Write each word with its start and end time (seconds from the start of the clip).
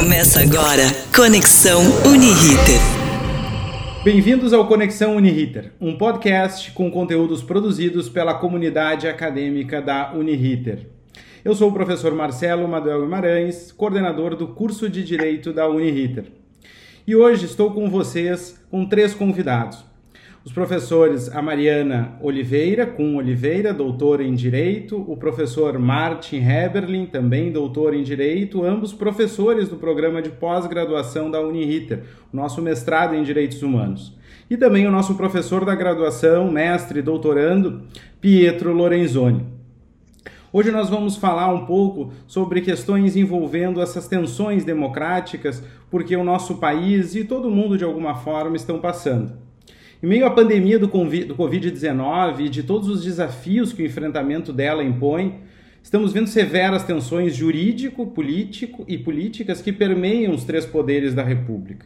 Começa 0.00 0.40
agora 0.40 0.84
Conexão 1.14 1.82
Uniriter. 2.06 2.80
Bem-vindos 4.02 4.54
ao 4.54 4.66
Conexão 4.66 5.14
Uniriter, 5.14 5.74
um 5.78 5.98
podcast 5.98 6.70
com 6.70 6.90
conteúdos 6.90 7.42
produzidos 7.42 8.08
pela 8.08 8.32
comunidade 8.32 9.06
acadêmica 9.06 9.82
da 9.82 10.14
Uniriter. 10.14 10.86
Eu 11.44 11.54
sou 11.54 11.68
o 11.68 11.74
professor 11.74 12.14
Marcelo 12.14 12.66
Maduel 12.66 13.02
Guimarães, 13.02 13.72
coordenador 13.72 14.34
do 14.34 14.48
curso 14.48 14.88
de 14.88 15.04
Direito 15.04 15.52
da 15.52 15.68
Uniriter. 15.68 16.24
E 17.06 17.14
hoje 17.14 17.44
estou 17.44 17.70
com 17.70 17.90
vocês 17.90 18.58
com 18.70 18.86
três 18.86 19.12
convidados 19.12 19.84
os 20.42 20.52
professores 20.52 21.28
a 21.28 21.42
Mariana 21.42 22.16
Oliveira, 22.22 22.86
com 22.86 23.16
Oliveira, 23.16 23.74
doutora 23.74 24.24
em 24.24 24.34
Direito, 24.34 24.96
o 25.06 25.14
professor 25.14 25.78
Martin 25.78 26.36
Heberlin, 26.36 27.04
também 27.04 27.52
doutor 27.52 27.92
em 27.92 28.02
Direito, 28.02 28.64
ambos 28.64 28.94
professores 28.94 29.68
do 29.68 29.76
programa 29.76 30.22
de 30.22 30.30
pós-graduação 30.30 31.30
da 31.30 31.42
Uniriter, 31.42 32.04
nosso 32.32 32.62
mestrado 32.62 33.14
em 33.14 33.22
Direitos 33.22 33.62
Humanos. 33.62 34.16
E 34.48 34.56
também 34.56 34.86
o 34.86 34.90
nosso 34.90 35.14
professor 35.14 35.64
da 35.64 35.74
graduação, 35.74 36.50
mestre 36.50 37.02
doutorando, 37.02 37.82
Pietro 38.18 38.72
Lorenzoni. 38.72 39.44
Hoje 40.50 40.70
nós 40.70 40.88
vamos 40.88 41.16
falar 41.16 41.52
um 41.52 41.66
pouco 41.66 42.12
sobre 42.26 42.62
questões 42.62 43.14
envolvendo 43.14 43.80
essas 43.80 44.08
tensões 44.08 44.64
democráticas, 44.64 45.62
porque 45.90 46.16
o 46.16 46.24
nosso 46.24 46.56
país 46.56 47.14
e 47.14 47.24
todo 47.24 47.50
mundo 47.50 47.76
de 47.76 47.84
alguma 47.84 48.14
forma 48.14 48.56
estão 48.56 48.80
passando. 48.80 49.49
Em 50.02 50.06
meio 50.06 50.24
à 50.24 50.30
pandemia 50.30 50.78
do 50.78 50.88
Covid-19 50.88 52.46
e 52.46 52.48
de 52.48 52.62
todos 52.62 52.88
os 52.88 53.04
desafios 53.04 53.70
que 53.70 53.82
o 53.82 53.86
enfrentamento 53.86 54.50
dela 54.50 54.82
impõe, 54.82 55.40
estamos 55.82 56.14
vendo 56.14 56.26
severas 56.26 56.84
tensões 56.84 57.36
jurídico, 57.36 58.06
político 58.06 58.82
e 58.88 58.96
políticas 58.96 59.60
que 59.60 59.70
permeiam 59.70 60.32
os 60.32 60.44
três 60.44 60.64
poderes 60.64 61.12
da 61.12 61.22
República. 61.22 61.84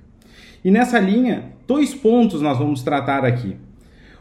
E 0.64 0.70
nessa 0.70 1.00
linha, 1.00 1.46
dois 1.66 1.92
pontos 1.92 2.40
nós 2.40 2.56
vamos 2.56 2.84
tratar 2.84 3.24
aqui. 3.24 3.56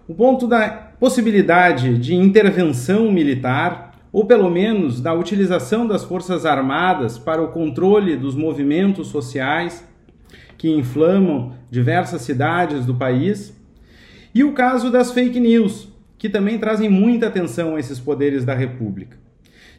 O 0.07 0.15
ponto 0.15 0.47
da 0.47 0.67
possibilidade 0.99 1.95
de 1.99 2.15
intervenção 2.15 3.11
militar, 3.11 3.91
ou 4.11 4.25
pelo 4.25 4.49
menos 4.49 5.01
da 5.01 5.13
utilização 5.13 5.85
das 5.85 6.03
Forças 6.03 6.47
Armadas 6.47 7.19
para 7.19 7.43
o 7.43 7.49
controle 7.49 8.17
dos 8.17 8.33
movimentos 8.33 9.09
sociais 9.09 9.87
que 10.57 10.71
inflamam 10.71 11.53
diversas 11.69 12.23
cidades 12.23 12.87
do 12.87 12.95
país 12.95 13.61
e 14.33 14.43
o 14.43 14.53
caso 14.53 14.89
das 14.89 15.11
fake 15.11 15.39
news, 15.39 15.89
que 16.17 16.27
também 16.29 16.57
trazem 16.57 16.89
muita 16.89 17.27
atenção 17.27 17.75
a 17.75 17.79
esses 17.79 17.99
poderes 17.99 18.43
da 18.43 18.53
República. 18.53 19.17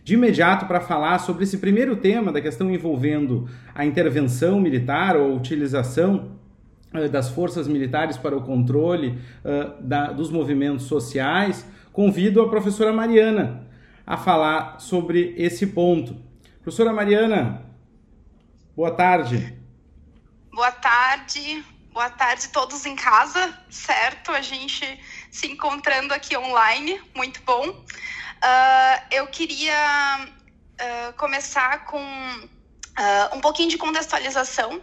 De 0.04 0.14
imediato, 0.14 0.66
para 0.66 0.80
falar 0.80 1.18
sobre 1.18 1.44
esse 1.44 1.58
primeiro 1.58 1.96
tema 1.96 2.30
da 2.30 2.40
questão 2.40 2.70
envolvendo 2.70 3.48
a 3.74 3.86
intervenção 3.86 4.60
militar 4.60 5.16
ou 5.16 5.32
a 5.32 5.34
utilização 5.34 6.32
uh, 6.94 7.08
das 7.08 7.30
forças 7.30 7.66
militares 7.66 8.18
para 8.18 8.36
o 8.36 8.42
controle 8.42 9.18
uh, 9.42 9.82
da, 9.82 10.12
dos 10.12 10.30
movimentos 10.30 10.84
sociais, 10.84 11.66
convido 11.90 12.42
a 12.42 12.50
professora 12.50 12.92
Mariana 12.92 13.66
a 14.06 14.18
falar 14.18 14.78
sobre 14.78 15.34
esse 15.38 15.68
ponto. 15.68 16.14
Professora 16.60 16.92
Mariana, 16.92 17.62
boa 18.76 18.90
tarde. 18.90 19.54
Boa 20.52 20.70
tarde, 20.70 21.64
Boa 21.94 22.10
tarde, 22.10 22.48
todos 22.48 22.84
em 22.86 22.96
casa, 22.96 23.56
certo? 23.70 24.32
A 24.32 24.40
gente 24.40 24.84
se 25.30 25.46
encontrando 25.46 26.12
aqui 26.12 26.36
online, 26.36 27.00
muito 27.14 27.40
bom. 27.42 27.68
Uh, 27.68 29.04
eu 29.12 29.28
queria 29.28 30.26
uh, 30.26 31.12
começar 31.12 31.84
com 31.84 32.02
uh, 32.02 33.36
um 33.36 33.40
pouquinho 33.40 33.68
de 33.68 33.78
contextualização. 33.78 34.82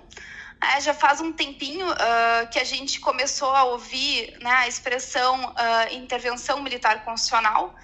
É, 0.74 0.80
já 0.80 0.94
faz 0.94 1.20
um 1.20 1.34
tempinho 1.34 1.86
que 2.52 2.60
a 2.60 2.64
gente 2.64 3.00
começou 3.00 3.54
a 3.54 3.64
ouvir 3.64 4.38
né, 4.42 4.52
a 4.52 4.68
expressão 4.68 5.56
intervenção 5.92 6.62
militar 6.62 7.04
constitucional. 7.04 7.76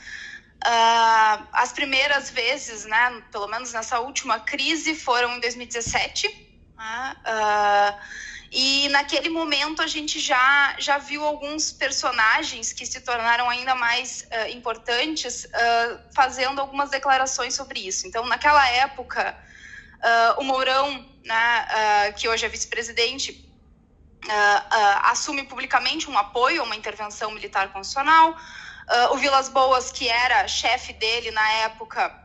as 1.51 1.73
primeiras 1.73 2.29
vezes, 2.29 2.85
né, 2.85 3.23
pelo 3.31 3.47
menos 3.47 3.73
nessa 3.73 3.99
última 3.99 4.39
crise, 4.39 4.93
foram 4.93 5.35
em 5.35 5.39
2017. 5.39 6.29
Né, 6.77 7.15
e 8.51 8.87
naquele 8.89 9.29
momento 9.29 9.81
a 9.81 9.87
gente 9.87 10.19
já, 10.19 10.75
já 10.79 10.97
viu 10.97 11.25
alguns 11.25 11.71
personagens 11.71 12.71
que 12.71 12.85
se 12.85 13.01
tornaram 13.01 13.49
ainda 13.49 13.75
mais 13.75 14.25
uh, 14.31 14.49
importantes 14.55 15.45
uh, 15.45 15.99
fazendo 16.13 16.61
algumas 16.61 16.89
declarações 16.89 17.53
sobre 17.53 17.85
isso. 17.85 18.07
Então, 18.07 18.25
naquela 18.25 18.65
época, 18.69 19.37
uh, 19.97 20.41
o 20.41 20.43
Mourão, 20.43 21.05
né, 21.25 22.13
que 22.13 22.29
hoje 22.29 22.45
é 22.45 22.49
vice-presidente, 22.49 23.45
assume 25.03 25.43
publicamente 25.43 26.09
um 26.09 26.17
apoio 26.17 26.61
a 26.61 26.63
uma 26.63 26.75
intervenção 26.75 27.31
militar 27.31 27.71
constitucional. 27.73 28.35
o 29.11 29.17
Vilas 29.17 29.49
Boas, 29.49 29.91
que 29.91 30.07
era 30.07 30.47
chefe 30.47 30.93
dele 30.93 31.31
na 31.31 31.51
época, 31.51 32.23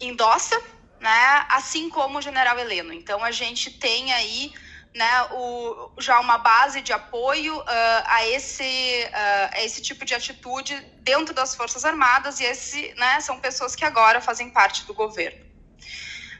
endossa 0.00 0.60
né? 1.04 1.44
Assim 1.50 1.90
como 1.90 2.18
o 2.18 2.22
General 2.22 2.58
Heleno. 2.58 2.90
Então 2.90 3.22
a 3.22 3.30
gente 3.30 3.70
tem 3.70 4.10
aí 4.14 4.54
né, 4.94 5.22
o, 5.32 5.90
já 5.98 6.18
uma 6.18 6.38
base 6.38 6.80
de 6.80 6.94
apoio 6.94 7.58
uh, 7.58 7.64
a, 8.06 8.26
esse, 8.28 8.62
uh, 8.62 9.50
a 9.52 9.62
esse 9.62 9.82
tipo 9.82 10.02
de 10.06 10.14
atitude 10.14 10.74
dentro 11.00 11.34
das 11.34 11.54
Forças 11.54 11.84
Armadas, 11.84 12.40
e 12.40 12.44
esse, 12.44 12.94
né, 12.94 13.20
são 13.20 13.38
pessoas 13.38 13.76
que 13.76 13.84
agora 13.84 14.20
fazem 14.20 14.48
parte 14.48 14.86
do 14.86 14.94
governo. 14.94 15.44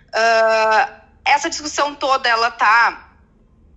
Uh, 0.09 1.03
essa 1.27 1.51
discussão 1.51 1.95
toda, 1.95 2.27
ela 2.27 2.49
está 2.49 3.11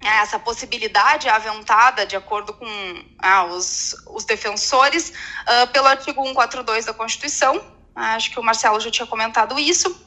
né, 0.02 0.20
essa 0.20 0.40
possibilidade 0.40 1.28
aventada, 1.28 2.06
de 2.06 2.16
acordo 2.16 2.54
com 2.54 3.06
ah, 3.18 3.44
os, 3.46 3.94
os 4.08 4.24
defensores, 4.24 5.10
uh, 5.10 5.68
pelo 5.74 5.88
artigo 5.88 6.22
142 6.24 6.86
da 6.86 6.94
Constituição. 6.94 7.76
Acho 7.94 8.32
que 8.32 8.40
o 8.40 8.44
Marcelo 8.44 8.80
já 8.80 8.92
tinha 8.92 9.08
comentado 9.08 9.60
isso. 9.60 10.07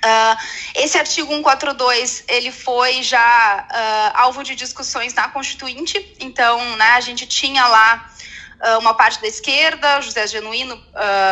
Uh, 0.00 0.36
esse 0.74 0.96
artigo 0.96 1.28
142 1.28 2.24
ele 2.26 2.50
foi 2.50 3.02
já 3.02 3.66
uh, 3.70 4.18
alvo 4.18 4.42
de 4.42 4.54
discussões 4.54 5.12
na 5.12 5.28
Constituinte, 5.28 6.16
então 6.18 6.58
né, 6.76 6.92
a 6.92 7.00
gente 7.00 7.26
tinha 7.26 7.66
lá 7.66 8.10
uh, 8.62 8.78
uma 8.78 8.94
parte 8.94 9.20
da 9.20 9.28
esquerda, 9.28 10.00
José 10.00 10.26
Genuíno 10.26 10.80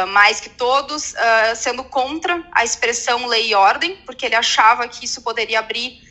mais 0.09 0.41
que 0.41 0.51
todos, 0.51 1.15
sendo 1.57 1.85
contra 1.85 2.43
a 2.53 2.65
expressão 2.65 3.27
lei 3.27 3.51
e 3.51 3.55
ordem, 3.55 3.97
porque 4.05 4.27
ele 4.27 4.35
achava 4.35 4.87
que 4.87 5.05
isso 5.05 5.23
poderia 5.23 5.59
abrir 5.59 6.03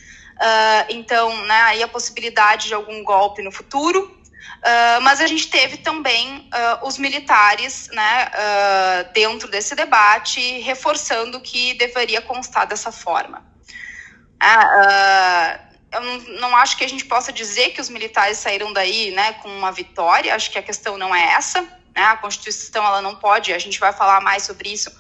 então 0.90 1.36
né, 1.46 1.62
aí 1.62 1.84
a 1.84 1.88
possibilidade 1.88 2.68
de 2.68 2.74
algum 2.74 3.04
golpe 3.04 3.42
no 3.42 3.52
futuro. 3.52 4.17
Uh, 4.58 5.02
mas 5.02 5.22
a 5.22 5.28
gente 5.28 5.48
teve 5.50 5.78
também 5.78 6.50
uh, 6.50 6.88
os 6.88 6.98
militares 6.98 7.90
né, 7.94 8.32
uh, 8.34 9.14
dentro 9.14 9.48
desse 9.48 9.76
debate, 9.76 10.60
reforçando 10.60 11.40
que 11.40 11.76
deveria 11.76 12.22
constar 12.22 12.66
dessa 12.66 12.92
forma. 12.92 13.46
eu 15.92 16.02
não, 16.02 16.18
não, 16.40 16.58
acho 16.58 16.76
que 16.76 16.84
a 16.84 16.90
gente 16.90 17.06
possa 17.06 17.32
dizer 17.32 17.70
que 17.70 17.80
os 17.80 17.90
militares 17.90 18.40
saíram 18.40 18.74
daí 18.74 19.12
né, 19.12 19.34
com 19.34 19.50
uma 19.50 19.72
vitória, 19.72 20.34
acho 20.34 20.52
que 20.52 20.58
a 20.58 20.64
questão 20.64 20.98
não 20.98 21.16
é 21.16 21.34
essa. 21.34 21.62
Né, 21.96 22.04
a 22.04 22.18
Constituição 22.18 22.84
ela 22.84 23.02
não 23.02 23.16
pode, 23.16 23.54
a 23.54 23.60
gente 23.60 23.80
vai 23.80 23.94
falar 23.94 24.22
mais 24.22 24.44
sobre 24.44 24.70
isso, 24.70 24.92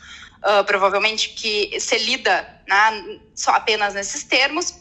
provavelmente, 0.66 1.29
que 1.29 1.79
ser 1.79 1.97
lida 1.97 2.62
né, 2.68 3.19
só 3.35 3.51
apenas 3.51 3.95
nesses 3.95 4.24
termos. 4.24 4.74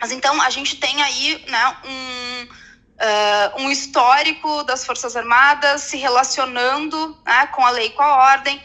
Mas 0.00 0.12
então 0.12 0.40
a 0.40 0.50
gente 0.50 0.76
tem 0.76 1.02
aí 1.02 1.44
né, 1.48 1.76
um 1.84 2.65
uh, 3.00 3.62
um 3.62 3.70
histórico 3.70 4.62
das 4.64 4.84
Forças 4.84 5.16
Armadas 5.16 5.82
se 5.82 5.96
relacionando 5.96 7.16
né, 7.24 7.46
com 7.48 7.64
a 7.64 7.70
lei 7.70 7.90
com 7.90 8.02
a 8.02 8.16
ordem 8.16 8.56
uh, 8.56 8.60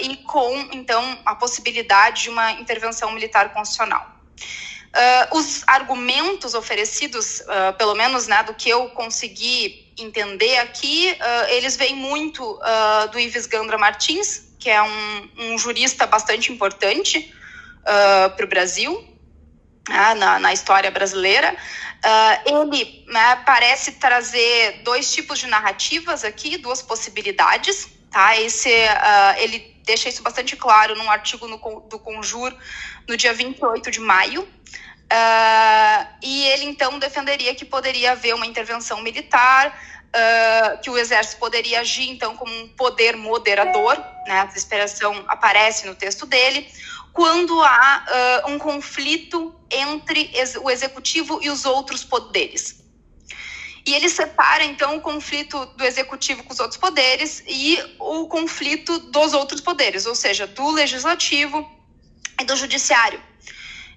e 0.00 0.16
com, 0.18 0.68
então, 0.72 1.18
a 1.24 1.34
possibilidade 1.34 2.24
de 2.24 2.30
uma 2.30 2.52
intervenção 2.52 3.10
militar 3.12 3.52
constitucional. 3.52 4.18
Uh, 4.88 5.36
os 5.36 5.62
argumentos 5.66 6.54
oferecidos, 6.54 7.40
uh, 7.40 7.76
pelo 7.76 7.94
menos 7.94 8.26
né, 8.26 8.42
do 8.42 8.54
que 8.54 8.70
eu 8.70 8.88
consegui 8.90 9.92
entender 9.98 10.56
aqui, 10.58 11.14
uh, 11.20 11.50
eles 11.50 11.76
vêm 11.76 11.94
muito 11.94 12.58
do 13.12 13.18
Ives 13.18 13.46
Gandra 13.46 13.76
Martins, 13.76 14.48
que 14.58 14.70
é 14.70 14.82
um, 14.82 15.28
um 15.38 15.58
jurista 15.58 16.06
bastante 16.06 16.52
importante 16.52 17.34
para 17.84 18.44
o 18.44 18.48
Brasil, 18.48 18.92
né, 19.88 20.14
na, 20.14 20.38
na, 20.38 20.52
história 20.52 20.90
brasileira. 20.90 21.56
Uh, 21.98 22.70
ele 22.70 23.04
né, 23.08 23.42
parece 23.44 23.92
trazer 23.92 24.82
dois 24.84 25.12
tipos 25.12 25.38
de 25.38 25.46
narrativas 25.46 26.24
aqui, 26.24 26.56
duas 26.56 26.80
possibilidades. 26.80 27.88
Tá? 28.10 28.38
Esse, 28.40 28.70
uh, 28.70 29.38
ele 29.38 29.76
deixa 29.84 30.08
isso 30.08 30.22
bastante 30.22 30.56
claro 30.56 30.94
num 30.96 31.10
artigo 31.10 31.48
no, 31.48 31.58
do 31.88 31.98
Conjur 31.98 32.54
no 33.06 33.16
dia 33.16 33.32
28 33.32 33.90
de 33.90 34.00
maio. 34.00 34.42
Uh, 34.42 36.06
e 36.22 36.44
ele 36.48 36.66
então 36.66 36.98
defenderia 36.98 37.54
que 37.54 37.64
poderia 37.64 38.12
haver 38.12 38.34
uma 38.34 38.46
intervenção 38.46 39.00
militar, 39.00 39.74
uh, 40.08 40.78
que 40.82 40.90
o 40.90 40.98
exército 40.98 41.38
poderia 41.38 41.80
agir 41.80 42.10
então 42.10 42.36
como 42.36 42.52
um 42.54 42.68
poder 42.68 43.16
moderador, 43.16 43.96
né? 44.26 44.40
A 44.40 44.56
expressão 44.56 45.24
aparece 45.26 45.86
no 45.86 45.94
texto 45.94 46.26
dele, 46.26 46.70
quando 47.12 47.62
há 47.62 48.42
uh, 48.46 48.50
um 48.50 48.58
conflito 48.58 49.54
entre 49.70 50.30
o 50.62 50.70
executivo 50.70 51.40
e 51.42 51.50
os 51.50 51.64
outros 51.64 52.04
poderes. 52.04 52.78
E 53.86 53.94
ele 53.94 54.08
separa, 54.08 54.64
então, 54.64 54.96
o 54.96 55.00
conflito 55.00 55.64
do 55.64 55.84
executivo 55.84 56.42
com 56.44 56.52
os 56.52 56.60
outros 56.60 56.78
poderes 56.78 57.42
e 57.46 57.78
o 57.98 58.26
conflito 58.26 58.98
dos 58.98 59.32
outros 59.32 59.62
poderes, 59.62 60.04
ou 60.04 60.14
seja, 60.14 60.46
do 60.46 60.70
legislativo 60.70 61.66
e 62.38 62.44
do 62.44 62.54
judiciário. 62.54 63.27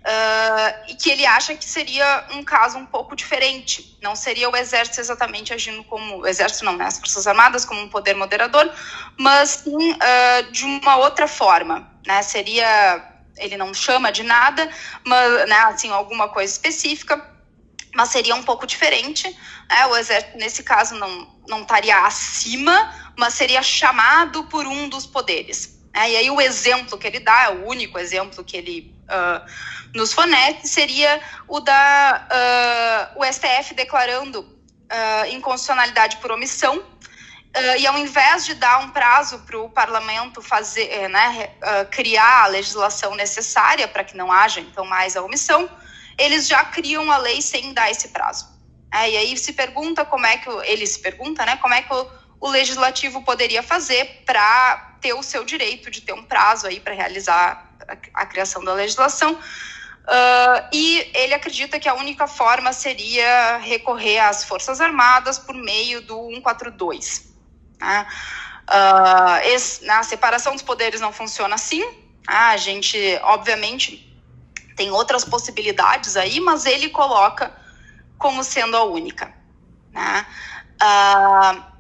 Uh, 0.01 0.89
e 0.91 0.95
que 0.95 1.11
ele 1.11 1.27
acha 1.27 1.53
que 1.53 1.63
seria 1.63 2.25
um 2.31 2.43
caso 2.43 2.75
um 2.75 2.85
pouco 2.87 3.15
diferente. 3.15 3.99
Não 4.01 4.15
seria 4.15 4.49
o 4.49 4.57
exército 4.57 4.99
exatamente 4.99 5.53
agindo 5.53 5.83
como 5.83 6.21
o 6.21 6.27
exército, 6.27 6.65
não, 6.65 6.75
né? 6.75 6.85
As 6.85 6.97
forças 6.97 7.27
armadas 7.27 7.65
como 7.65 7.81
um 7.81 7.87
poder 7.87 8.15
moderador, 8.15 8.73
mas 9.15 9.61
sim 9.63 9.91
uh, 9.91 10.51
de 10.51 10.65
uma 10.65 10.95
outra 10.97 11.27
forma, 11.27 11.87
né? 12.05 12.23
Seria 12.23 13.11
ele 13.37 13.57
não 13.57 13.73
chama 13.73 14.11
de 14.11 14.23
nada, 14.23 14.69
mas 15.05 15.49
né, 15.49 15.57
assim 15.65 15.91
alguma 15.91 16.29
coisa 16.29 16.51
específica, 16.51 17.23
mas 17.93 18.09
seria 18.09 18.35
um 18.35 18.43
pouco 18.43 18.65
diferente. 18.65 19.29
Né? 19.69 19.85
O 19.85 19.95
exército 19.95 20.37
nesse 20.37 20.63
caso 20.63 20.95
não 20.95 21.29
não 21.47 21.61
estaria 21.61 22.05
acima, 22.05 22.93
mas 23.17 23.33
seria 23.33 23.61
chamado 23.61 24.45
por 24.45 24.65
um 24.65 24.89
dos 24.89 25.05
poderes. 25.05 25.79
Né? 25.93 26.11
E 26.11 26.15
aí 26.17 26.31
o 26.31 26.39
exemplo 26.39 26.97
que 26.97 27.05
ele 27.05 27.19
dá, 27.19 27.51
o 27.51 27.67
único 27.67 27.99
exemplo 27.99 28.43
que 28.43 28.57
ele 28.57 28.95
uh, 29.11 29.45
nos 29.93 30.13
fornece 30.13 30.67
seria 30.67 31.21
o 31.47 31.59
da 31.59 33.11
uh, 33.15 33.19
o 33.19 33.25
STF 33.25 33.73
declarando 33.75 34.41
uh, 34.41 35.25
inconstitucionalidade 35.29 36.17
por 36.17 36.31
omissão 36.31 36.81
e 37.77 37.85
ao 37.85 37.97
invés 37.97 38.45
de 38.45 38.53
dar 38.53 38.79
um 38.79 38.91
prazo 38.91 39.39
para 39.39 39.59
o 39.59 39.69
parlamento 39.69 40.41
fazer, 40.41 40.89
eh, 40.89 41.09
né, 41.09 41.49
criar 41.91 42.45
a 42.45 42.47
legislação 42.47 43.13
necessária 43.13 43.89
para 43.89 44.05
que 44.05 44.15
não 44.15 44.31
haja 44.31 44.61
então 44.61 44.85
mais 44.85 45.17
a 45.17 45.21
omissão, 45.21 45.69
eles 46.17 46.47
já 46.47 46.63
criam 46.63 47.11
a 47.11 47.17
lei 47.17 47.41
sem 47.41 47.73
dar 47.73 47.91
esse 47.91 48.07
prazo. 48.07 48.47
É, 48.93 49.09
e 49.09 49.17
aí 49.17 49.37
se 49.37 49.51
pergunta 49.51 50.05
como 50.05 50.25
é 50.25 50.37
que 50.37 50.49
ele 50.63 50.87
se 50.87 50.99
pergunta, 50.99 51.45
né, 51.45 51.57
como 51.57 51.73
é 51.73 51.81
que 51.81 51.93
o, 51.93 52.09
o 52.41 52.49
legislativo 52.49 53.21
poderia 53.21 53.61
fazer 53.61 54.23
para 54.25 54.95
ter 54.99 55.13
o 55.13 55.21
seu 55.21 55.45
direito 55.45 55.91
de 55.91 56.01
ter 56.01 56.13
um 56.13 56.23
prazo 56.23 56.65
aí 56.65 56.79
para 56.79 56.93
realizar 56.93 57.71
a, 57.87 58.21
a 58.21 58.25
criação 58.25 58.63
da 58.63 58.73
legislação. 58.73 59.33
Uh, 59.33 60.67
e 60.73 61.11
ele 61.13 61.35
acredita 61.35 61.79
que 61.79 61.87
a 61.87 61.93
única 61.93 62.25
forma 62.25 62.73
seria 62.73 63.57
recorrer 63.57 64.17
às 64.17 64.43
Forças 64.43 64.81
Armadas 64.81 65.37
por 65.37 65.53
meio 65.53 66.01
do 66.01 66.29
142. 66.29 67.31
Né? 67.79 68.07
Uh, 68.67 69.47
esse, 69.47 69.87
a 69.87 70.01
separação 70.01 70.53
dos 70.53 70.63
poderes 70.63 70.99
não 70.99 71.13
funciona 71.13 71.53
assim. 71.53 71.83
Tá? 72.25 72.49
A 72.49 72.57
gente, 72.57 72.97
obviamente, 73.21 74.11
tem 74.75 74.89
outras 74.89 75.23
possibilidades 75.23 76.17
aí, 76.17 76.39
mas 76.39 76.65
ele 76.65 76.89
coloca 76.89 77.55
como 78.17 78.43
sendo 78.43 78.75
a 78.75 78.83
única. 78.83 79.31
Né? 79.91 80.25
Uh, 80.81 81.70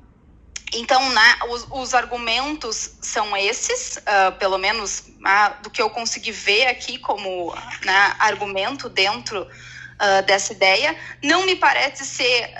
então, 0.73 1.09
né, 1.09 1.39
os, 1.49 1.67
os, 1.69 1.93
argumentos 1.93 2.91
são 3.01 3.35
esses, 3.35 3.97
uh, 3.97 4.31
pelo 4.39 4.57
menos 4.57 4.99
uh, 4.99 5.61
do 5.61 5.69
que 5.69 5.81
eu 5.81 5.89
consegui 5.89 6.31
ver 6.31 6.67
aqui 6.67 6.97
como 6.97 7.53
né, 7.83 8.15
argumento 8.19 8.87
dentro 8.87 9.41
uh, 9.43 10.25
dessa 10.25 10.53
ideia. 10.53 10.95
Não 11.21 11.45
me 11.45 11.57
parece 11.57 12.05
ser 12.05 12.53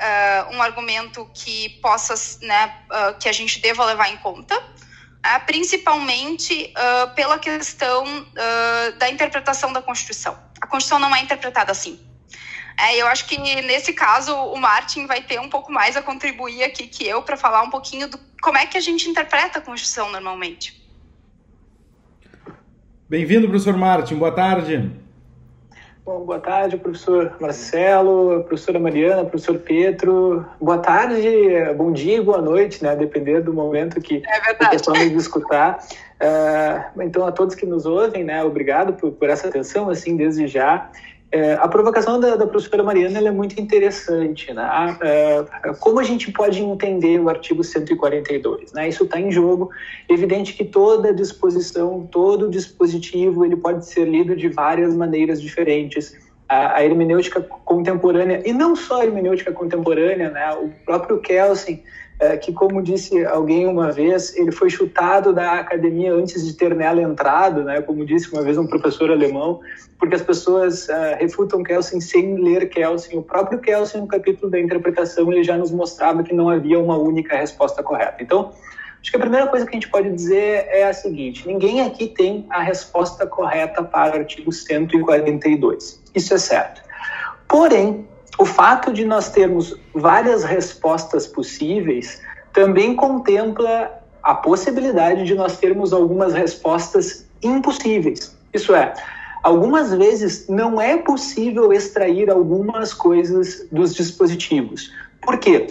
um 0.51 0.61
argumento 0.61 1.29
que 1.33 1.69
possa, 1.81 2.13
né, 2.45 2.75
que 3.19 3.29
a 3.29 3.31
gente 3.31 3.59
deva 3.61 3.85
levar 3.85 4.09
em 4.09 4.17
conta, 4.17 4.61
principalmente 5.45 6.73
pela 7.15 7.39
questão 7.39 8.25
da 8.97 9.09
interpretação 9.09 9.71
da 9.71 9.81
Constituição. 9.81 10.37
A 10.59 10.67
Constituição 10.67 10.99
não 10.99 11.15
é 11.15 11.21
interpretada 11.21 11.71
assim. 11.71 12.10
É, 12.79 13.01
eu 13.01 13.07
acho 13.07 13.27
que 13.27 13.37
nesse 13.37 13.93
caso 13.93 14.35
o 14.35 14.57
Martin 14.57 15.05
vai 15.05 15.21
ter 15.21 15.39
um 15.39 15.49
pouco 15.49 15.71
mais 15.71 15.95
a 15.95 16.01
contribuir 16.01 16.63
aqui 16.63 16.87
que 16.87 17.07
eu 17.07 17.21
para 17.21 17.37
falar 17.37 17.61
um 17.61 17.69
pouquinho 17.69 18.07
do 18.07 18.17
como 18.41 18.57
é 18.57 18.65
que 18.65 18.77
a 18.77 18.81
gente 18.81 19.07
interpreta 19.07 19.59
a 19.59 19.61
Constituição 19.61 20.11
normalmente. 20.11 20.81
Bem-vindo, 23.07 23.47
professor 23.47 23.77
Martin. 23.77 24.15
Boa 24.15 24.31
tarde. 24.31 24.89
Bom, 26.03 26.25
boa 26.25 26.39
tarde, 26.39 26.77
professor 26.77 27.35
Marcelo, 27.39 28.43
professora 28.45 28.79
Mariana, 28.79 29.23
professor 29.23 29.59
Pedro. 29.59 30.43
Boa 30.59 30.79
tarde, 30.79 31.21
bom 31.77 31.91
dia 31.91 32.17
e 32.17 32.21
boa 32.21 32.41
noite, 32.41 32.83
né? 32.83 32.95
Dependendo 32.95 33.45
do 33.45 33.53
momento 33.53 34.01
que 34.01 34.23
é 34.25 34.65
o 34.65 34.69
pessoal 34.71 34.97
nos 34.97 35.11
escutar. 35.11 35.77
Uh, 36.19 37.01
então, 37.03 37.25
a 37.25 37.31
todos 37.31 37.53
que 37.53 37.67
nos 37.67 37.85
ouvem, 37.85 38.23
né? 38.23 38.43
Obrigado 38.43 38.93
por, 38.93 39.11
por 39.11 39.29
essa 39.29 39.47
atenção, 39.47 39.89
assim, 39.89 40.17
desde 40.17 40.47
já. 40.47 40.89
É, 41.31 41.53
a 41.53 41.67
provocação 41.67 42.19
da, 42.19 42.35
da 42.35 42.45
professora 42.45 42.83
Mariana 42.83 43.25
é 43.25 43.31
muito 43.31 43.59
interessante. 43.59 44.53
Né? 44.53 44.97
É, 45.01 45.73
como 45.79 45.99
a 45.99 46.03
gente 46.03 46.29
pode 46.31 46.61
entender 46.61 47.19
o 47.19 47.29
artigo 47.29 47.63
142? 47.63 48.73
Né? 48.73 48.89
Isso 48.89 49.05
está 49.05 49.19
em 49.19 49.31
jogo. 49.31 49.69
É 50.09 50.13
evidente 50.13 50.53
que 50.53 50.65
toda 50.65 51.13
disposição, 51.13 52.07
todo 52.11 52.49
dispositivo, 52.49 53.45
ele 53.45 53.55
pode 53.55 53.85
ser 53.85 54.05
lido 54.05 54.35
de 54.35 54.49
várias 54.49 54.93
maneiras 54.93 55.41
diferentes. 55.41 56.13
A, 56.49 56.79
a 56.79 56.83
hermenêutica 56.83 57.39
contemporânea, 57.63 58.41
e 58.45 58.51
não 58.51 58.75
só 58.75 58.99
a 58.99 59.05
hermenêutica 59.05 59.53
contemporânea, 59.53 60.29
né? 60.29 60.51
o 60.55 60.69
próprio 60.83 61.21
Kelsen 61.21 61.81
é, 62.21 62.37
que, 62.37 62.53
como 62.53 62.83
disse 62.83 63.25
alguém 63.25 63.65
uma 63.65 63.91
vez, 63.91 64.35
ele 64.37 64.51
foi 64.51 64.69
chutado 64.69 65.33
da 65.33 65.53
academia 65.53 66.13
antes 66.13 66.45
de 66.45 66.53
ter 66.53 66.75
nela 66.75 67.01
entrado, 67.01 67.63
né? 67.63 67.81
como 67.81 68.05
disse 68.05 68.31
uma 68.31 68.43
vez 68.43 68.59
um 68.59 68.67
professor 68.67 69.09
alemão, 69.09 69.59
porque 69.97 70.13
as 70.13 70.21
pessoas 70.21 70.87
uh, 70.87 71.17
refutam 71.17 71.63
Kelsen 71.63 71.99
sem 71.99 72.35
ler 72.35 72.69
Kelsen. 72.69 73.17
O 73.17 73.23
próprio 73.23 73.57
Kelsen, 73.57 74.01
no 74.01 74.07
capítulo 74.07 74.51
da 74.51 74.59
interpretação, 74.59 75.31
ele 75.31 75.43
já 75.43 75.57
nos 75.57 75.71
mostrava 75.71 76.21
que 76.21 76.31
não 76.31 76.47
havia 76.47 76.79
uma 76.79 76.95
única 76.95 77.35
resposta 77.35 77.81
correta. 77.81 78.17
Então, 78.21 78.51
acho 79.01 79.09
que 79.09 79.17
a 79.17 79.19
primeira 79.19 79.47
coisa 79.47 79.65
que 79.65 79.71
a 79.71 79.79
gente 79.79 79.89
pode 79.89 80.11
dizer 80.11 80.67
é 80.69 80.83
a 80.83 80.93
seguinte: 80.93 81.47
ninguém 81.47 81.81
aqui 81.81 82.07
tem 82.07 82.45
a 82.51 82.61
resposta 82.61 83.25
correta 83.25 83.83
para 83.83 84.15
o 84.15 84.19
artigo 84.19 84.51
142. 84.51 86.03
Isso 86.13 86.33
é 86.35 86.37
certo. 86.37 86.83
Porém, 87.47 88.07
o 88.37 88.45
fato 88.45 88.93
de 88.93 89.05
nós 89.05 89.29
termos 89.29 89.77
várias 89.93 90.43
respostas 90.43 91.27
possíveis 91.27 92.21
também 92.53 92.95
contempla 92.95 93.91
a 94.23 94.35
possibilidade 94.35 95.23
de 95.23 95.35
nós 95.35 95.57
termos 95.57 95.93
algumas 95.93 96.33
respostas 96.33 97.25
impossíveis. 97.41 98.35
Isso 98.53 98.75
é, 98.75 98.93
algumas 99.43 99.93
vezes 99.93 100.47
não 100.47 100.79
é 100.79 100.97
possível 100.97 101.73
extrair 101.73 102.29
algumas 102.29 102.93
coisas 102.93 103.65
dos 103.71 103.95
dispositivos. 103.95 104.91
Por 105.21 105.37
quê? 105.37 105.67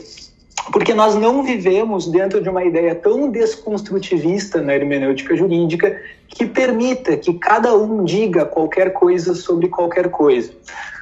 Porque 0.72 0.94
nós 0.94 1.14
não 1.14 1.42
vivemos 1.42 2.06
dentro 2.06 2.42
de 2.42 2.48
uma 2.48 2.64
ideia 2.64 2.94
tão 2.94 3.30
desconstrutivista 3.30 4.60
na 4.60 4.74
hermenêutica 4.74 5.36
jurídica 5.36 6.00
que 6.28 6.46
permita 6.46 7.16
que 7.16 7.34
cada 7.34 7.74
um 7.74 8.04
diga 8.04 8.44
qualquer 8.44 8.92
coisa 8.92 9.34
sobre 9.34 9.68
qualquer 9.68 10.10
coisa. 10.10 10.52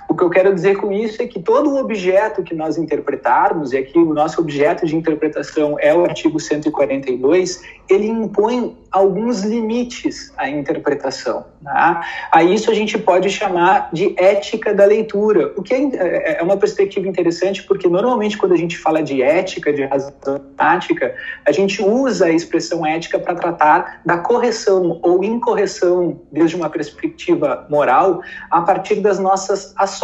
O 0.09 0.15
que 0.17 0.25
eu 0.25 0.31
quero 0.31 0.55
dizer 0.55 0.79
com 0.79 0.91
isso 0.91 1.21
é 1.23 1.27
que 1.27 1.39
todo 1.39 1.77
objeto 1.77 2.43
que 2.43 2.55
nós 2.55 2.79
interpretarmos, 2.79 3.75
e 3.75 3.77
aqui 3.77 3.99
o 3.99 4.15
nosso 4.15 4.41
objeto 4.41 4.87
de 4.87 4.97
interpretação 4.97 5.77
é 5.79 5.95
o 5.95 6.03
artigo 6.03 6.41
142, 6.41 7.63
ele 7.91 8.07
impõe 8.09 8.75
alguns 8.91 9.43
limites 9.43 10.33
à 10.37 10.49
interpretação. 10.49 11.45
Tá? 11.63 12.03
A 12.33 12.43
isso 12.43 12.71
a 12.71 12.75
gente 12.75 12.97
pode 12.97 13.29
chamar 13.29 13.91
de 13.93 14.15
ética 14.17 14.73
da 14.73 14.87
leitura, 14.87 15.53
o 15.57 15.63
que 15.63 15.75
é, 15.75 15.91
é, 15.95 16.41
é 16.41 16.43
uma 16.43 16.57
perspectiva 16.57 17.07
interessante, 17.07 17.63
porque 17.65 17.87
normalmente 17.87 18.39
quando 18.39 18.53
a 18.53 18.57
gente 18.57 18.79
fala 18.79 19.03
de 19.03 19.21
ética, 19.21 19.71
de 19.71 19.85
razão 19.85 20.13
tática, 20.57 21.15
a 21.45 21.53
gente 21.53 21.83
usa 21.83 22.27
a 22.27 22.31
expressão 22.31 22.87
ética 22.87 23.19
para 23.19 23.35
tratar 23.35 24.01
da 24.07 24.17
correção 24.17 24.99
ou 25.03 25.23
incorreção, 25.23 26.19
desde 26.33 26.57
uma 26.57 26.71
perspectiva 26.71 27.67
moral, 27.69 28.23
a 28.51 28.63
partir 28.63 28.97
das 28.97 29.19
nossas 29.19 29.75
ações 29.77 29.98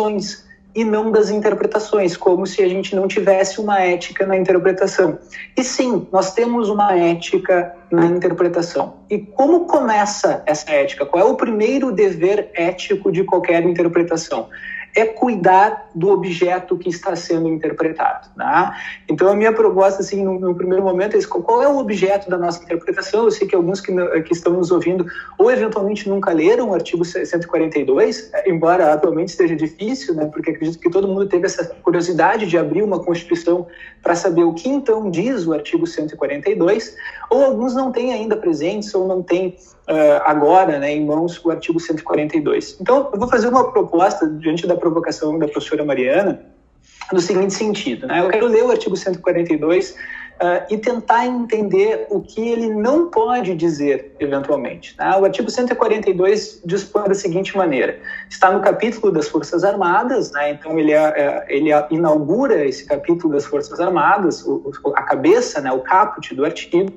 e 0.75 0.85
não 0.85 1.13
das 1.13 1.31
interpretações, 1.31 2.17
como 2.17 2.47
se 2.47 2.63
a 2.63 2.69
gente 2.69 2.97
não 2.97 3.07
tivesse 3.07 3.61
uma 3.61 3.81
ética 3.81 4.27
na 4.27 4.37
interpretação. 4.37 5.19
E 5.57 5.63
sim, 5.63 6.09
nós 6.11 6.35
temos 6.35 6.69
uma 6.69 6.97
ética 6.97 7.73
na 7.91 8.07
interpretação. 8.07 8.95
E 9.09 9.19
como 9.19 9.67
começa 9.67 10.43
essa 10.47 10.71
ética? 10.73 11.07
Qual 11.07 11.25
é 11.25 11.31
o 11.31 11.37
primeiro 11.37 11.93
dever 11.93 12.51
ético 12.55 13.13
de 13.13 13.23
qualquer 13.23 13.63
interpretação? 13.63 14.49
É 14.95 15.05
cuidar 15.05 15.91
do 15.95 16.09
objeto 16.09 16.79
que 16.79 16.89
está 16.89 17.17
sendo 17.17 17.49
interpretado. 17.49 18.29
Né? 18.37 18.73
Então, 19.09 19.29
a 19.29 19.35
minha 19.35 19.53
proposta, 19.53 20.03
assim, 20.03 20.23
no, 20.23 20.39
no, 20.39 20.55
primeiro 20.55 20.85
momento, 20.85 21.17
é 21.17 21.21
qual 21.25 21.63
é 21.63 21.69
o 21.69 21.79
objeto 21.79 22.31
da 22.31 22.39
nossa 22.39 22.63
interpretação? 22.63 23.25
Eu 23.25 23.31
sei 23.31 23.47
que 23.47 23.57
alguns 23.57 23.81
que, 23.81 23.93
que 24.23 24.33
estão 24.33 24.53
nos 24.53 24.71
ouvindo 24.71 25.05
ou 25.37 25.51
eventualmente 25.51 26.09
nunca 26.09 26.33
leram 26.33 26.71
o 26.71 26.75
artigo 26.75 27.05
142, 27.05 28.31
embora 28.47 28.93
atualmente 28.93 29.29
esteja 29.29 29.57
difícil, 29.57 30.15
né? 30.15 30.27
porque 30.27 30.51
acredito 30.51 30.79
que 30.79 30.91
todo 30.91 31.09
mundo 31.09 31.27
teve 31.27 31.47
essa 31.47 31.65
curiosidade 31.83 32.47
de 32.47 32.57
abrir 32.57 32.83
uma 32.83 33.03
Constituição 33.03 33.67
para 34.03 34.15
saber 34.15 34.45
o 34.45 34.55
que 34.55 34.69
então 34.69 35.11
diz 35.11 35.47
o 35.47 35.53
artigo 35.53 35.87
142, 35.87 36.97
ou 37.31 37.45
alguns 37.45 37.75
não 37.75 37.91
têm 37.91 38.13
ainda 38.13 38.37
presentes 38.37 38.95
ou 38.95 39.09
não 39.09 39.23
têm 39.23 39.57
uh, 39.88 40.23
agora 40.25 40.79
né, 40.79 40.93
em 40.93 41.05
mãos 41.05 41.43
o 41.45 41.50
artigo 41.50 41.79
142. 41.79 42.79
Então, 42.81 43.11
eu 43.12 43.19
vou 43.19 43.29
fazer 43.29 43.49
uma 43.49 43.71
proposta 43.71 44.26
diante 44.26 44.67
da 44.67 44.76
provocação 44.76 45.38
da 45.38 45.47
professora 45.47 45.85
Mariana 45.85 46.41
no 47.12 47.21
seguinte 47.21 47.55
sentido. 47.55 48.07
Né? 48.07 48.21
Eu 48.21 48.29
quero 48.29 48.47
ler 48.47 48.64
o 48.64 48.71
artigo 48.71 48.97
142 48.97 49.91
uh, 49.91 49.95
e 50.71 50.79
tentar 50.79 51.26
entender 51.26 52.07
o 52.11 52.21
que 52.21 52.41
ele 52.41 52.69
não 52.71 53.11
pode 53.11 53.55
dizer, 53.55 54.14
eventualmente. 54.19 54.97
Tá? 54.97 55.19
O 55.19 55.25
artigo 55.25 55.50
142 55.50 56.62
dispõe 56.64 57.05
da 57.05 57.14
seguinte 57.14 57.57
maneira: 57.57 57.99
está 58.29 58.50
no 58.50 58.61
capítulo 58.61 59.12
das 59.12 59.29
Forças 59.29 59.64
Armadas, 59.64 60.33
né? 60.33 60.53
então 60.53 60.79
ele, 60.79 60.95
uh, 60.95 61.43
ele 61.49 61.71
inaugura 61.91 62.64
esse 62.64 62.85
capítulo 62.87 63.35
das 63.35 63.45
Forças 63.45 63.79
Armadas, 63.81 64.45
a 64.95 65.03
cabeça, 65.03 65.61
né, 65.61 65.71
o 65.73 65.81
caput 65.81 66.35
do 66.35 66.45
artigo, 66.45 66.93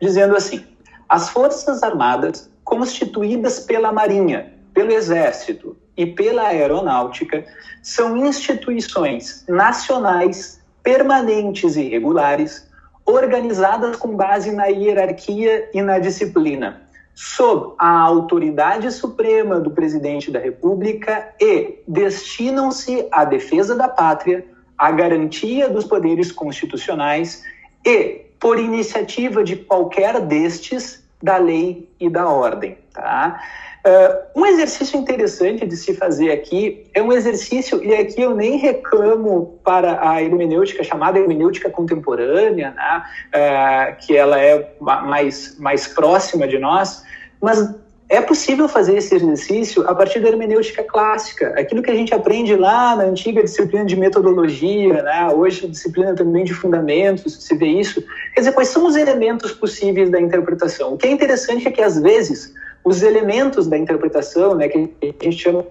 dizendo 0.00 0.36
assim: 0.36 0.64
as 1.08 1.30
Forças 1.30 1.82
Armadas, 1.82 2.50
constituídas 2.64 3.60
pela 3.60 3.90
Marinha, 3.90 4.52
pelo 4.74 4.92
Exército 4.92 5.76
e 5.96 6.04
pela 6.06 6.48
Aeronáutica, 6.48 7.44
são 7.82 8.16
instituições 8.16 9.44
nacionais 9.48 10.60
permanentes 10.82 11.76
e 11.76 11.88
regulares, 11.88 12.68
organizadas 13.04 13.96
com 13.96 14.14
base 14.14 14.52
na 14.52 14.66
hierarquia 14.66 15.70
e 15.72 15.80
na 15.80 15.98
disciplina, 15.98 16.82
sob 17.14 17.74
a 17.78 17.98
autoridade 18.00 18.90
suprema 18.92 19.58
do 19.58 19.70
presidente 19.70 20.30
da 20.30 20.38
República 20.38 21.34
e 21.40 21.82
destinam-se 21.88 23.08
à 23.10 23.24
defesa 23.24 23.74
da 23.74 23.88
pátria, 23.88 24.44
à 24.76 24.90
garantia 24.90 25.68
dos 25.68 25.84
poderes 25.84 26.30
constitucionais 26.30 27.42
e, 27.84 28.27
por 28.38 28.58
iniciativa 28.58 29.42
de 29.42 29.56
qualquer 29.56 30.20
destes, 30.20 31.04
da 31.22 31.36
lei 31.36 31.88
e 31.98 32.08
da 32.08 32.28
ordem. 32.28 32.78
Tá? 32.92 33.40
Uh, 33.86 34.40
um 34.40 34.46
exercício 34.46 34.98
interessante 34.98 35.66
de 35.66 35.76
se 35.76 35.94
fazer 35.94 36.30
aqui 36.30 36.86
é 36.92 37.02
um 37.02 37.12
exercício, 37.12 37.82
e 37.82 37.94
aqui 37.94 38.20
eu 38.20 38.34
nem 38.34 38.56
reclamo 38.56 39.58
para 39.64 40.08
a 40.08 40.22
hermenêutica 40.22 40.82
chamada 40.84 41.18
hermenêutica 41.18 41.70
contemporânea, 41.70 42.72
né, 42.72 43.02
uh, 43.28 43.96
que 44.04 44.16
ela 44.16 44.38
é 44.40 44.74
mais, 44.80 45.58
mais 45.58 45.86
próxima 45.86 46.46
de 46.46 46.58
nós, 46.58 47.02
mas 47.40 47.74
é 48.08 48.22
possível 48.22 48.66
fazer 48.66 48.96
esse 48.96 49.14
exercício 49.14 49.86
a 49.86 49.94
partir 49.94 50.20
da 50.20 50.28
hermenêutica 50.28 50.82
clássica, 50.82 51.48
aquilo 51.58 51.82
que 51.82 51.90
a 51.90 51.94
gente 51.94 52.14
aprende 52.14 52.56
lá 52.56 52.96
na 52.96 53.04
antiga 53.04 53.42
disciplina 53.42 53.84
de 53.84 53.96
metodologia, 53.96 55.02
né? 55.02 55.28
hoje 55.28 55.68
disciplina 55.68 56.14
também 56.14 56.42
de 56.42 56.54
fundamentos, 56.54 57.44
se 57.44 57.54
vê 57.54 57.66
isso. 57.66 58.02
Quer 58.32 58.40
dizer, 58.40 58.52
quais 58.52 58.68
são 58.68 58.86
os 58.86 58.96
elementos 58.96 59.52
possíveis 59.52 60.10
da 60.10 60.18
interpretação? 60.18 60.94
O 60.94 60.96
que 60.96 61.06
é 61.06 61.10
interessante 61.10 61.68
é 61.68 61.70
que, 61.70 61.82
às 61.82 62.00
vezes, 62.00 62.54
os 62.88 63.02
elementos 63.02 63.66
da 63.66 63.76
interpretação, 63.76 64.54
né, 64.54 64.66
que 64.66 64.90
a 65.02 65.24
gente 65.24 65.36
chama 65.36 65.62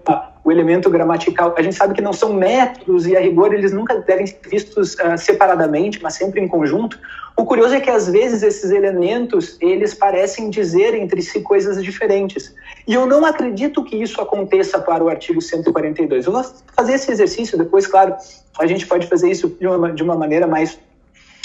o 0.44 0.52
elemento 0.52 0.88
gramatical, 0.88 1.52
a 1.58 1.62
gente 1.62 1.74
sabe 1.74 1.92
que 1.94 2.00
não 2.00 2.12
são 2.12 2.32
métodos 2.32 3.06
e 3.08 3.16
a 3.16 3.20
rigor 3.20 3.52
eles 3.52 3.72
nunca 3.72 3.96
devem 3.96 4.24
ser 4.24 4.38
vistos 4.48 4.94
uh, 4.94 5.18
separadamente, 5.18 6.00
mas 6.00 6.14
sempre 6.14 6.40
em 6.40 6.46
conjunto. 6.46 6.96
O 7.36 7.44
curioso 7.44 7.74
é 7.74 7.80
que 7.80 7.90
às 7.90 8.08
vezes 8.08 8.44
esses 8.44 8.70
elementos 8.70 9.56
eles 9.60 9.94
parecem 9.94 10.48
dizer 10.48 10.94
entre 10.94 11.20
si 11.20 11.40
coisas 11.40 11.82
diferentes. 11.82 12.54
E 12.86 12.94
eu 12.94 13.04
não 13.04 13.24
acredito 13.24 13.82
que 13.82 13.96
isso 13.96 14.20
aconteça 14.20 14.78
para 14.78 15.02
o 15.02 15.08
artigo 15.08 15.42
142. 15.42 16.26
Eu 16.26 16.32
vou 16.32 16.44
fazer 16.76 16.92
esse 16.94 17.10
exercício 17.10 17.58
depois, 17.58 17.86
claro, 17.86 18.14
a 18.58 18.66
gente 18.66 18.86
pode 18.86 19.08
fazer 19.08 19.30
isso 19.30 19.56
de 19.60 19.66
uma, 19.66 19.92
de 19.92 20.02
uma 20.04 20.14
maneira 20.14 20.46
mais 20.46 20.78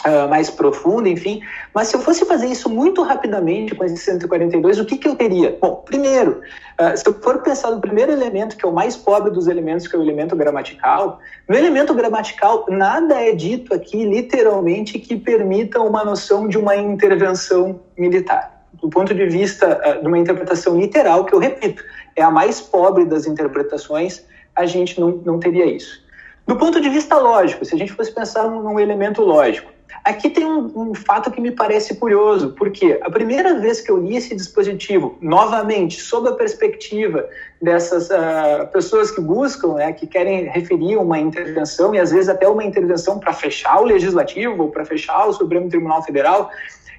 Uh, 0.05 0.27
mais 0.29 0.49
profunda, 0.49 1.07
enfim. 1.07 1.41
Mas 1.73 1.87
se 1.87 1.95
eu 1.95 2.01
fosse 2.01 2.25
fazer 2.25 2.47
isso 2.47 2.69
muito 2.69 3.01
rapidamente 3.01 3.73
com 3.73 3.85
esse 3.85 3.95
142, 3.95 4.77
o 4.79 4.85
que, 4.85 4.97
que 4.97 5.07
eu 5.07 5.15
teria? 5.15 5.57
Bom, 5.61 5.81
primeiro, 5.85 6.41
uh, 6.77 6.97
se 6.97 7.07
eu 7.07 7.13
for 7.21 7.41
pensar 7.41 7.71
no 7.71 7.79
primeiro 7.79 8.11
elemento, 8.11 8.57
que 8.57 8.65
é 8.65 8.67
o 8.67 8.73
mais 8.73 8.97
pobre 8.97 9.31
dos 9.31 9.47
elementos, 9.47 9.87
que 9.87 9.95
é 9.95 9.99
o 9.99 10.01
elemento 10.01 10.35
gramatical, 10.35 11.19
no 11.47 11.55
elemento 11.55 11.93
gramatical, 11.93 12.65
nada 12.67 13.15
é 13.15 13.31
dito 13.31 13.73
aqui, 13.73 14.03
literalmente, 14.03 14.99
que 14.99 15.15
permita 15.15 15.79
uma 15.79 16.03
noção 16.03 16.49
de 16.49 16.57
uma 16.57 16.75
intervenção 16.75 17.79
militar. 17.97 18.65
Do 18.73 18.89
ponto 18.89 19.13
de 19.13 19.25
vista 19.25 19.79
uh, 19.87 20.01
de 20.01 20.07
uma 20.07 20.19
interpretação 20.19 20.77
literal, 20.77 21.23
que 21.23 21.33
eu 21.33 21.39
repito, 21.39 21.81
é 22.13 22.21
a 22.21 22.29
mais 22.29 22.59
pobre 22.59 23.05
das 23.05 23.25
interpretações, 23.25 24.25
a 24.53 24.65
gente 24.65 24.99
não, 24.99 25.11
não 25.11 25.39
teria 25.39 25.65
isso. 25.65 26.03
Do 26.45 26.57
ponto 26.57 26.81
de 26.81 26.89
vista 26.89 27.17
lógico, 27.17 27.63
se 27.63 27.73
a 27.73 27.77
gente 27.77 27.93
fosse 27.93 28.11
pensar 28.11 28.43
num 28.49 28.79
elemento 28.79 29.21
lógico, 29.21 29.71
Aqui 30.03 30.29
tem 30.29 30.45
um, 30.45 30.71
um, 30.75 30.93
fato 30.93 31.31
que 31.31 31.39
me 31.39 31.51
parece 31.51 31.95
curioso, 31.95 32.53
porque 32.57 32.99
a 33.01 33.09
primeira 33.09 33.59
vez 33.59 33.79
que 33.81 33.89
eu 33.89 33.97
li 33.97 34.17
esse 34.17 34.35
dispositivo, 34.35 35.17
novamente, 35.21 36.01
sob 36.01 36.27
a 36.29 36.33
perspectiva 36.33 37.27
dessas 37.61 38.09
uh, 38.09 38.67
pessoas 38.71 39.11
que 39.11 39.21
buscam, 39.21 39.75
né, 39.75 39.93
que 39.93 40.05
querem 40.05 40.45
referir 40.49 40.97
uma 40.97 41.19
intervenção, 41.19 41.95
e 41.95 41.99
às 41.99 42.11
vezes 42.11 42.29
até 42.29 42.47
uma 42.47 42.63
intervenção 42.63 43.19
para 43.19 43.33
fechar 43.33 43.81
o 43.81 43.85
legislativo, 43.85 44.63
ou 44.63 44.71
para 44.71 44.83
fechar 44.85 45.25
o 45.27 45.33
Supremo 45.33 45.69
Tribunal 45.69 46.03
Federal, 46.03 46.49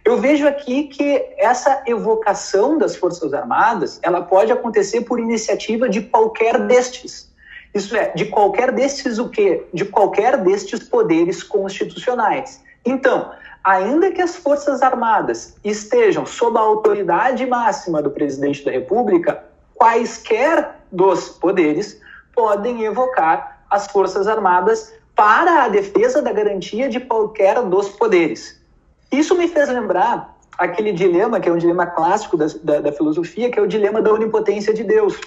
eu 0.05 0.19
vejo 0.19 0.47
aqui 0.47 0.85
que 0.85 1.25
essa 1.39 1.83
evocação 1.87 2.77
das 2.77 2.95
Forças 2.95 3.33
Armadas, 3.33 3.99
ela 4.03 4.21
pode 4.21 4.53
acontecer 4.53 5.01
por 5.01 5.19
iniciativa 5.19 5.89
de 5.89 6.03
qualquer 6.03 6.59
destes. 6.67 7.33
Isso 7.75 7.97
é, 7.97 8.13
de 8.15 8.27
qualquer 8.27 8.71
destes 8.71 9.19
o 9.19 9.31
quê? 9.31 9.65
De 9.73 9.85
qualquer 9.87 10.37
destes 10.37 10.81
poderes 10.81 11.43
constitucionais. 11.43 12.63
Então, 12.85 13.33
ainda 13.63 14.11
que 14.13 14.21
as 14.21 14.37
Forças 14.37 14.83
Armadas 14.83 15.57
estejam 15.65 16.27
sob 16.27 16.59
a 16.59 16.61
autoridade 16.61 17.47
máxima 17.47 18.03
do 18.03 18.11
presidente 18.11 18.65
da 18.65 18.71
República, 18.71 19.43
quaisquer 19.75 20.77
dos 20.93 21.29
poderes 21.29 22.01
podem 22.35 22.85
evocar 22.85 23.65
as 23.71 23.87
Forças 23.87 24.27
Armadas 24.27 24.93
para 25.17 25.65
a 25.65 25.69
defesa 25.69 26.21
da 26.21 26.33
garantia 26.33 26.89
de 26.89 27.01
qualquer 27.01 27.63
dos 27.63 27.89
poderes. 27.89 28.61
Isso 29.11 29.37
me 29.37 29.49
fez 29.49 29.69
lembrar 29.69 30.37
aquele 30.59 30.93
dilema, 30.93 31.41
que 31.41 31.49
é 31.49 31.53
um 31.53 31.59
dilema 31.59 31.87
clássico 31.87 32.37
da, 32.37 32.47
da, 32.63 32.81
da 32.81 32.93
filosofia, 32.93 33.51
que 33.51 33.59
é 33.59 33.63
o 33.63 33.67
dilema 33.67 34.03
da 34.03 34.13
onipotência 34.13 34.75
de 34.75 34.85
Deus. 34.85 35.21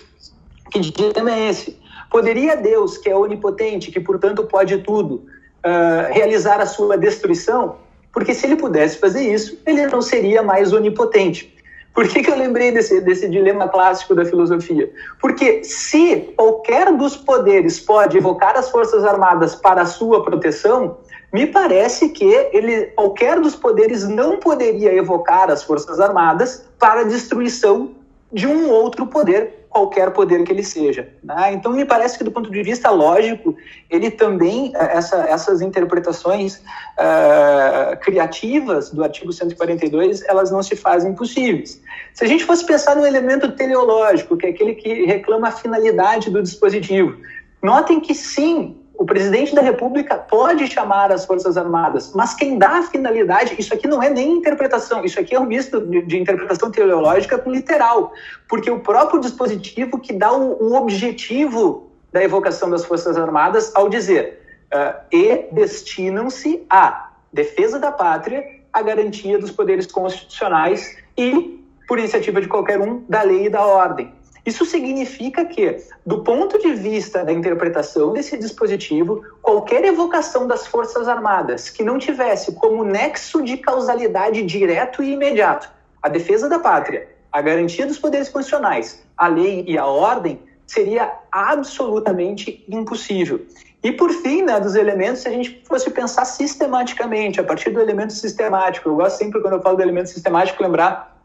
Que 0.70 0.80
dilema 0.80 1.32
é 1.32 1.50
esse? 1.50 1.80
Poderia 2.10 2.56
Deus, 2.56 2.98
que 2.98 3.10
é 3.10 3.16
onipotente, 3.16 3.92
que 3.92 4.00
portanto 4.00 4.44
pode 4.44 4.78
tudo, 4.80 5.26
uh, 5.68 6.14
realizar 6.14 6.60
a 6.62 6.66
sua 6.66 6.98
destruição, 6.98 7.76
porque 8.14 8.34
se 8.34 8.46
ele 8.46 8.56
pudesse 8.56 8.98
fazer 8.98 9.22
isso, 9.22 9.60
ele 9.66 9.86
não 9.88 10.02
seria 10.02 10.42
mais 10.42 10.72
onipotente. 10.74 11.56
Por 11.94 12.08
que, 12.08 12.22
que 12.22 12.30
eu 12.30 12.38
lembrei 12.38 12.72
desse, 12.72 13.02
desse 13.02 13.28
dilema 13.28 13.68
clássico 13.68 14.14
da 14.14 14.24
filosofia? 14.24 14.92
Porque 15.20 15.64
se 15.64 16.32
qualquer 16.36 16.96
dos 16.96 17.18
poderes 17.18 17.80
pode 17.80 18.16
evocar 18.18 18.56
as 18.56 18.70
Forças 18.70 19.04
Armadas 19.04 19.56
para 19.56 19.82
a 19.82 19.86
sua 19.86 20.24
proteção, 20.24 20.98
me 21.34 21.48
parece 21.48 22.10
que 22.10 22.24
ele, 22.54 22.86
qualquer 22.96 23.40
dos 23.40 23.56
poderes 23.56 24.08
não 24.08 24.38
poderia 24.38 24.94
evocar 24.94 25.50
as 25.50 25.64
Forças 25.64 26.00
Armadas 26.00 26.66
para 26.78 27.02
a 27.02 27.04
destruição 27.04 27.92
de 28.32 28.46
um 28.46 28.70
outro 28.70 29.08
poder 29.08 29.67
qualquer 29.78 30.12
poder 30.12 30.44
que 30.44 30.52
ele 30.52 30.64
seja. 30.64 31.08
Né? 31.24 31.54
Então, 31.54 31.72
me 31.72 31.86
parece 31.86 32.18
que, 32.18 32.24
do 32.24 32.32
ponto 32.32 32.50
de 32.50 32.64
vista 32.64 32.90
lógico, 32.90 33.56
ele 33.90 34.10
também, 34.10 34.72
eh, 34.76 34.98
essa, 34.98 35.18
essas 35.30 35.62
interpretações 35.62 36.56
uh, 36.98 37.96
criativas 38.02 38.90
do 38.90 39.04
artigo 39.04 39.32
142, 39.32 40.24
elas 40.24 40.50
não 40.50 40.64
se 40.64 40.76
fazem 40.76 41.14
possíveis. 41.14 41.80
Se 42.14 42.26
a 42.26 42.28
gente 42.28 42.44
fosse 42.44 42.66
pensar 42.66 42.96
no 42.96 43.06
elemento 43.06 43.52
teleológico, 43.52 44.36
que 44.36 44.48
é 44.48 44.50
aquele 44.50 44.74
que 44.74 45.06
reclama 45.06 45.50
a 45.50 45.52
finalidade 45.52 46.32
do 46.32 46.42
dispositivo, 46.42 47.16
notem 47.62 48.00
que 48.00 48.16
sim, 48.16 48.77
o 48.98 49.06
presidente 49.06 49.54
da 49.54 49.62
República 49.62 50.16
pode 50.18 50.66
chamar 50.68 51.12
as 51.12 51.24
Forças 51.24 51.56
Armadas, 51.56 52.12
mas 52.16 52.34
quem 52.34 52.58
dá 52.58 52.80
a 52.80 52.84
finalidade, 52.84 53.56
isso 53.60 53.74
aqui 53.74 53.88
não 53.88 54.02
é 54.02 54.10
nem 54.10 54.34
interpretação, 54.34 55.06
isso 55.06 55.20
aqui 55.20 55.36
é 55.36 55.40
um 55.40 55.46
misto 55.46 55.80
de, 55.80 56.02
de 56.02 56.18
interpretação 56.18 56.72
teleológica 56.72 57.38
com 57.38 57.52
literal, 57.52 58.12
porque 58.50 58.72
o 58.72 58.80
próprio 58.80 59.22
dispositivo 59.22 60.00
que 60.00 60.12
dá 60.12 60.34
o, 60.34 60.64
o 60.64 60.76
objetivo 60.76 61.92
da 62.12 62.24
evocação 62.24 62.70
das 62.72 62.86
Forças 62.86 63.16
Armadas 63.18 63.72
ao 63.76 63.88
dizer 63.88 64.42
uh, 64.74 65.00
e 65.12 65.46
destinam-se 65.52 66.66
à 66.68 67.12
defesa 67.32 67.78
da 67.78 67.92
pátria, 67.92 68.44
à 68.74 68.82
garantia 68.82 69.38
dos 69.38 69.52
poderes 69.52 69.86
constitucionais 69.86 70.98
e, 71.16 71.64
por 71.88 72.00
iniciativa 72.00 72.42
de 72.42 72.48
qualquer 72.48 72.82
um, 72.82 73.04
da 73.08 73.22
lei 73.22 73.46
e 73.46 73.50
da 73.50 73.64
ordem. 73.64 74.17
Isso 74.48 74.66
significa 74.66 75.44
que, 75.44 75.76
do 76.06 76.24
ponto 76.24 76.58
de 76.58 76.74
vista 76.74 77.22
da 77.22 77.34
interpretação 77.34 78.14
desse 78.14 78.38
dispositivo, 78.38 79.22
qualquer 79.42 79.84
evocação 79.84 80.48
das 80.48 80.66
Forças 80.66 81.06
Armadas 81.06 81.70
que 81.70 81.84
não 81.84 82.00
tivesse 82.00 82.54
como 82.54 82.86
nexo 82.86 83.44
de 83.44 83.58
causalidade 83.58 84.42
direto 84.44 85.04
e 85.04 85.12
imediato 85.12 85.70
a 86.02 86.08
defesa 86.08 86.48
da 86.48 86.60
pátria, 86.60 87.10
a 87.30 87.42
garantia 87.42 87.86
dos 87.86 88.00
poderes 88.00 88.30
constitucionais, 88.30 89.04
a 89.18 89.28
lei 89.28 89.66
e 89.68 89.78
a 89.78 89.86
ordem, 89.86 90.40
seria 90.66 91.12
absolutamente 91.30 92.64
impossível. 92.70 93.46
E 93.84 93.92
por 93.92 94.12
fim, 94.12 94.44
né, 94.44 94.62
dos 94.62 94.76
elementos, 94.76 95.24
se 95.24 95.28
a 95.28 95.32
gente 95.32 95.62
fosse 95.66 95.90
pensar 95.90 96.24
sistematicamente, 96.24 97.42
a 97.42 97.44
partir 97.44 97.72
do 97.72 97.82
elemento 97.82 98.14
sistemático, 98.14 98.88
eu 98.88 98.96
gosto 98.96 99.18
sempre, 99.18 99.42
quando 99.42 99.56
eu 99.56 99.62
falo 99.62 99.76
do 99.76 99.84
elemento 99.84 100.10
sistemático, 100.10 100.64
lembrar 100.64 101.17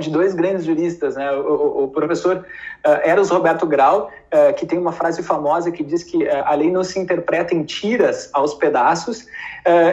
de 0.00 0.10
dois 0.10 0.34
grandes 0.34 0.64
juristas, 0.64 1.14
né? 1.14 1.30
o, 1.32 1.84
o, 1.84 1.88
professor 1.88 2.38
uh, 2.38 3.08
Eros 3.08 3.30
Roberto 3.30 3.66
Grau, 3.66 4.10
uh, 4.26 4.52
que 4.54 4.66
tem 4.66 4.78
uma 4.78 4.90
frase 4.90 5.22
famosa 5.22 5.70
que 5.70 5.84
diz 5.84 6.02
que 6.02 6.24
uh, 6.24 6.42
a 6.44 6.54
lei 6.54 6.70
não 6.70 6.82
se 6.82 6.98
interpreta 6.98 7.54
em 7.54 7.62
tiras 7.62 8.28
aos 8.32 8.54
pedaços, 8.54 9.26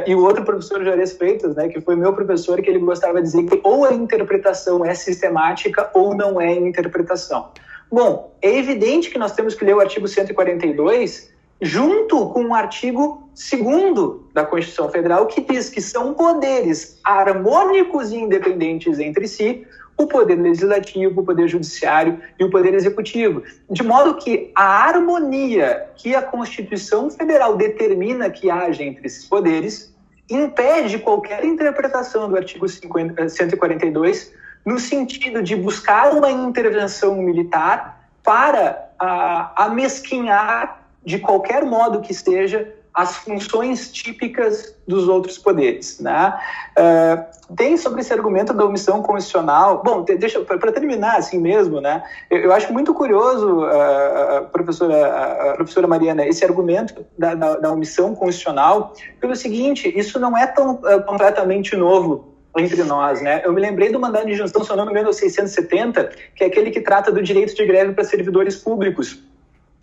e 0.07 0.15
o 0.15 0.23
outro 0.23 0.45
professor 0.45 0.81
Juarez 0.81 1.11
Freitas, 1.11 1.55
né, 1.55 1.67
que 1.67 1.81
foi 1.81 1.95
meu 1.95 2.13
professor, 2.13 2.61
que 2.61 2.69
ele 2.69 2.79
gostava 2.79 3.15
de 3.15 3.23
dizer 3.23 3.43
que 3.43 3.59
ou 3.63 3.83
a 3.83 3.93
interpretação 3.93 4.85
é 4.85 4.93
sistemática 4.95 5.91
ou 5.93 6.15
não 6.15 6.39
é 6.39 6.53
interpretação. 6.53 7.49
Bom, 7.91 8.33
é 8.41 8.57
evidente 8.57 9.09
que 9.09 9.19
nós 9.19 9.33
temos 9.33 9.55
que 9.55 9.65
ler 9.65 9.75
o 9.75 9.81
artigo 9.81 10.07
142 10.07 11.29
junto 11.61 12.29
com 12.29 12.45
o 12.45 12.53
artigo 12.53 13.29
2 13.33 14.33
da 14.33 14.45
Constituição 14.45 14.89
Federal, 14.89 15.27
que 15.27 15.41
diz 15.41 15.69
que 15.69 15.81
são 15.81 16.13
poderes 16.13 16.99
harmônicos 17.03 18.11
e 18.11 18.17
independentes 18.17 18.99
entre 18.99 19.27
si, 19.27 19.65
o 19.97 20.05
poder 20.05 20.35
legislativo, 20.35 21.21
o 21.21 21.25
poder 21.25 21.47
judiciário 21.47 22.19
e 22.39 22.43
o 22.43 22.49
poder 22.51 22.73
executivo. 22.75 23.41
De 23.69 23.83
modo 23.83 24.15
que 24.15 24.51
a 24.55 24.87
harmonia 24.87 25.87
que 25.95 26.15
a 26.15 26.21
Constituição 26.21 27.09
Federal 27.09 27.57
determina 27.57 28.29
que 28.29 28.49
haja 28.49 28.83
entre 28.83 29.07
esses 29.07 29.25
poderes 29.25 29.93
impede 30.29 30.99
qualquer 30.99 31.43
interpretação 31.43 32.29
do 32.29 32.35
artigo 32.35 32.67
50, 32.67 33.29
142 33.29 34.31
no 34.65 34.77
sentido 34.77 35.41
de 35.41 35.55
buscar 35.55 36.13
uma 36.13 36.29
intervenção 36.29 37.15
militar 37.15 38.09
para 38.21 38.91
a, 38.99 39.65
amesquinhar 39.65 40.86
de 41.05 41.19
qualquer 41.19 41.63
modo 41.63 42.01
que 42.01 42.13
seja, 42.13 42.73
as 42.97 43.15
funções 43.17 43.91
típicas 43.91 44.75
dos 44.87 45.07
outros 45.07 45.37
poderes. 45.37 45.99
Né? 45.99 46.33
Uh, 46.75 47.55
tem 47.55 47.77
sobre 47.77 48.01
esse 48.01 48.11
argumento 48.11 48.53
da 48.53 48.65
omissão 48.65 49.03
constitucional. 49.03 49.83
Bom, 49.85 50.03
deixa 50.03 50.39
para 50.41 50.71
terminar 50.71 51.17
assim 51.17 51.37
mesmo, 51.39 51.79
né? 51.79 52.03
Eu, 52.27 52.39
eu 52.39 52.53
acho 52.53 52.73
muito 52.73 52.95
curioso, 52.95 53.61
uh, 53.65 54.47
professora, 54.51 55.53
professora 55.55 55.85
Mariana, 55.85 56.25
esse 56.25 56.43
argumento 56.43 57.05
da, 57.15 57.35
da, 57.35 57.57
da, 57.57 57.71
omissão 57.71 58.15
constitucional, 58.15 58.93
pelo 59.21 59.35
seguinte: 59.35 59.93
isso 59.95 60.19
não 60.19 60.35
é 60.35 60.47
tão 60.47 60.81
completamente 61.05 61.75
novo 61.75 62.33
entre 62.57 62.83
nós, 62.83 63.21
né? 63.21 63.41
Eu 63.45 63.53
me 63.53 63.61
lembrei 63.61 63.91
do 63.91 63.99
mandado 63.99 64.25
de 64.25 64.33
injunção, 64.33 64.63
se 64.63 64.71
eu 64.71 64.75
não 64.75 64.85
me 64.85 64.91
engano, 64.91 65.13
670, 65.13 66.09
que 66.35 66.43
é 66.43 66.47
aquele 66.47 66.71
que 66.71 66.81
trata 66.81 67.11
do 67.11 67.21
direito 67.21 67.55
de 67.55 67.65
greve 67.65 67.93
para 67.93 68.03
servidores 68.03 68.55
públicos, 68.55 69.23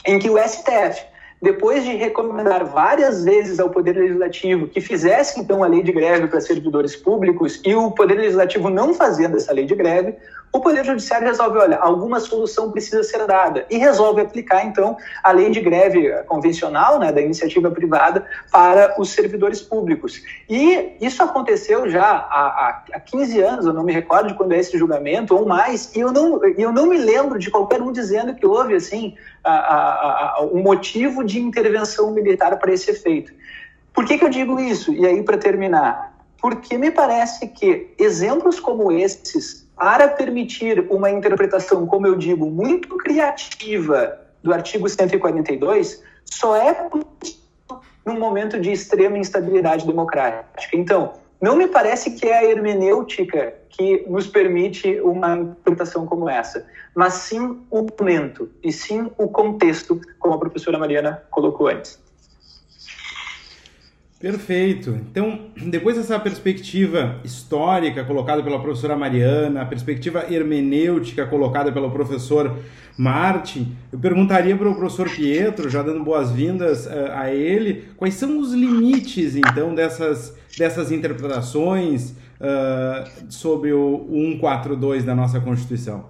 em 0.06 0.18
que 0.18 0.30
o 0.30 0.38
STF 0.38 1.14
depois 1.44 1.84
de 1.84 1.94
recomendar 1.94 2.64
várias 2.64 3.22
vezes 3.22 3.60
ao 3.60 3.68
Poder 3.68 3.94
Legislativo 3.94 4.66
que 4.66 4.80
fizesse 4.80 5.38
então 5.38 5.62
a 5.62 5.66
lei 5.66 5.82
de 5.82 5.92
greve 5.92 6.26
para 6.26 6.40
servidores 6.40 6.96
públicos 6.96 7.60
e 7.64 7.74
o 7.74 7.90
Poder 7.90 8.14
Legislativo 8.14 8.70
não 8.70 8.94
fazendo 8.94 9.36
essa 9.36 9.52
lei 9.52 9.66
de 9.66 9.74
greve, 9.74 10.14
o 10.54 10.60
Poder 10.60 10.84
Judiciário 10.84 11.26
resolve, 11.26 11.58
olha, 11.58 11.76
alguma 11.78 12.20
solução 12.20 12.70
precisa 12.70 13.02
ser 13.02 13.26
dada 13.26 13.66
e 13.68 13.76
resolve 13.76 14.20
aplicar 14.20 14.64
então 14.64 14.96
a 15.20 15.32
lei 15.32 15.50
de 15.50 15.60
greve 15.60 16.12
convencional, 16.28 17.00
né, 17.00 17.10
da 17.10 17.20
iniciativa 17.20 17.68
privada 17.72 18.24
para 18.52 18.94
os 19.00 19.10
servidores 19.10 19.60
públicos. 19.60 20.22
E 20.48 20.92
isso 21.00 21.24
aconteceu 21.24 21.90
já 21.90 22.04
há, 22.04 22.84
há 22.92 23.00
15 23.00 23.40
anos, 23.40 23.66
eu 23.66 23.72
não 23.72 23.82
me 23.82 23.92
recordo 23.92 24.28
de 24.28 24.34
quando 24.34 24.52
é 24.52 24.60
esse 24.60 24.78
julgamento 24.78 25.34
ou 25.34 25.44
mais, 25.44 25.92
e 25.96 25.98
eu 25.98 26.12
não, 26.12 26.44
eu 26.44 26.70
não 26.70 26.86
me 26.86 26.98
lembro 26.98 27.36
de 27.36 27.50
qualquer 27.50 27.82
um 27.82 27.90
dizendo 27.90 28.32
que 28.32 28.46
houve 28.46 28.76
assim 28.76 29.16
a, 29.42 29.52
a, 29.52 30.38
a, 30.38 30.44
um 30.44 30.62
motivo 30.62 31.24
de 31.24 31.40
intervenção 31.40 32.12
militar 32.12 32.56
para 32.60 32.72
esse 32.72 32.92
efeito. 32.92 33.32
Por 33.92 34.04
que, 34.04 34.16
que 34.18 34.24
eu 34.24 34.30
digo 34.30 34.60
isso? 34.60 34.92
E 34.92 35.04
aí, 35.04 35.20
para 35.20 35.36
terminar, 35.36 36.14
porque 36.40 36.78
me 36.78 36.92
parece 36.92 37.48
que 37.48 37.92
exemplos 37.98 38.60
como 38.60 38.92
esses, 38.92 39.63
para 39.76 40.08
permitir 40.08 40.86
uma 40.90 41.10
interpretação, 41.10 41.86
como 41.86 42.06
eu 42.06 42.16
digo, 42.16 42.46
muito 42.46 42.96
criativa 42.98 44.18
do 44.42 44.52
artigo 44.52 44.88
142, 44.88 46.02
só 46.24 46.56
é 46.56 46.72
possível 46.74 47.44
num 48.04 48.18
momento 48.18 48.60
de 48.60 48.70
extrema 48.70 49.16
instabilidade 49.16 49.86
democrática. 49.86 50.76
Então, 50.76 51.14
não 51.40 51.56
me 51.56 51.66
parece 51.66 52.10
que 52.12 52.26
é 52.26 52.38
a 52.38 52.44
hermenêutica 52.44 53.54
que 53.70 54.04
nos 54.08 54.26
permite 54.26 55.00
uma 55.00 55.36
interpretação 55.36 56.06
como 56.06 56.28
essa, 56.28 56.66
mas 56.94 57.14
sim 57.14 57.60
o 57.70 57.86
momento 57.98 58.50
e 58.62 58.72
sim 58.72 59.10
o 59.18 59.28
contexto, 59.28 60.00
como 60.18 60.34
a 60.34 60.38
professora 60.38 60.78
Mariana 60.78 61.22
colocou 61.30 61.68
antes. 61.68 62.03
Perfeito. 64.24 64.98
Então, 65.10 65.38
depois 65.54 65.98
dessa 65.98 66.18
perspectiva 66.18 67.20
histórica 67.22 68.02
colocada 68.04 68.42
pela 68.42 68.58
professora 68.58 68.96
Mariana, 68.96 69.60
a 69.60 69.66
perspectiva 69.66 70.24
hermenêutica 70.32 71.26
colocada 71.26 71.70
pelo 71.70 71.90
professor 71.90 72.56
Martin, 72.96 73.76
eu 73.92 73.98
perguntaria 73.98 74.56
para 74.56 74.66
o 74.66 74.74
professor 74.74 75.10
Pietro, 75.10 75.68
já 75.68 75.82
dando 75.82 76.02
boas-vindas 76.02 76.86
uh, 76.86 77.12
a 77.12 77.34
ele, 77.34 77.84
quais 77.98 78.14
são 78.14 78.38
os 78.38 78.54
limites, 78.54 79.36
então, 79.36 79.74
dessas, 79.74 80.34
dessas 80.56 80.90
interpretações 80.90 82.12
uh, 82.40 83.06
sobre 83.28 83.74
o 83.74 84.06
142 84.10 85.04
da 85.04 85.14
nossa 85.14 85.38
Constituição? 85.38 86.06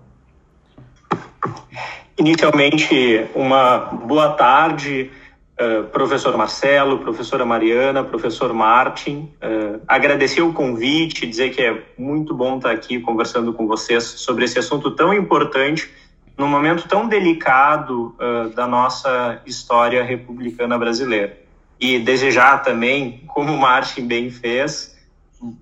Inicialmente, 2.17 3.27
uma 3.35 3.79
boa 4.07 4.35
tarde 4.35 5.11
Uh, 5.55 5.85
professor 5.91 6.37
Marcelo, 6.37 6.99
professora 6.99 7.45
Mariana, 7.45 8.03
professor 8.03 8.53
Martin, 8.53 9.33
uh, 9.41 9.81
agradecer 9.87 10.43
o 10.43 10.53
convite, 10.53 11.29
dizer 11.29 11.55
que 11.55 11.63
é 11.63 11.81
muito 11.97 12.35
bom 12.35 12.57
estar 12.57 12.73
aqui 12.73 12.99
conversando 12.99 13.53
com 13.53 13.65
vocês 13.65 14.03
sobre 14.03 14.47
esse 14.47 14.59
assunto 14.59 14.91
tão 14.91 15.15
importante, 15.15 15.89
num 16.37 16.49
momento 16.49 16.89
tão 16.89 17.07
delicado 17.07 18.17
uh, 18.19 18.49
da 18.49 18.67
nossa 18.67 19.41
história 19.47 20.03
republicana 20.03 20.77
brasileira. 20.77 21.39
E 21.79 22.01
desejar 22.01 22.65
também, 22.65 23.23
como 23.29 23.53
o 23.53 23.57
Martin 23.59 24.09
bem 24.09 24.31
fez, 24.31 24.97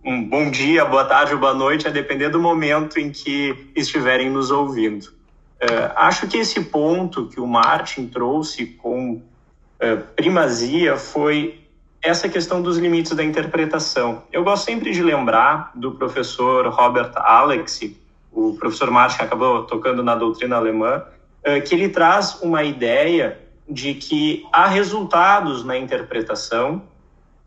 um 0.02 0.24
bom 0.26 0.50
dia, 0.50 0.87
boa 0.87 1.05
tarde 1.05 1.37
boa 1.37 1.52
noite, 1.52 1.87
a 1.87 1.90
depender 1.90 2.31
do 2.31 2.40
momento 2.40 2.98
em 2.98 3.11
que 3.11 3.70
estiverem 3.76 4.31
nos 4.31 4.50
ouvindo. 4.50 5.12
acho 5.96 6.26
que 6.28 6.38
esse 6.38 6.62
ponto 6.62 7.26
que 7.26 7.40
o 7.40 7.46
Martin 7.46 8.07
trouxe 8.07 8.64
com 8.66 9.20
primazia 10.14 10.97
foi 10.97 11.61
essa 12.03 12.29
questão 12.29 12.61
dos 12.61 12.79
limites 12.79 13.12
da 13.12 13.23
interpretação. 13.23 14.25
Eu 14.33 14.42
gosto 14.42 14.64
sempre 14.64 14.92
de 14.92 15.03
lembrar 15.03 15.71
do 15.75 15.92
professor 15.92 16.66
Robert 16.68 17.12
Alexi, 17.16 17.97
o 18.33 18.55
professor 18.55 18.90
Martin 18.90 19.23
acabou 19.23 19.64
tocando 19.64 20.03
na 20.03 20.14
doutrina 20.14 20.57
alemã, 20.57 21.05
é, 21.45 21.61
que 21.61 21.75
ele 21.75 21.88
traz 21.88 22.40
uma 22.40 22.64
ideia 22.64 23.38
de 23.68 23.95
que 23.95 24.45
há 24.53 24.66
resultados 24.66 25.64
na 25.64 25.77
interpretação 25.77 26.83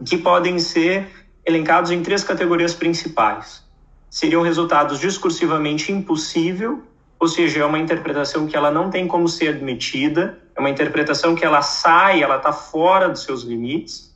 que 0.05 0.17
podem 0.17 0.59
ser 0.59 1.07
elencados 1.45 1.91
em 1.91 2.01
três 2.01 2.23
categorias 2.23 2.73
principais. 2.73 3.63
Seriam 4.09 4.41
resultados 4.41 4.99
discursivamente 4.99 5.91
impossível, 5.91 6.83
ou 7.19 7.27
seja, 7.27 7.61
é 7.61 7.65
uma 7.65 7.79
interpretação 7.79 8.47
que 8.47 8.55
ela 8.55 8.71
não 8.71 8.89
tem 8.89 9.07
como 9.07 9.27
ser 9.27 9.49
admitida, 9.49 10.39
é 10.55 10.59
uma 10.59 10.69
interpretação 10.69 11.35
que 11.35 11.43
ela 11.43 11.61
sai, 11.61 12.23
ela 12.23 12.37
está 12.37 12.53
fora 12.53 13.09
dos 13.09 13.23
seus 13.23 13.43
limites. 13.43 14.13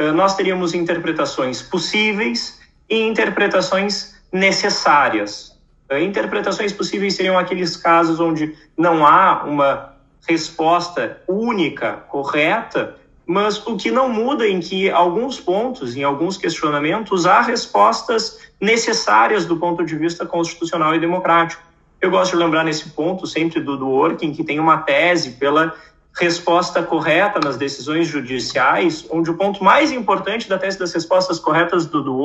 Uh, 0.00 0.12
nós 0.12 0.34
teríamos 0.34 0.74
interpretações 0.74 1.60
possíveis 1.60 2.58
e 2.88 3.02
interpretações 3.02 4.16
necessárias. 4.32 5.56
Uh, 5.90 5.98
interpretações 5.98 6.72
possíveis 6.72 7.14
seriam 7.14 7.38
aqueles 7.38 7.76
casos 7.76 8.18
onde 8.18 8.56
não 8.76 9.06
há 9.06 9.44
uma 9.44 9.94
resposta 10.26 11.20
única, 11.28 11.92
correta, 12.08 12.96
mas 13.26 13.64
o 13.66 13.76
que 13.76 13.90
não 13.90 14.08
muda 14.08 14.48
em 14.48 14.58
que 14.58 14.90
alguns 14.90 15.38
pontos, 15.38 15.94
em 15.94 16.02
alguns 16.02 16.38
questionamentos, 16.38 17.26
há 17.26 17.42
respostas 17.42 18.38
necessárias 18.58 19.44
do 19.44 19.58
ponto 19.58 19.84
de 19.84 19.94
vista 19.96 20.24
constitucional 20.24 20.94
e 20.94 20.98
democrático. 20.98 21.62
Eu 22.00 22.10
gosto 22.10 22.32
de 22.32 22.42
lembrar 22.42 22.64
nesse 22.64 22.90
ponto 22.90 23.26
sempre 23.26 23.60
do, 23.60 23.76
do 23.76 23.88
Working, 23.88 24.32
que 24.32 24.44
tem 24.44 24.60
uma 24.60 24.78
tese 24.78 25.32
pela 25.32 25.74
resposta 26.18 26.82
correta 26.82 27.40
nas 27.42 27.56
decisões 27.56 28.08
judiciais, 28.08 29.06
onde 29.10 29.30
o 29.30 29.34
ponto 29.34 29.62
mais 29.62 29.92
importante 29.92 30.48
da 30.48 30.58
tese 30.58 30.78
das 30.78 30.92
respostas 30.92 31.38
corretas 31.38 31.86
do, 31.86 32.02
do 32.02 32.18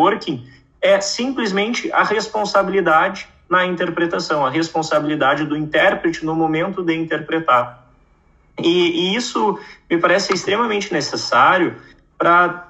é 0.82 1.00
simplesmente 1.00 1.92
a 1.92 2.04
responsabilidade 2.04 3.28
na 3.50 3.66
interpretação, 3.66 4.46
a 4.46 4.50
responsabilidade 4.50 5.46
do 5.46 5.56
intérprete 5.56 6.26
no 6.26 6.36
momento 6.36 6.84
de 6.84 6.96
interpretar. 6.96 7.88
E, 8.60 9.12
e 9.12 9.16
isso 9.16 9.60
me 9.90 9.98
parece 9.98 10.34
extremamente 10.34 10.92
necessário 10.92 11.76
para 12.18 12.68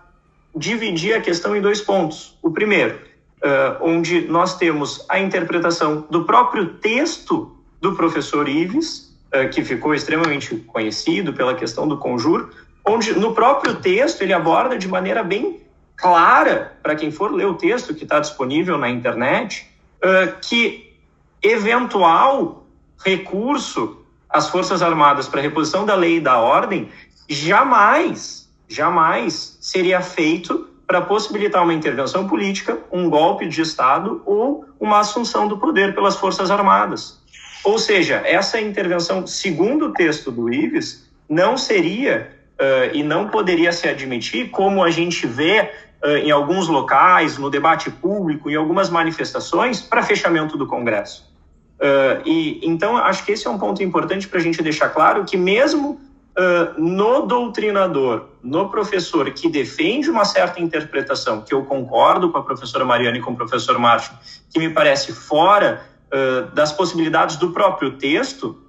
dividir 0.56 1.16
a 1.16 1.22
questão 1.22 1.56
em 1.56 1.62
dois 1.62 1.82
pontos. 1.82 2.38
O 2.42 2.52
primeiro, 2.52 3.00
uh, 3.44 3.78
onde 3.82 4.22
nós 4.22 4.58
temos 4.58 5.06
a 5.10 5.20
interpretação 5.20 6.06
do 6.10 6.24
próprio 6.24 6.76
texto 6.76 7.56
do 7.82 7.94
professor 7.94 8.48
Ives, 8.48 9.14
uh, 9.34 9.50
que 9.50 9.64
ficou 9.64 9.94
extremamente 9.94 10.56
conhecido 10.56 11.34
pela 11.34 11.54
questão 11.54 11.88
do 11.88 11.98
conjuro, 11.98 12.50
onde 12.86 13.14
no 13.14 13.34
próprio 13.34 13.76
texto 13.76 14.22
ele 14.22 14.34
aborda 14.34 14.78
de 14.78 14.88
maneira 14.88 15.24
bem 15.24 15.62
clara, 15.96 16.78
para 16.82 16.96
quem 16.96 17.12
for 17.12 17.32
ler 17.32 17.46
o 17.46 17.54
texto 17.54 17.94
que 17.94 18.04
está 18.04 18.20
disponível 18.20 18.78
na 18.78 18.90
internet, 18.90 19.68
uh, 19.98 20.34
que 20.42 20.94
eventual 21.42 22.66
recurso 23.04 24.00
às 24.30 24.50
Forças 24.50 24.82
Armadas 24.82 25.28
para 25.28 25.42
reposição 25.42 25.86
da 25.86 25.96
lei 25.96 26.18
e 26.18 26.22
da 26.22 26.40
ordem 26.40 26.90
jamais, 27.30 28.50
jamais 28.68 29.58
seria 29.62 30.02
feito 30.02 30.73
para 30.86 31.02
possibilitar 31.02 31.64
uma 31.64 31.74
intervenção 31.74 32.28
política, 32.28 32.78
um 32.92 33.10
golpe 33.10 33.48
de 33.48 33.62
Estado 33.62 34.22
ou 34.26 34.66
uma 34.80 35.00
assunção 35.00 35.48
do 35.48 35.58
poder 35.58 35.96
pelas 35.96 36.16
Forças 36.16 36.52
Armadas. 36.52 37.22
Ou 37.64 37.80
seja, 37.80 38.22
essa 38.26 38.60
intervenção, 38.60 39.26
segundo 39.26 39.88
o 39.88 39.94
texto 39.94 40.30
do 40.30 40.54
Ives, 40.54 41.10
não 41.30 41.58
seria 41.58 42.32
uh, 42.60 42.96
e 42.96 43.02
não 43.04 43.30
poderia 43.30 43.72
se 43.72 43.88
admitir, 43.88 44.50
como 44.50 44.84
a 44.84 44.92
gente 44.92 45.26
vê 45.26 45.72
uh, 46.04 46.10
em 46.18 46.32
alguns 46.32 46.68
locais, 46.68 47.38
no 47.38 47.50
debate 47.50 47.90
público, 47.90 48.50
em 48.50 48.56
algumas 48.56 48.90
manifestações, 48.90 49.82
para 49.82 50.04
fechamento 50.04 50.58
do 50.58 50.68
Congresso. 50.68 51.32
Uh, 51.80 52.22
e 52.26 52.62
então 52.64 52.98
acho 52.98 53.26
que 53.26 53.32
esse 53.32 53.48
é 53.48 53.50
um 53.50 53.58
ponto 53.58 53.82
importante 53.82 54.28
para 54.28 54.40
a 54.40 54.42
gente 54.42 54.62
deixar 54.62 54.90
claro 54.90 55.26
que 55.26 55.36
mesmo 55.36 56.00
uh, 56.38 56.82
no 56.82 57.26
doutrinador, 57.26 58.30
no 58.42 58.70
professor 58.70 59.30
que 59.32 59.50
defende 59.50 60.10
uma 60.10 60.26
certa 60.26 60.60
interpretação, 60.62 61.42
que 61.42 61.54
eu 61.54 61.64
concordo 61.66 62.32
com 62.32 62.38
a 62.38 62.44
professora 62.44 62.84
Mariana 62.84 63.18
e 63.18 63.22
com 63.22 63.32
o 63.32 63.36
professor 63.36 63.78
Martin, 63.80 64.14
que 64.50 64.60
me 64.60 64.70
parece 64.70 65.14
fora 65.14 65.86
uh, 66.12 66.54
das 66.54 66.72
possibilidades 66.72 67.38
do 67.38 67.52
próprio 67.52 67.98
texto, 67.98 68.60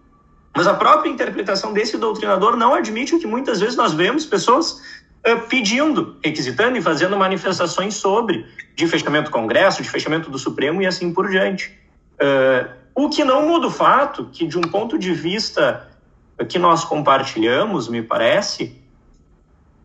mas 0.56 0.66
a 0.66 0.74
própria 0.74 1.10
interpretação 1.10 1.72
desse 1.72 1.96
doutrinador 1.96 2.56
não 2.56 2.74
admite 2.74 3.14
o 3.14 3.18
que 3.18 3.26
muitas 3.26 3.60
vezes 3.60 3.76
nós 3.76 3.92
vemos 3.92 4.24
pessoas 4.24 4.80
uh, 5.26 5.40
pedindo, 5.48 6.16
requisitando 6.22 6.76
e 6.78 6.82
fazendo 6.82 7.16
manifestações 7.16 7.94
sobre 7.94 8.46
de 8.76 8.86
fechamento 8.86 9.30
do 9.30 9.32
Congresso, 9.32 9.82
de 9.82 9.88
fechamento 9.88 10.30
do 10.30 10.38
Supremo 10.38 10.82
e 10.82 10.86
assim 10.86 11.12
por 11.12 11.28
diante. 11.28 11.72
o 12.94 13.08
que 13.08 13.24
não 13.24 13.46
muda 13.46 13.68
o 13.68 13.70
fato 13.70 14.28
que, 14.32 14.46
de 14.46 14.58
um 14.58 14.62
ponto 14.62 14.98
de 14.98 15.12
vista 15.12 15.88
que 16.48 16.58
nós 16.58 16.84
compartilhamos, 16.84 17.88
me 17.88 18.02
parece, 18.02 18.80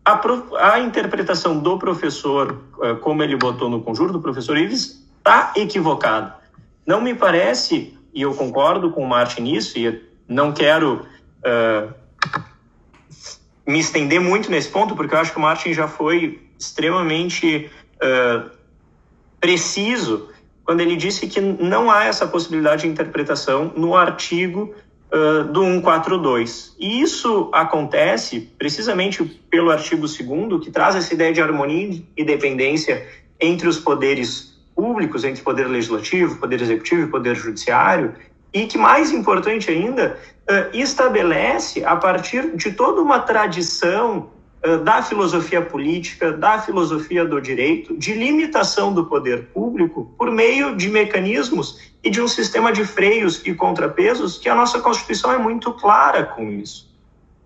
a, 0.04 0.20
a 0.72 0.80
interpretação 0.80 1.58
do 1.58 1.78
professor, 1.78 2.60
eh, 2.82 2.94
como 2.94 3.22
ele 3.22 3.36
botou 3.36 3.68
no 3.68 3.82
conjuro 3.82 4.12
do 4.12 4.20
professor 4.20 4.56
Ives, 4.56 5.06
está 5.18 5.52
equivocada. 5.56 6.34
Não 6.86 7.00
me 7.00 7.14
parece, 7.14 7.96
e 8.12 8.22
eu 8.22 8.34
concordo 8.34 8.90
com 8.90 9.04
o 9.04 9.08
Martin 9.08 9.42
nisso, 9.42 9.78
e 9.78 10.02
não 10.26 10.52
quero 10.52 11.06
uh, 11.44 11.94
me 13.66 13.78
estender 13.78 14.20
muito 14.20 14.50
nesse 14.50 14.68
ponto, 14.68 14.96
porque 14.96 15.14
eu 15.14 15.18
acho 15.18 15.32
que 15.32 15.38
o 15.38 15.42
Martin 15.42 15.72
já 15.72 15.86
foi 15.86 16.42
extremamente 16.58 17.70
uh, 17.96 18.50
preciso 19.40 20.28
quando 20.64 20.80
ele 20.80 20.96
disse 20.96 21.26
que 21.26 21.40
não 21.40 21.90
há 21.90 22.04
essa 22.04 22.26
possibilidade 22.26 22.82
de 22.82 22.88
interpretação 22.88 23.72
no 23.76 23.96
artigo 23.96 24.74
uh, 25.12 25.44
do 25.44 25.62
142. 25.62 26.74
E 26.78 27.00
isso 27.00 27.50
acontece 27.52 28.50
precisamente 28.58 29.24
pelo 29.50 29.70
artigo 29.70 30.02
2 30.02 30.62
que 30.62 30.70
traz 30.70 30.96
essa 30.96 31.12
ideia 31.12 31.32
de 31.32 31.40
harmonia 31.40 32.02
e 32.16 32.24
dependência 32.24 33.06
entre 33.40 33.68
os 33.68 33.78
poderes 33.78 34.58
públicos, 34.74 35.24
entre 35.24 35.42
o 35.42 35.44
poder 35.44 35.66
legislativo, 35.66 36.38
poder 36.38 36.60
executivo 36.60 37.02
e 37.02 37.06
poder 37.10 37.34
judiciário, 37.34 38.14
e 38.52 38.66
que, 38.66 38.78
mais 38.78 39.12
importante 39.12 39.70
ainda, 39.70 40.18
estabelece, 40.72 41.84
a 41.84 41.96
partir 41.96 42.56
de 42.56 42.72
toda 42.72 43.00
uma 43.00 43.20
tradição 43.20 44.30
da 44.84 45.02
filosofia 45.02 45.62
política, 45.62 46.32
da 46.32 46.60
filosofia 46.60 47.24
do 47.24 47.40
direito, 47.40 47.96
de 47.96 48.12
limitação 48.12 48.92
do 48.92 49.06
poder 49.06 49.46
público 49.54 50.14
por 50.18 50.30
meio 50.30 50.76
de 50.76 50.88
mecanismos 50.90 51.78
e 52.04 52.10
de 52.10 52.20
um 52.20 52.28
sistema 52.28 52.72
de 52.72 52.84
freios 52.84 53.40
e 53.46 53.54
contrapesos 53.54 54.38
que 54.38 54.48
a 54.48 54.54
nossa 54.54 54.80
Constituição 54.80 55.32
é 55.32 55.38
muito 55.38 55.72
clara 55.72 56.24
com 56.24 56.50
isso. 56.50 56.90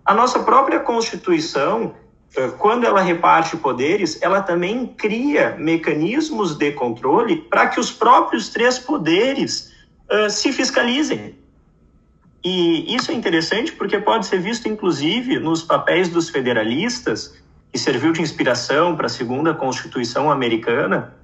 A 0.05 0.13
nossa 0.13 0.39
própria 0.39 0.79
Constituição, 0.79 1.95
eh, 2.35 2.49
quando 2.59 2.85
ela 2.85 3.01
reparte 3.01 3.57
poderes, 3.57 4.21
ela 4.21 4.41
também 4.41 4.85
cria 4.85 5.55
mecanismos 5.57 6.55
de 6.55 6.71
controle 6.73 7.37
para 7.37 7.67
que 7.67 7.79
os 7.79 7.91
próprios 7.91 8.49
três 8.49 8.77
poderes 8.77 9.73
uh, 10.11 10.29
se 10.29 10.51
fiscalizem. 10.53 11.35
E 12.45 12.95
isso 12.95 13.09
é 13.09 13.15
interessante 13.15 13.71
porque 13.71 13.97
pode 13.97 14.27
ser 14.27 14.39
visto, 14.39 14.69
inclusive, 14.69 15.39
nos 15.39 15.63
papéis 15.63 16.09
dos 16.09 16.29
federalistas, 16.29 17.33
que 17.71 17.79
serviu 17.79 18.11
de 18.11 18.21
inspiração 18.21 18.95
para 18.95 19.07
a 19.07 19.09
segunda 19.09 19.51
Constituição 19.51 20.31
americana, 20.31 21.15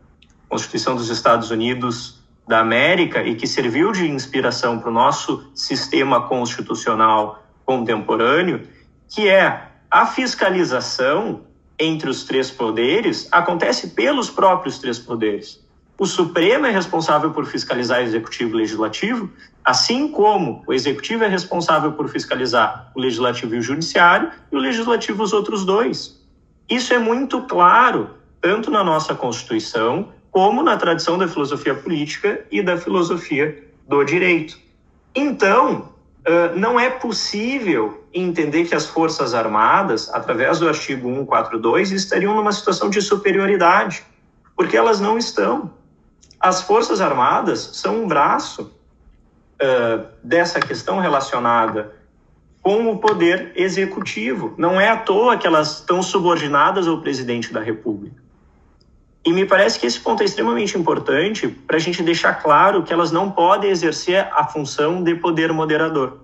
Constituição 0.50 0.96
dos 0.96 1.12
Estados 1.12 1.52
Unidos 1.52 2.20
da 2.48 2.60
América, 2.60 3.22
e 3.22 3.36
que 3.36 3.46
serviu 3.46 3.92
de 3.92 4.10
inspiração 4.10 4.80
para 4.80 4.90
o 4.90 4.92
nosso 4.92 5.48
sistema 5.54 6.28
constitucional 6.28 7.46
contemporâneo, 7.64 8.68
que 9.08 9.30
é 9.30 9.68
a 9.92 10.08
fiscalização 10.08 11.42
entre 11.78 12.10
os 12.10 12.24
três 12.24 12.50
poderes 12.50 13.28
acontece 13.32 13.92
pelos 13.92 14.32
próprios 14.32 14.80
três 14.80 14.98
poderes. 14.98 15.61
O 16.02 16.08
Supremo 16.08 16.66
é 16.66 16.72
responsável 16.72 17.30
por 17.30 17.46
fiscalizar 17.46 18.00
o 18.00 18.02
Executivo 18.02 18.50
e 18.50 18.54
o 18.54 18.58
Legislativo, 18.58 19.30
assim 19.64 20.08
como 20.08 20.64
o 20.66 20.74
Executivo 20.74 21.24
é 21.24 21.28
responsável 21.28 21.92
por 21.92 22.10
fiscalizar 22.10 22.92
o 22.96 23.00
Legislativo 23.00 23.54
e 23.54 23.60
o 23.60 23.62
Judiciário, 23.62 24.32
e 24.52 24.56
o 24.56 24.60
Legislativo 24.60 25.22
os 25.22 25.32
outros 25.32 25.64
dois. 25.64 26.20
Isso 26.68 26.92
é 26.92 26.98
muito 26.98 27.44
claro, 27.44 28.10
tanto 28.42 28.72
na 28.72 28.84
nossa 28.84 29.14
Constituição, 29.14 30.10
como 30.32 30.64
na 30.64 30.76
tradição 30.76 31.20
da 31.20 31.28
filosofia 31.28 31.76
política 31.76 32.44
e 32.50 32.64
da 32.64 32.78
filosofia 32.78 33.64
do 33.88 34.04
direito. 34.04 34.58
Então, 35.14 35.90
não 36.56 36.80
é 36.80 36.90
possível 36.90 38.04
entender 38.12 38.66
que 38.66 38.74
as 38.74 38.88
Forças 38.88 39.36
Armadas, 39.36 40.10
através 40.12 40.58
do 40.58 40.68
artigo 40.68 41.08
142, 41.08 41.92
estariam 41.92 42.36
numa 42.36 42.52
situação 42.52 42.90
de 42.90 43.04
superioridade, 43.04 44.04
porque 44.56 44.76
elas 44.76 45.00
não 45.00 45.16
estão. 45.16 45.80
As 46.42 46.64
Forças 46.64 47.00
Armadas 47.00 47.60
são 47.74 48.04
um 48.04 48.08
braço 48.08 48.74
uh, 49.62 50.08
dessa 50.24 50.60
questão 50.60 51.00
relacionada 51.00 51.94
com 52.64 52.90
o 52.90 52.98
poder 52.98 53.52
executivo. 53.56 54.56
Não 54.58 54.82
é 54.82 54.90
à 54.90 54.98
toa 54.98 55.38
que 55.38 55.46
elas 55.46 55.80
estão 55.80 56.02
subordinadas 56.02 56.88
ao 56.88 57.00
presidente 57.00 57.54
da 57.54 57.62
República. 57.62 58.20
E 59.24 59.32
me 59.32 59.46
parece 59.46 59.80
que 59.80 59.86
esse 59.86 60.00
ponto 60.00 60.24
é 60.24 60.26
extremamente 60.26 60.76
importante 60.76 61.48
para 61.48 61.78
a 61.78 61.80
gente 61.80 62.02
deixar 62.02 62.34
claro 62.42 62.82
que 62.82 62.92
elas 62.92 63.12
não 63.12 63.30
podem 63.30 63.70
exercer 63.70 64.28
a 64.34 64.44
função 64.44 65.04
de 65.04 65.14
poder 65.14 65.54
moderador. 65.54 66.18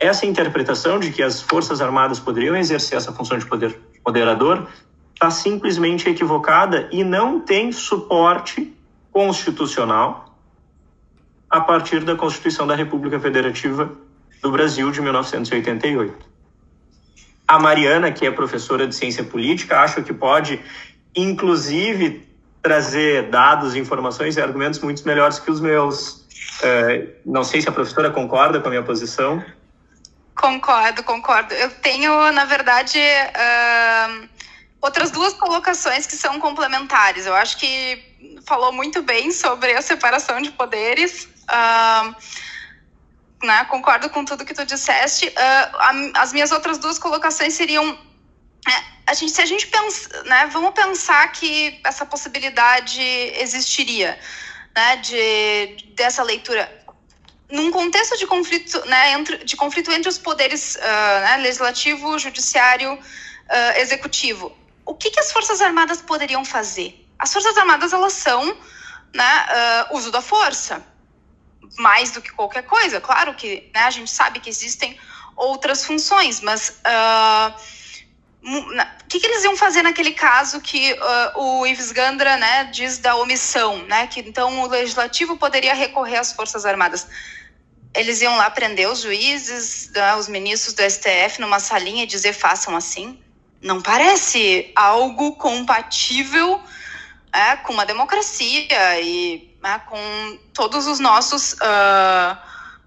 Essa 0.00 0.26
interpretação 0.26 0.98
de 0.98 1.12
que 1.12 1.22
as 1.22 1.40
Forças 1.40 1.80
Armadas 1.80 2.18
poderiam 2.18 2.56
exercer 2.56 2.98
essa 2.98 3.12
função 3.12 3.38
de 3.38 3.46
poder 3.46 3.78
moderador 4.04 4.66
está 5.14 5.30
simplesmente 5.30 6.10
equivocada 6.10 6.88
e 6.90 7.04
não 7.04 7.38
tem 7.40 7.70
suporte 7.70 8.75
constitucional 9.16 10.36
a 11.48 11.58
partir 11.58 12.00
da 12.04 12.14
Constituição 12.14 12.66
da 12.66 12.74
República 12.74 13.18
Federativa 13.18 13.90
do 14.42 14.52
Brasil 14.52 14.90
de 14.90 15.00
1988. 15.00 16.14
A 17.48 17.58
Mariana, 17.58 18.12
que 18.12 18.26
é 18.26 18.30
professora 18.30 18.86
de 18.86 18.94
ciência 18.94 19.24
política, 19.24 19.80
acho 19.80 20.02
que 20.02 20.12
pode, 20.12 20.62
inclusive, 21.14 22.28
trazer 22.60 23.30
dados, 23.30 23.74
informações 23.74 24.36
e 24.36 24.42
argumentos 24.42 24.80
muito 24.80 25.02
melhores 25.06 25.38
que 25.38 25.50
os 25.50 25.62
meus. 25.62 26.26
Uh, 26.60 27.08
não 27.24 27.42
sei 27.42 27.62
se 27.62 27.70
a 27.70 27.72
professora 27.72 28.10
concorda 28.10 28.60
com 28.60 28.66
a 28.66 28.70
minha 28.70 28.82
posição. 28.82 29.42
Concordo, 30.34 31.02
concordo. 31.02 31.54
Eu 31.54 31.70
tenho, 31.70 32.32
na 32.32 32.44
verdade, 32.44 32.98
uh, 32.98 34.28
outras 34.82 35.10
duas 35.10 35.32
colocações 35.32 36.06
que 36.06 36.16
são 36.16 36.38
complementares. 36.38 37.24
Eu 37.24 37.34
acho 37.34 37.56
que 37.56 38.15
falou 38.46 38.72
muito 38.72 39.02
bem 39.02 39.30
sobre 39.32 39.72
a 39.72 39.82
separação 39.82 40.40
de 40.40 40.52
poderes. 40.52 41.28
Uh, 41.50 42.14
né, 43.44 43.64
concordo 43.66 44.08
com 44.08 44.24
tudo 44.24 44.44
que 44.44 44.54
tu 44.54 44.64
disseste. 44.64 45.26
Uh, 45.26 46.12
as 46.14 46.32
minhas 46.32 46.52
outras 46.52 46.78
duas 46.78 46.98
colocações 46.98 47.52
seriam 47.54 47.98
é, 48.66 48.84
a 49.06 49.14
gente, 49.14 49.32
se 49.32 49.40
a 49.40 49.46
gente 49.46 49.66
pensa, 49.68 50.22
né, 50.24 50.46
vamos 50.52 50.72
pensar 50.72 51.30
que 51.30 51.80
essa 51.84 52.04
possibilidade 52.04 53.00
existiria, 53.00 54.18
né, 54.74 54.96
de 54.96 55.76
dessa 55.94 56.22
leitura 56.22 56.84
num 57.48 57.70
contexto 57.70 58.18
de 58.18 58.26
conflito, 58.26 58.84
né, 58.86 59.12
entre, 59.12 59.44
de 59.44 59.54
conflito 59.56 59.92
entre 59.92 60.08
os 60.08 60.18
poderes 60.18 60.74
uh, 60.74 61.20
né, 61.20 61.36
legislativo, 61.36 62.18
judiciário, 62.18 62.94
uh, 62.94 63.78
executivo. 63.78 64.56
O 64.84 64.94
que, 64.94 65.10
que 65.10 65.20
as 65.20 65.30
forças 65.30 65.60
armadas 65.60 66.02
poderiam 66.02 66.44
fazer? 66.44 67.05
As 67.18 67.32
Forças 67.32 67.56
Armadas, 67.56 67.92
elas 67.92 68.12
são 68.12 68.56
né, 69.14 69.46
uh, 69.90 69.96
uso 69.96 70.10
da 70.10 70.20
força, 70.20 70.84
mais 71.78 72.10
do 72.12 72.20
que 72.20 72.30
qualquer 72.30 72.62
coisa. 72.62 73.00
Claro 73.00 73.34
que 73.34 73.70
né, 73.74 73.80
a 73.80 73.90
gente 73.90 74.10
sabe 74.10 74.40
que 74.40 74.50
existem 74.50 74.98
outras 75.36 75.84
funções, 75.84 76.40
mas 76.40 76.80
o 78.42 79.08
que, 79.08 79.20
que, 79.20 79.26
eles 79.26 79.44
iam 79.44 79.56
fazer 79.56 79.82
naquele 79.82 80.12
caso 80.12 80.60
que 80.60 80.92
uh, 80.92 81.40
o 81.40 81.66
Ives 81.66 81.92
Gandra 81.92 82.36
né, 82.36 82.64
diz 82.64 82.98
da 82.98 83.16
omissão, 83.16 83.78
né, 83.84 84.06
que 84.06 84.20
então 84.20 84.60
o 84.60 84.68
legislativo 84.68 85.36
poderia 85.36 85.74
recorrer 85.74 86.18
às 86.18 86.32
Forças 86.32 86.64
Armadas? 86.64 87.06
Eles 87.94 88.20
iam 88.20 88.36
lá 88.36 88.50
prender 88.50 88.88
os 88.88 89.00
juízes, 89.00 89.90
né, 89.94 90.14
os 90.16 90.28
ministros 90.28 90.74
do 90.74 90.82
STF 90.82 91.40
numa 91.40 91.58
salinha 91.58 92.04
e 92.04 92.06
dizer 92.06 92.34
façam 92.34 92.76
assim? 92.76 93.20
Não 93.60 93.80
parece 93.82 94.70
algo 94.76 95.34
compatível 95.36 96.62
é, 97.36 97.56
com 97.56 97.74
uma 97.74 97.84
democracia 97.84 99.00
e 99.00 99.54
né, 99.62 99.80
com 99.86 100.38
todos 100.54 100.86
os 100.86 100.98
nossos 100.98 101.52
uh, 101.54 102.36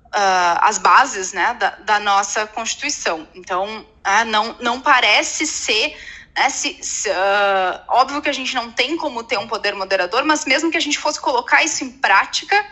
uh, 0.10 0.60
as 0.62 0.78
bases 0.80 1.34
né, 1.34 1.54
da, 1.54 1.70
da, 1.72 2.00
nossa 2.00 2.48
Constituição. 2.48 3.28
Então, 3.36 3.82
uh, 3.82 4.26
não, 4.26 4.56
não 4.60 4.82
parece 4.82 5.46
ser. 5.46 5.96
Né, 6.36 6.50
se, 6.50 6.78
se, 6.82 7.10
uh, 7.10 7.82
óbvio 7.90 8.22
que 8.22 8.30
a 8.30 8.34
gente 8.34 8.56
não 8.56 8.72
tem 8.72 8.98
como 8.98 9.24
ter 9.24 9.38
um 9.38 9.48
poder 9.48 9.76
moderador, 9.76 10.26
mas 10.26 10.46
mesmo 10.46 10.72
que 10.72 10.78
a 10.78 10.82
gente 10.82 10.98
fosse 10.98 11.20
colocar 11.20 11.64
isso 11.64 11.84
em 11.84 11.92
prática, 11.92 12.66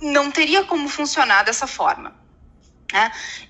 não 0.00 0.30
teria 0.30 0.62
como 0.62 0.88
funcionar 0.88 1.42
dessa 1.42 1.66
forma. 1.66 2.14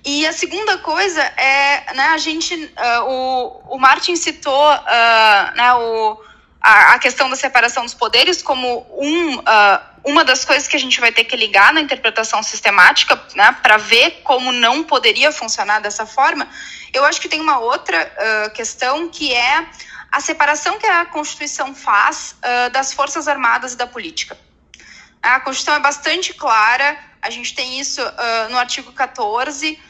E 0.02 0.26
a 0.26 0.32
segunda 0.32 0.78
coisa 0.78 1.20
é, 1.20 1.92
né, 1.92 2.04
a 2.04 2.16
gente, 2.16 2.72
o, 3.06 3.74
o 3.74 3.78
Martin 3.78 4.16
citou 4.16 4.70
né, 5.54 5.74
o, 5.74 6.18
a, 6.64 6.94
a, 6.94 6.98
questão 6.98 7.28
da 7.28 7.36
separação 7.36 7.84
dos 7.84 7.94
poderes 7.94 8.40
como 8.40 8.86
um 8.98 9.42
uma 10.04 10.22
das 10.22 10.44
coisas 10.44 10.68
que 10.68 10.76
a 10.76 10.78
gente 10.78 11.00
vai 11.00 11.10
ter 11.10 11.24
que 11.24 11.34
ligar 11.34 11.72
na 11.72 11.80
interpretação 11.80 12.42
sistemática, 12.42 13.20
né, 13.34 13.56
para 13.62 13.78
ver 13.78 14.20
como 14.22 14.52
não 14.52 14.84
poderia 14.84 15.32
funcionar 15.32 15.80
dessa 15.80 16.04
forma, 16.04 16.46
eu 16.92 17.04
acho 17.04 17.20
que 17.20 17.28
tem 17.28 17.40
uma 17.40 17.58
outra 17.58 18.12
uh, 18.46 18.50
questão 18.52 19.08
que 19.08 19.32
é 19.32 19.66
a 20.12 20.20
separação 20.20 20.78
que 20.78 20.86
a 20.86 21.06
Constituição 21.06 21.74
faz 21.74 22.36
uh, 22.38 22.70
das 22.70 22.92
Forças 22.92 23.26
Armadas 23.26 23.72
e 23.72 23.76
da 23.76 23.86
política. 23.86 24.38
A 25.22 25.40
Constituição 25.40 25.74
é 25.74 25.80
bastante 25.80 26.34
clara, 26.34 26.98
a 27.22 27.30
gente 27.30 27.54
tem 27.54 27.80
isso 27.80 28.02
uh, 28.02 28.50
no 28.50 28.58
artigo 28.58 28.92
14, 28.92 29.80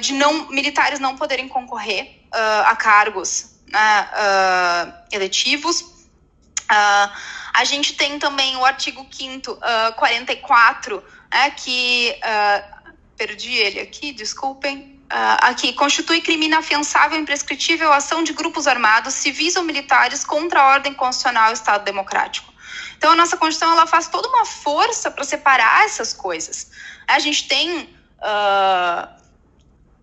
de 0.00 0.12
não 0.12 0.48
militares 0.48 1.00
não 1.00 1.16
poderem 1.16 1.48
concorrer 1.48 2.20
a 2.66 2.76
cargos 2.76 3.56
né, 3.66 4.08
eletivos. 5.10 5.95
Uh, 6.70 7.12
a 7.54 7.64
gente 7.64 7.94
tem 7.94 8.18
também 8.18 8.56
o 8.56 8.64
artigo 8.64 9.06
5 9.10 9.52
uh, 9.52 9.58
44, 9.96 11.02
né, 11.32 11.50
que. 11.50 12.18
Uh, 12.22 12.76
perdi 13.16 13.54
ele 13.54 13.80
aqui, 13.80 14.12
desculpem. 14.12 15.00
Uh, 15.06 15.38
aqui, 15.40 15.72
constitui 15.72 16.20
crime 16.20 16.46
inafiançável 16.46 17.18
e 17.18 17.22
imprescritível 17.22 17.92
a 17.92 17.96
ação 17.96 18.22
de 18.22 18.32
grupos 18.32 18.66
armados, 18.66 19.14
civis 19.14 19.56
ou 19.56 19.62
militares 19.62 20.24
contra 20.24 20.60
a 20.60 20.66
ordem 20.66 20.92
constitucional 20.92 21.50
e 21.50 21.54
Estado 21.54 21.84
democrático. 21.84 22.52
Então, 22.96 23.12
a 23.12 23.16
nossa 23.16 23.36
Constituição 23.36 23.72
ela 23.72 23.86
faz 23.86 24.08
toda 24.08 24.28
uma 24.28 24.44
força 24.44 25.10
para 25.10 25.24
separar 25.24 25.84
essas 25.84 26.12
coisas. 26.12 26.70
A 27.06 27.18
gente 27.18 27.46
tem 27.46 27.94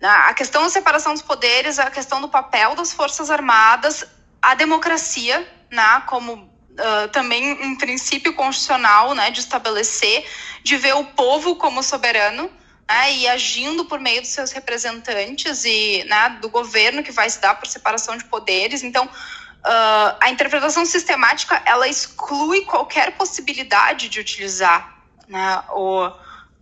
a 0.02 0.34
questão 0.34 0.64
da 0.64 0.70
separação 0.70 1.14
dos 1.14 1.22
poderes, 1.22 1.80
a 1.80 1.92
questão 1.92 2.22
do 2.22 2.30
papel 2.30 2.76
das 2.76 2.94
Forças 2.94 3.30
Armadas, 3.30 4.06
a 4.42 4.56
democracia, 4.56 5.46
né, 5.72 6.04
como 6.08 6.53
uh, 6.74 7.08
também 7.10 7.52
um 7.64 7.76
princípio 7.76 8.34
constitucional 8.34 9.14
né, 9.14 9.32
de 9.32 9.40
estabelecer, 9.40 10.26
de 10.64 10.78
ver 10.78 10.96
o 10.96 11.06
povo 11.06 11.56
como 11.56 11.84
soberano 11.84 12.50
né, 12.88 13.14
e 13.14 13.28
agindo 13.28 13.86
por 13.86 14.00
meio 14.00 14.22
dos 14.22 14.32
seus 14.32 14.52
representantes 14.52 15.66
e 15.66 16.04
né, 16.08 16.38
do 16.42 16.50
governo 16.50 17.04
que 17.04 17.12
vai 17.12 17.30
se 17.30 17.40
dar 17.40 17.56
por 17.56 17.68
separação 17.68 18.18
de 18.18 18.26
poderes. 18.26 18.84
Então, 18.84 19.06
uh, 19.06 20.18
a 20.22 20.30
interpretação 20.30 20.86
sistemática 20.86 21.62
ela 21.66 21.88
exclui 21.88 22.62
qualquer 22.62 23.16
possibilidade 23.16 24.10
de 24.10 24.20
utilizar 24.20 24.98
né, 25.28 25.64
o, 25.72 26.12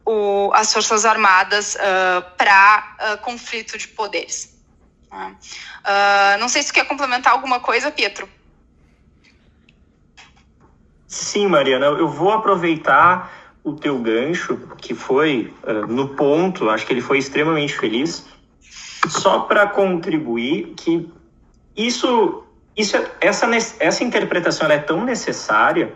o, 0.06 0.52
as 0.54 0.71
forças 0.71 1.06
armadas 1.06 1.76
uh, 1.76 2.21
para 2.38 2.97
uh, 3.00 3.17
conflito 3.19 3.78
de 3.78 3.88
poderes. 3.88 4.52
não 6.39 6.47
sei 6.47 6.63
se 6.63 6.71
quer 6.71 6.86
complementar 6.86 7.34
alguma 7.34 7.60
coisa, 7.60 7.91
Pietro. 7.91 8.30
Sim, 11.12 11.47
Mariana, 11.47 11.88
eu 11.88 12.08
vou 12.08 12.32
aproveitar 12.32 13.30
o 13.65 13.74
teu 13.74 14.00
gancho, 14.00 14.58
que 14.78 14.95
foi 14.95 15.54
uh, 15.62 15.86
no 15.86 16.08
ponto, 16.08 16.69
acho 16.69 16.88
que 16.88 16.93
ele 16.93 17.02
foi 17.02 17.17
extremamente 17.17 17.78
feliz, 17.78 18.26
só 19.10 19.39
para 19.39 19.67
contribuir 19.67 20.74
que 20.78 21.12
isso, 21.76 22.45
isso 22.78 22.95
essa, 23.19 23.45
essa 23.82 24.04
interpretação 24.06 24.71
é 24.71 24.78
tão 24.78 25.04
necessária 25.04 25.93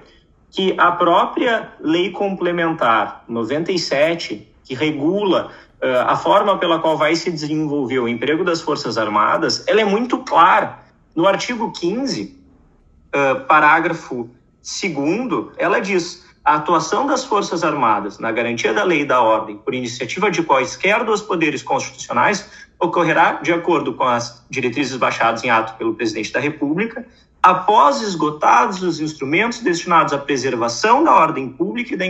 que 0.52 0.78
a 0.78 0.92
própria 0.92 1.72
lei 1.80 2.12
complementar 2.12 3.24
97, 3.30 4.46
que 4.66 4.76
regula 4.76 5.50
uh, 5.82 6.10
a 6.10 6.18
forma 6.18 6.58
pela 6.58 6.80
qual 6.80 6.98
vai 6.98 7.16
se 7.16 7.32
desenvolver 7.32 8.00
o 8.00 8.10
emprego 8.10 8.44
das 8.44 8.60
Forças 8.60 8.98
Armadas, 8.98 9.64
ela 9.66 9.80
é 9.80 9.86
muito 9.86 10.18
clara. 10.18 10.80
No 11.16 11.26
artigo 11.26 11.72
15, 11.72 12.38
uh, 13.16 13.46
parágrafo 13.46 14.30
Segundo, 14.66 15.52
ela 15.58 15.80
diz: 15.80 16.26
a 16.44 16.56
atuação 16.56 17.06
das 17.06 17.24
Forças 17.24 17.64
Armadas 17.64 18.18
na 18.18 18.32
garantia 18.32 18.74
da 18.74 18.84
lei 18.84 19.02
e 19.02 19.06
da 19.06 19.22
ordem 19.22 19.58
por 19.58 19.76
iniciativa 19.76 20.32
de 20.32 20.42
quaisquer 20.42 21.04
dos 21.04 21.22
poderes 21.22 21.62
constitucionais 21.62 22.50
ocorrerá 22.80 23.34
de 23.34 23.54
acordo 23.54 23.94
com 23.94 24.06
as 24.06 24.44
diretrizes 24.50 24.98
baixadas 24.98 25.44
em 25.44 25.52
ato 25.52 25.78
pelo 25.78 25.94
presidente 25.94 26.34
da 26.34 26.40
República, 26.40 27.06
após 27.44 28.02
esgotados 28.02 28.82
os 28.82 29.00
instrumentos 29.00 29.60
destinados 29.60 30.14
à 30.14 30.18
preservação 30.18 31.04
da 31.04 31.14
ordem 31.14 31.48
pública 31.48 31.94
e 31.94 31.98
da 31.98 32.06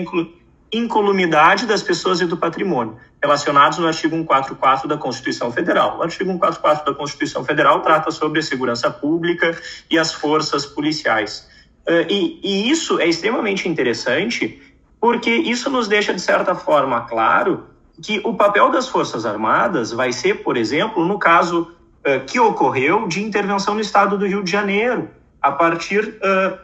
incolumidade 0.72 1.66
das 1.66 1.84
pessoas 1.84 2.22
e 2.22 2.26
do 2.26 2.38
patrimônio, 2.38 2.96
relacionados 3.22 3.80
no 3.80 3.88
artigo 3.88 4.16
144 4.16 4.88
da 4.88 4.98
Constituição 4.98 5.52
Federal. 5.52 5.98
O 5.98 6.04
artigo 6.04 6.32
144 6.32 6.86
da 6.86 6.98
Constituição 6.98 7.44
Federal 7.44 7.82
trata 7.82 8.12
sobre 8.12 8.40
a 8.40 8.44
segurança 8.44 8.90
pública 8.90 9.62
e 9.92 10.00
as 10.00 10.14
forças 10.14 10.66
policiais. 10.66 11.54
Uh, 11.88 12.02
e, 12.10 12.40
e 12.44 12.70
isso 12.70 13.00
é 13.00 13.08
extremamente 13.08 13.70
interessante, 13.70 14.60
porque 15.00 15.30
isso 15.30 15.70
nos 15.70 15.88
deixa, 15.88 16.14
de 16.14 16.22
certa 16.22 16.56
forma, 16.56 17.02
claro 17.02 17.66
que 18.02 18.20
o 18.26 18.34
papel 18.34 18.72
das 18.72 18.90
Forças 18.90 19.24
Armadas 19.24 19.92
vai 19.92 20.12
ser, 20.12 20.44
por 20.44 20.58
exemplo, 20.58 21.06
no 21.06 21.20
caso 21.20 21.72
uh, 22.02 22.26
que 22.26 22.40
ocorreu 22.40 23.08
de 23.08 23.22
intervenção 23.22 23.76
no 23.76 23.82
estado 23.82 24.18
do 24.18 24.26
Rio 24.26 24.44
de 24.44 24.52
Janeiro, 24.52 25.10
a 25.40 25.52
partir 25.52 26.08
uh, 26.08 26.58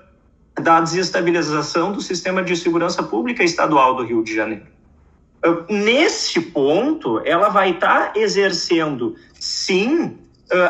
da 0.59 0.81
desestabilização 0.81 1.91
do 1.91 2.01
sistema 2.01 2.43
de 2.43 2.57
segurança 2.57 3.03
pública 3.03 3.43
estadual 3.43 3.95
do 3.95 4.03
Rio 4.03 4.23
de 4.23 4.33
Janeiro. 4.33 4.65
Nesse 5.69 6.39
ponto, 6.39 7.19
ela 7.25 7.49
vai 7.49 7.71
estar 7.71 8.13
tá 8.13 8.19
exercendo, 8.19 9.15
sim, 9.33 10.19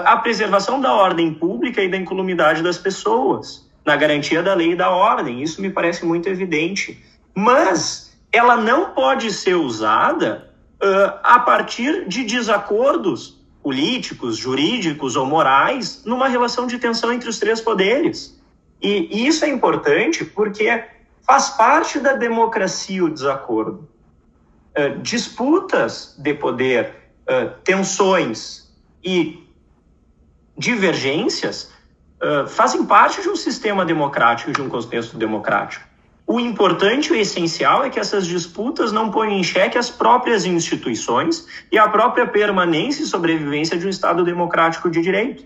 a 0.06 0.16
preservação 0.16 0.80
da 0.80 0.94
ordem 0.94 1.34
pública 1.34 1.82
e 1.82 1.90
da 1.90 1.98
incolumidade 1.98 2.64
das 2.64 2.78
pessoas 2.78 3.70
na 3.86 3.96
garantia 3.96 4.44
da 4.44 4.54
lei 4.54 4.74
e 4.74 4.76
da 4.76 4.90
ordem. 4.90 5.42
Isso 5.42 5.62
me 5.62 5.70
parece 5.70 6.06
muito 6.06 6.30
evidente. 6.30 7.04
Mas 7.34 8.12
ela 8.32 8.56
não 8.56 8.92
pode 8.92 9.32
ser 9.32 9.56
usada 9.56 10.52
uh, 10.82 11.20
a 11.24 11.40
partir 11.40 12.08
de 12.08 12.24
desacordos 12.24 13.40
políticos, 13.62 14.38
jurídicos 14.38 15.16
ou 15.16 15.26
morais 15.26 16.04
numa 16.06 16.28
relação 16.28 16.66
de 16.66 16.80
tensão 16.80 17.14
entre 17.14 17.30
os 17.30 17.40
três 17.40 17.62
poderes. 17.62 18.40
E, 18.82 19.28
isso 19.28 19.46
é 19.46 19.50
importante 19.50 20.26
porque 20.26 20.84
faz 21.26 21.50
parte 21.50 22.00
da 22.00 22.14
democracia 22.14 23.04
o 23.04 23.10
desacordo. 23.10 23.88
Uh, 24.78 25.00
disputas 25.02 26.16
de 26.18 26.34
poder, 26.34 26.96
uh, 27.28 27.50
tensões 27.64 28.72
e 29.04 29.46
divergências 30.58 31.72
fazem 32.48 32.86
parte 32.86 33.22
de 33.22 33.30
um 33.30 33.36
sistema 33.36 33.84
democrático, 33.84 34.52
de 34.52 34.62
um 34.62 34.70
contexto 34.70 35.18
democrático. 35.18 35.92
O 36.32 36.40
importante 36.40 37.10
e 37.10 37.12
o 37.12 37.16
essencial 37.16 37.84
é 37.84 37.90
que 37.90 38.00
essas 38.00 38.26
disputas 38.26 38.92
não 38.92 39.12
ponham 39.12 39.34
em 39.34 39.44
xeque 39.44 39.78
as 39.78 39.90
próprias 39.90 40.46
instituições 40.46 41.46
e 41.72 41.78
a 41.78 41.90
própria 41.90 42.26
permanência 42.26 43.04
e 43.04 43.06
sobrevivência 43.06 43.78
de 43.78 43.86
um 43.86 43.90
Estado 43.90 44.24
democrático 44.24 44.90
de 44.90 45.02
direito. 45.02 45.44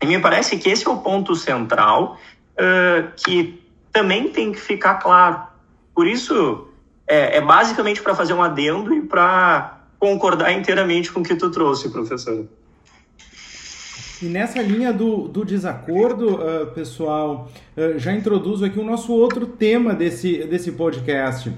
E 0.00 0.06
me 0.06 0.18
parece 0.18 0.56
que 0.56 0.70
esse 0.70 0.86
é 0.86 0.90
o 0.90 0.96
ponto 0.96 1.36
central 1.36 2.16
uh, 2.54 3.12
que 3.16 3.62
também 3.92 4.30
tem 4.30 4.52
que 4.52 4.58
ficar 4.58 4.94
claro. 4.94 5.42
Por 5.94 6.06
isso, 6.06 6.68
é, 7.06 7.36
é 7.36 7.40
basicamente 7.42 8.00
para 8.00 8.14
fazer 8.14 8.32
um 8.32 8.42
adendo 8.42 8.94
e 8.94 9.02
para 9.02 9.80
concordar 9.98 10.52
inteiramente 10.52 11.12
com 11.12 11.20
o 11.20 11.22
que 11.22 11.34
tu 11.34 11.50
trouxe, 11.50 11.90
professor. 11.90 12.46
E 14.22 14.26
nessa 14.26 14.60
linha 14.60 14.92
do, 14.92 15.28
do 15.28 15.46
desacordo, 15.46 16.34
uh, 16.34 16.66
pessoal, 16.74 17.50
uh, 17.74 17.98
já 17.98 18.12
introduzo 18.12 18.66
aqui 18.66 18.78
o 18.78 18.84
nosso 18.84 19.14
outro 19.14 19.46
tema 19.46 19.94
desse, 19.94 20.44
desse 20.44 20.72
podcast, 20.72 21.48
uh, 21.48 21.54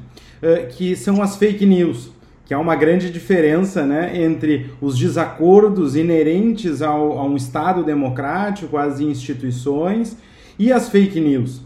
que 0.71 0.95
são 0.95 1.21
as 1.21 1.37
fake 1.37 1.67
news, 1.67 2.11
que 2.45 2.55
há 2.55 2.59
uma 2.61 2.77
grande 2.77 3.11
diferença 3.11 3.85
né, 3.85 4.17
entre 4.23 4.71
os 4.81 4.97
desacordos 4.97 5.97
inerentes 5.97 6.83
ao, 6.83 7.19
a 7.19 7.25
um 7.25 7.35
Estado 7.35 7.83
democrático, 7.83 8.77
às 8.77 9.01
instituições 9.01 10.17
e 10.57 10.71
as 10.71 10.89
fake 10.89 11.19
news. 11.19 11.63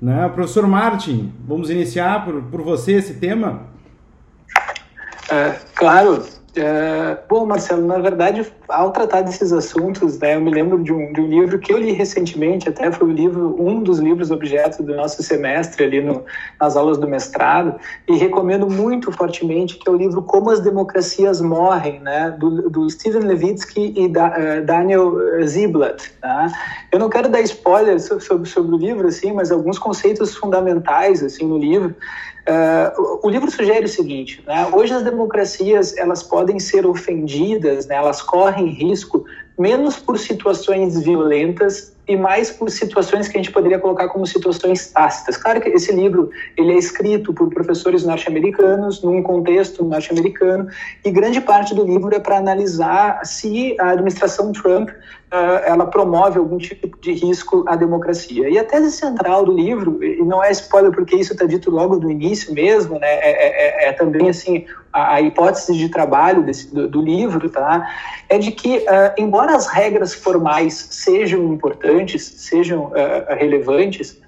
Né? 0.00 0.30
Professor 0.30 0.66
Martin, 0.66 1.30
vamos 1.46 1.68
iniciar 1.68 2.24
por, 2.24 2.42
por 2.44 2.62
você 2.62 2.92
esse 2.92 3.14
tema? 3.14 3.64
É, 5.30 5.58
claro, 5.74 6.24
é, 6.58 7.18
bom, 7.28 7.46
Marcelo, 7.46 7.86
na 7.86 7.98
verdade, 7.98 8.46
ao 8.68 8.90
tratar 8.90 9.22
desses 9.22 9.52
assuntos, 9.52 10.18
né, 10.18 10.36
eu 10.36 10.40
me 10.40 10.50
lembro 10.50 10.82
de 10.82 10.92
um, 10.92 11.12
de 11.12 11.20
um 11.20 11.26
livro 11.26 11.58
que 11.58 11.72
eu 11.72 11.78
li 11.78 11.92
recentemente, 11.92 12.68
até 12.68 12.90
foi 12.90 13.08
o 13.08 13.12
livro, 13.12 13.56
um 13.58 13.82
dos 13.82 13.98
livros 13.98 14.30
objeto 14.30 14.82
do 14.82 14.94
nosso 14.94 15.22
semestre 15.22 15.84
ali 15.84 16.00
no, 16.00 16.24
nas 16.60 16.76
aulas 16.76 16.98
do 16.98 17.06
mestrado, 17.08 17.78
e 18.06 18.16
recomendo 18.16 18.68
muito 18.68 19.10
fortemente, 19.12 19.76
que 19.76 19.88
é 19.88 19.92
o 19.92 19.96
livro 19.96 20.22
Como 20.22 20.50
as 20.50 20.60
Democracias 20.60 21.40
Morrem, 21.40 22.00
né, 22.00 22.34
do, 22.38 22.68
do 22.68 22.90
Steven 22.90 23.22
Levitsky 23.22 23.94
e 23.96 24.08
da, 24.08 24.28
uh, 24.28 24.64
Daniel 24.64 25.14
Ziblatt. 25.46 26.10
Tá? 26.20 26.48
Eu 26.90 26.98
não 26.98 27.08
quero 27.08 27.28
dar 27.28 27.40
spoilers 27.40 28.04
sobre, 28.04 28.48
sobre 28.48 28.74
o 28.74 28.78
livro, 28.78 29.06
assim, 29.08 29.32
mas 29.32 29.50
alguns 29.50 29.78
conceitos 29.78 30.34
fundamentais 30.36 31.22
assim, 31.22 31.46
no 31.46 31.58
livro, 31.58 31.94
Uh, 32.48 33.20
o 33.22 33.28
livro 33.28 33.50
sugere 33.50 33.84
o 33.84 33.88
seguinte: 33.88 34.42
né? 34.46 34.68
hoje 34.72 34.94
as 34.94 35.02
democracias 35.02 35.94
elas 35.98 36.22
podem 36.22 36.58
ser 36.58 36.86
ofendidas, 36.86 37.86
né? 37.86 37.96
elas 37.96 38.22
correm 38.22 38.68
risco 38.68 39.26
menos 39.58 39.98
por 39.98 40.18
situações 40.18 40.98
violentas 40.98 41.92
e 42.08 42.16
mais 42.16 42.50
por 42.50 42.70
situações 42.70 43.28
que 43.28 43.36
a 43.36 43.40
gente 43.42 43.52
poderia 43.52 43.78
colocar 43.78 44.08
como 44.08 44.26
situações 44.26 44.90
tácitas. 44.90 45.36
Claro 45.36 45.60
que 45.60 45.68
esse 45.68 45.92
livro 45.92 46.30
ele 46.56 46.72
é 46.72 46.78
escrito 46.78 47.34
por 47.34 47.50
professores 47.50 48.04
norte-americanos 48.04 49.02
num 49.02 49.22
contexto 49.22 49.84
norte-americano 49.84 50.68
e 51.04 51.10
grande 51.10 51.40
parte 51.40 51.74
do 51.74 51.84
livro 51.84 52.14
é 52.14 52.18
para 52.18 52.38
analisar 52.38 53.24
se 53.24 53.76
a 53.78 53.90
administração 53.90 54.52
Trump 54.52 54.88
uh, 55.32 55.64
ela 55.64 55.86
promove 55.86 56.38
algum 56.38 56.58
tipo 56.58 56.98
de 57.00 57.12
risco 57.12 57.64
à 57.66 57.76
democracia. 57.76 58.48
E 58.48 58.58
a 58.58 58.64
tese 58.64 58.90
central 58.92 59.44
do 59.44 59.52
livro, 59.52 60.02
e 60.02 60.22
não 60.24 60.42
é 60.42 60.50
spoiler 60.52 60.92
porque 60.92 61.16
isso 61.16 61.32
está 61.32 61.44
dito 61.44 61.70
logo 61.70 61.96
no 61.96 62.10
início 62.10 62.52
mesmo, 62.52 62.98
né, 62.98 63.06
é, 63.06 63.30
é, 63.30 63.86
é, 63.86 63.88
é 63.88 63.92
também 63.92 64.28
assim 64.28 64.64
a, 64.92 65.14
a, 65.14 65.20
hipótese 65.20 65.76
de 65.76 65.88
trabalho 65.88 66.42
desse, 66.42 66.74
do, 66.74 66.88
do, 66.88 67.00
livro, 67.00 67.48
tá, 67.50 67.86
é 68.28 68.38
de 68.38 68.50
que, 68.50 68.78
uh, 68.78 69.12
embora 69.18 69.54
as 69.54 69.66
regras 69.66 70.14
formais 70.14 70.88
sejam 70.90 71.52
importantes, 71.52 71.97
sejam 72.06 72.86
uh, 72.86 73.34
relevantes, 73.36 74.20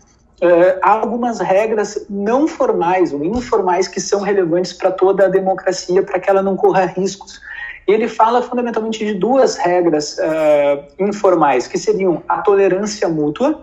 Uh, 0.42 0.80
há 0.80 0.92
algumas 0.92 1.38
regras 1.38 2.06
não 2.08 2.48
formais 2.48 3.12
ou 3.12 3.22
informais 3.22 3.86
que 3.86 4.00
são 4.00 4.22
relevantes 4.22 4.72
para 4.72 4.90
toda 4.90 5.26
a 5.26 5.28
democracia, 5.28 6.02
para 6.02 6.18
que 6.18 6.30
ela 6.30 6.40
não 6.40 6.56
corra 6.56 6.86
riscos 6.86 7.42
e 7.90 7.92
ele 7.92 8.06
fala 8.06 8.40
fundamentalmente 8.40 9.04
de 9.04 9.14
duas 9.14 9.56
regras 9.56 10.16
uh, 10.18 10.84
informais, 10.98 11.66
que 11.66 11.76
seriam 11.76 12.22
a 12.28 12.38
tolerância 12.38 13.08
mútua, 13.08 13.62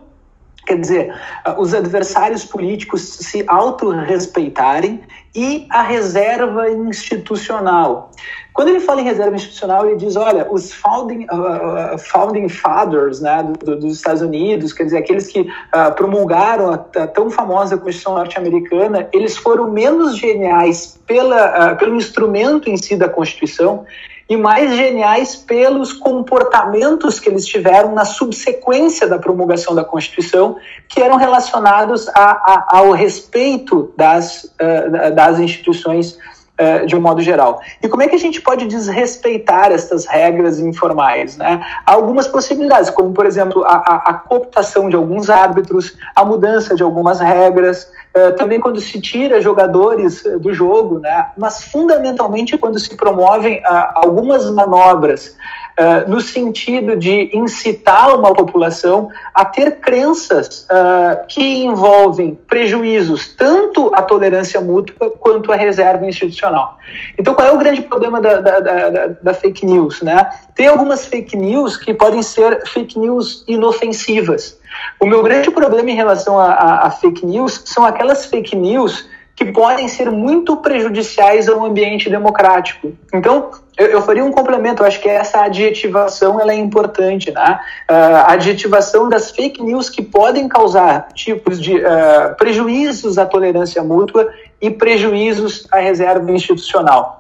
quer 0.66 0.80
dizer, 0.80 1.16
os 1.58 1.74
adversários 1.74 2.44
políticos 2.44 3.02
se 3.02 3.46
autorrespeitarem 3.48 5.02
e 5.34 5.66
a 5.70 5.82
reserva 5.82 6.70
institucional. 6.70 8.12
Quando 8.58 8.70
ele 8.70 8.80
fala 8.80 9.02
em 9.02 9.04
reserva 9.04 9.36
institucional, 9.36 9.86
ele 9.86 9.98
diz, 9.98 10.16
olha, 10.16 10.48
os 10.50 10.74
founding, 10.74 11.26
uh, 11.26 11.96
founding 12.00 12.50
fathers 12.50 13.22
né, 13.22 13.48
do, 13.64 13.76
dos 13.76 13.94
Estados 13.94 14.24
Unidos, 14.24 14.74
quer 14.74 14.86
dizer, 14.86 14.98
aqueles 14.98 15.28
que 15.28 15.42
uh, 15.42 15.94
promulgaram 15.96 16.72
a, 16.72 16.74
a, 16.74 17.06
tão 17.06 17.30
famosa 17.30 17.78
Constituição 17.78 18.16
norte-americana, 18.16 19.08
eles 19.14 19.38
foram 19.38 19.70
menos 19.70 20.18
geniais 20.18 21.00
pela, 21.06 21.74
uh, 21.74 21.78
pelo 21.78 21.96
instrumento 21.98 22.68
em 22.68 22.76
si 22.78 22.96
da 22.96 23.08
Constituição 23.08 23.86
e 24.28 24.36
mais 24.36 24.76
geniais 24.76 25.36
pelos 25.36 25.94
comportamentos 25.94 27.20
que 27.20 27.30
eles 27.30 27.46
tiveram 27.46 27.94
na 27.94 28.06
subsequência 28.06 29.08
da 29.08 29.20
promulgação 29.20 29.76
da 29.76 29.84
Constituição, 29.84 30.56
que 30.90 31.00
eram 31.00 31.18
relacionados 31.18 32.10
a, 32.10 32.32
a, 32.32 32.66
ao 32.80 32.92
respeito 32.92 33.94
das, 33.96 34.46
uh, 34.46 35.14
das 35.14 35.38
instituições 35.38 36.18
uh, 36.60 36.86
de 36.86 36.96
um 36.96 37.02
modo 37.02 37.22
geral. 37.22 37.62
E 37.82 37.88
como 37.88 38.04
é 38.04 38.08
que 38.08 38.16
a 38.16 38.20
gente 38.20 38.42
pode 38.42 38.66
desrespeitar 38.66 39.72
essas 39.72 40.06
regras 40.06 40.60
informais? 40.60 41.38
Né? 41.38 41.62
Há 41.86 41.94
algumas 41.94 42.28
possibilidades, 42.28 42.90
como, 42.90 43.14
por 43.14 43.26
exemplo, 43.26 43.64
a, 43.66 43.76
a, 43.76 43.96
a 44.10 44.14
cooptação 44.14 44.90
de 44.90 44.96
alguns 44.96 45.30
árbitros, 45.30 45.96
a 46.16 46.26
mudança 46.26 46.76
de 46.76 46.84
algumas 46.84 47.20
regras, 47.20 47.92
uh, 48.16 48.36
também 48.36 48.60
quando 48.60 48.80
se 48.80 49.00
tira 49.00 49.42
jogadores 49.42 50.24
do 50.40 50.54
jogo, 50.54 51.00
né? 51.00 51.28
mas 51.38 51.64
fundamentalmente 51.64 52.58
quando 52.58 52.80
se 52.80 52.96
promovem 52.96 53.60
uh, 53.60 53.64
algumas 53.96 54.50
manobras 54.52 55.36
uh, 55.78 56.10
no 56.10 56.20
sentido 56.20 56.96
de 56.96 57.30
incitar 57.34 58.18
uma 58.18 58.34
população 58.34 59.10
a 59.34 59.46
ter 59.46 59.80
crenças 59.80 60.68
uh, 60.72 61.26
que 61.28 61.64
envolvem 61.64 62.36
prejuízos 62.48 63.36
tanto 63.36 63.92
à 63.94 64.02
tolerância 64.02 64.60
mútua 64.60 65.12
quanto 65.12 65.52
à 65.52 65.56
reserva 65.56 66.06
institucional. 66.06 66.78
Então, 67.18 67.34
qual 67.34 67.48
é 67.48 67.52
o 67.52 67.58
grande 67.58 67.82
problema 67.82 68.20
da, 68.20 68.42
da, 68.42 68.60
da, 68.60 69.08
da 69.22 69.34
fake 69.34 69.66
news? 69.66 70.02
Né? 70.02 70.30
Tem 70.56 70.68
algumas 70.68 71.06
fake 71.06 71.38
news 71.38 71.78
que 71.78 71.94
podem 71.94 72.24
ser 72.24 72.66
fake 72.68 72.98
news 72.98 73.44
inofensivas. 73.48 74.58
O 75.00 75.06
meu 75.06 75.24
grande 75.24 75.52
problema 75.52 75.90
em 75.90 75.96
relação 75.96 76.40
a, 76.40 76.52
a, 76.54 76.88
a 76.88 76.92
fake 76.92 77.26
news 77.26 77.62
são 77.66 77.86
aquelas 77.86 78.26
fake 78.26 78.56
news 78.56 79.08
que 79.38 79.46
podem 79.46 79.88
ser 79.88 80.10
muito 80.10 80.58
prejudiciais 80.58 81.48
ao 81.48 81.64
ambiente 81.64 82.10
democrático. 82.10 82.92
Então, 83.14 83.52
eu, 83.78 83.86
eu, 83.86 84.02
faria 84.02 84.26
um 84.26 84.32
complemento, 84.32 84.82
eu 84.82 84.88
acho 84.88 85.00
que 85.00 85.08
essa 85.08 85.42
adjetivação 85.44 86.42
ela 86.42 86.52
é 86.52 86.56
importante, 86.56 87.32
né? 87.32 87.60
Uh, 87.88 87.94
a 87.94 88.32
adjetivação 88.34 89.08
das 89.08 89.30
fake 89.30 89.62
news 89.62 89.92
que 89.92 90.02
podem 90.02 90.48
causar 90.48 91.10
tipos 91.14 91.62
de 91.62 91.76
uh, 91.76 92.36
prejuízos 92.36 93.20
à 93.20 93.28
tolerância 93.28 93.84
mútua 93.84 94.28
e 94.60 94.72
prejuízos 94.72 95.68
à 95.72 95.78
reserva 95.78 96.32
institucional. 96.32 97.17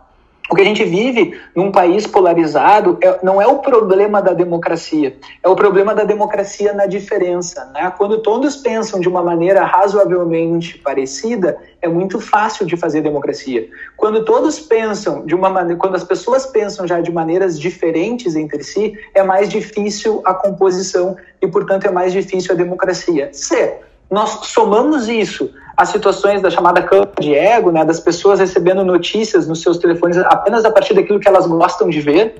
O 0.49 0.55
que 0.55 0.61
a 0.61 0.65
gente 0.65 0.83
vive 0.85 1.37
num 1.53 1.71
país 1.71 2.07
polarizado 2.07 2.97
é, 3.01 3.19
não 3.21 3.41
é 3.41 3.47
o 3.47 3.59
problema 3.59 4.21
da 4.21 4.33
democracia, 4.33 5.15
é 5.43 5.49
o 5.49 5.55
problema 5.55 5.93
da 5.93 6.05
democracia 6.05 6.71
na 6.73 6.85
diferença. 6.85 7.69
Né? 7.73 7.91
Quando 7.97 8.19
todos 8.19 8.55
pensam 8.55 8.99
de 8.99 9.09
uma 9.09 9.21
maneira 9.21 9.65
razoavelmente 9.65 10.77
parecida, 10.77 11.57
é 11.81 11.87
muito 11.89 12.21
fácil 12.21 12.65
de 12.65 12.77
fazer 12.77 13.01
democracia. 13.01 13.67
Quando 13.97 14.23
todos 14.23 14.57
pensam 14.59 15.25
de 15.25 15.35
uma 15.35 15.49
maneira, 15.49 15.77
quando 15.77 15.95
as 15.95 16.03
pessoas 16.03 16.45
pensam 16.45 16.87
já 16.87 17.01
de 17.01 17.11
maneiras 17.11 17.59
diferentes 17.59 18.35
entre 18.35 18.63
si, 18.63 18.97
é 19.13 19.23
mais 19.23 19.49
difícil 19.49 20.21
a 20.23 20.33
composição 20.33 21.17
e, 21.41 21.47
portanto, 21.47 21.87
é 21.87 21.91
mais 21.91 22.13
difícil 22.13 22.53
a 22.53 22.57
democracia. 22.57 23.29
Se 23.33 23.73
nós 24.09 24.47
somamos 24.47 25.09
isso 25.09 25.51
às 25.77 25.89
situações 25.89 26.41
da 26.41 26.49
chamada 26.49 26.81
campo 26.81 27.21
de 27.21 27.35
ego, 27.35 27.71
né, 27.71 27.85
das 27.85 27.99
pessoas 27.99 28.39
recebendo 28.39 28.83
notícias 28.83 29.47
nos 29.47 29.61
seus 29.61 29.77
telefones 29.77 30.17
apenas 30.17 30.65
a 30.65 30.71
partir 30.71 30.95
daquilo 30.95 31.19
que 31.19 31.27
elas 31.27 31.45
gostam 31.45 31.87
de 31.87 32.01
ver, 32.01 32.35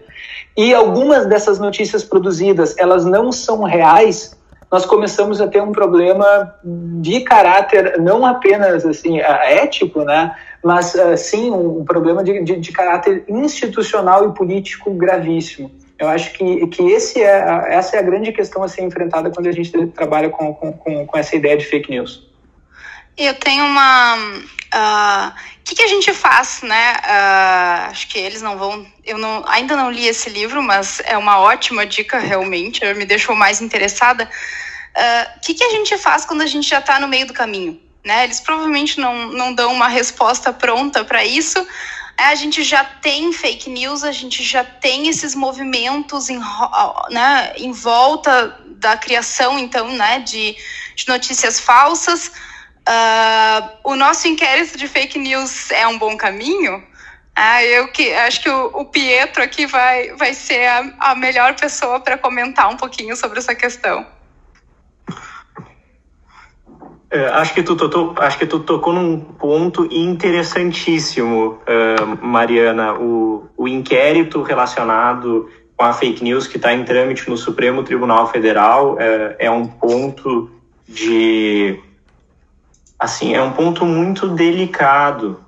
e 0.58 0.73
algumas 0.73 1.28
dessas 1.28 1.60
notícias 1.60 2.04
produzidas, 2.04 2.76
elas 2.80 3.06
não 3.06 3.32
são 3.32 3.62
reais, 3.62 4.36
nós 4.71 4.86
começamos 4.86 5.39
a 5.39 5.47
ter 5.47 5.62
um 5.62 5.71
problema 5.71 6.56
de 6.63 7.21
caráter 7.21 8.02
não 8.02 8.26
apenas 8.26 8.86
assim 8.86 9.19
ético, 9.19 10.02
né, 10.04 10.36
mas 10.63 10.95
sim 11.17 11.52
um 11.52 11.86
problema 11.86 12.23
de, 12.23 12.43
de, 12.43 12.56
de 12.56 12.71
caráter 12.71 13.23
institucional 13.30 14.28
e 14.28 14.34
político 14.34 14.91
gravíssimo. 14.91 15.71
Eu 16.00 16.08
acho 16.10 16.34
que, 16.34 16.67
que 16.67 16.84
esse 16.91 17.21
é, 17.21 17.67
essa 17.69 17.95
é 17.95 18.00
a 18.00 18.04
grande 18.04 18.32
questão 18.32 18.63
a 18.63 18.67
ser 18.67 18.84
enfrentada 18.84 19.30
quando 19.30 19.47
a 19.47 19.52
gente 19.52 19.71
trabalha 19.88 20.30
com, 20.30 20.54
com, 20.54 21.06
com 21.06 21.17
essa 21.17 21.36
ideia 21.36 21.58
de 21.58 21.65
fake 21.65 21.89
news. 21.89 22.28
Eu 23.17 23.34
tenho 23.34 23.65
uma. 23.65 24.15
O 24.15 24.39
uh, 24.39 24.45
ah, 24.73 25.36
que, 25.63 25.75
que 25.75 25.84
a 25.84 25.88
gente 25.88 26.13
faz, 26.13 26.62
né? 26.62 26.93
Uh, 26.97 27.91
acho 27.91 28.08
que 28.08 28.17
eles 28.19 28.41
não 28.41 28.58
vão. 28.58 28.86
Eu 29.03 29.17
não, 29.17 29.43
ainda 29.47 29.75
não 29.75 29.89
li 29.89 30.06
esse 30.08 30.30
livro, 30.30 30.62
mas 30.62 31.01
é 31.06 31.17
uma 31.17 31.39
ótima 31.39 31.86
dica, 31.86 32.19
realmente. 32.19 32.86
Me 32.93 33.06
deixou 33.06 33.36
mais 33.36 33.62
interessada. 33.62 34.25
O 34.25 34.27
uh, 34.99 35.39
que, 35.41 35.53
que 35.53 35.63
a 35.63 35.69
gente 35.69 35.97
faz 35.97 36.25
quando 36.25 36.41
a 36.41 36.47
gente 36.47 36.67
já 36.69 36.80
está 36.80 36.99
no 36.99 37.08
meio 37.08 37.25
do 37.25 37.34
caminho? 37.34 37.80
Né? 38.05 38.24
Eles 38.24 38.39
provavelmente 38.39 38.99
não, 38.99 39.28
não 39.30 39.53
dão 39.53 39.74
uma 39.74 39.88
resposta 39.88 40.53
pronta 40.53 41.03
para 41.03 41.26
isso, 41.26 41.68
é, 42.18 42.26
a 42.26 42.36
gente 42.36 42.63
já 42.63 42.84
tem 42.84 43.32
fake 43.32 43.70
news, 43.70 44.03
a 44.03 44.11
gente 44.11 44.43
já 44.43 44.63
tem 44.63 45.07
esses 45.07 45.36
movimentos 45.36 46.30
em, 46.30 46.39
né, 47.11 47.53
em 47.57 47.72
volta 47.72 48.59
da 48.70 48.97
criação, 48.97 49.59
então, 49.59 49.91
né, 49.91 50.20
de, 50.20 50.57
de 50.95 51.07
notícias 51.07 51.59
falsas. 51.59 52.32
Uh, 52.88 53.70
o 53.84 53.96
nosso 53.96 54.28
inquérito 54.30 54.78
de 54.78 54.88
fake 54.88 55.20
news 55.20 55.72
é 55.72 55.86
um 55.88 55.98
bom 55.98 56.16
caminho? 56.16 56.82
Ah, 57.36 57.64
eu 57.64 57.90
que 57.90 58.14
acho 58.14 58.42
que 58.42 58.50
o, 58.50 58.68
o, 58.74 58.86
Pietro 58.86 59.44
aqui 59.44 59.66
vai, 59.66 60.16
vai 60.16 60.34
ser 60.34 60.66
a, 60.66 61.12
a 61.12 61.16
melhor 61.16 61.54
pessoa 61.56 62.00
para 62.00 62.18
comentar 62.18 62.70
um 62.70 62.78
pouquinho 62.78 63.16
sobre 63.16 63.40
essa 63.40 63.54
questão. 63.54 64.06
Uh, 67.14 67.34
acho, 67.34 67.54
que 67.54 67.62
tu 67.62 67.76
tocou, 67.76 68.16
acho 68.18 68.38
que 68.38 68.46
tu 68.46 68.60
tocou 68.60 68.94
num 68.94 69.20
ponto 69.20 69.88
interessantíssimo, 69.92 71.60
uh, 71.62 72.26
Mariana. 72.26 72.94
O, 72.94 73.48
o 73.56 73.68
inquérito 73.68 74.42
relacionado 74.42 75.50
com 75.76 75.86
a 75.86 75.94
fake 75.94 76.24
news 76.24 76.48
que 76.48 76.58
está 76.58 76.74
em 76.74 76.84
trâmite 76.84 77.30
no 77.30 77.38
Supremo 77.38 77.84
Tribunal 77.84 78.30
Federal 78.32 78.94
uh, 78.96 79.36
é 79.38 79.50
um 79.52 79.68
ponto 79.68 80.50
de. 80.88 81.80
Assim, 83.00 83.36
é 83.36 83.41
um 83.41 83.52
ponto 83.52 83.86
muito 83.86 84.28
delicado 84.28 85.39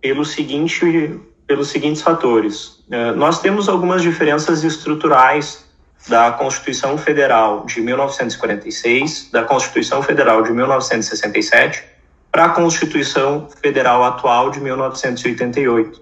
pelo 0.00 0.24
seguinte, 0.24 1.18
pelos 1.46 1.68
seguintes 1.68 2.02
fatores. 2.02 2.84
nós 3.16 3.40
temos 3.40 3.68
algumas 3.68 4.02
diferenças 4.02 4.64
estruturais 4.64 5.64
da 6.08 6.30
Constituição 6.32 6.96
Federal 6.96 7.64
de 7.66 7.80
1946, 7.80 9.30
da 9.32 9.42
Constituição 9.42 10.02
Federal 10.02 10.42
de 10.42 10.52
1967, 10.52 11.84
para 12.30 12.44
a 12.44 12.48
Constituição 12.50 13.48
Federal 13.60 14.04
atual 14.04 14.50
de 14.50 14.60
1988. 14.60 16.00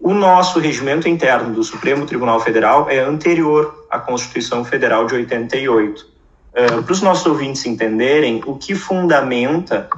O 0.00 0.14
nosso 0.14 0.60
regimento 0.60 1.08
interno 1.08 1.52
do 1.52 1.64
Supremo 1.64 2.06
Tribunal 2.06 2.38
Federal 2.40 2.88
é 2.88 3.00
anterior 3.00 3.86
à 3.90 3.98
Constituição 3.98 4.64
Federal 4.64 5.06
de 5.06 5.14
88. 5.14 6.00
Uh, 6.00 6.82
para 6.82 6.92
os 6.92 7.02
nossos 7.02 7.26
ouvintes 7.26 7.66
entenderem, 7.66 8.42
o 8.46 8.56
que 8.56 8.74
fundamenta 8.74 9.88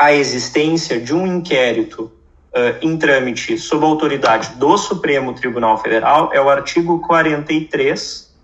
a 0.00 0.14
existência 0.14 0.98
de 0.98 1.14
um 1.14 1.26
inquérito 1.26 2.10
uh, 2.54 2.74
em 2.80 2.96
trâmite 2.96 3.58
sob 3.58 3.84
autoridade 3.84 4.52
do 4.54 4.78
Supremo 4.78 5.34
Tribunal 5.34 5.76
Federal 5.76 6.30
é 6.32 6.40
o 6.40 6.48
artigo 6.48 7.00
43 7.00 8.34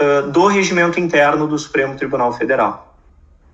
uh, 0.00 0.30
do 0.30 0.46
regimento 0.46 0.98
interno 0.98 1.46
do 1.46 1.58
Supremo 1.58 1.94
Tribunal 1.94 2.32
Federal. 2.32 2.96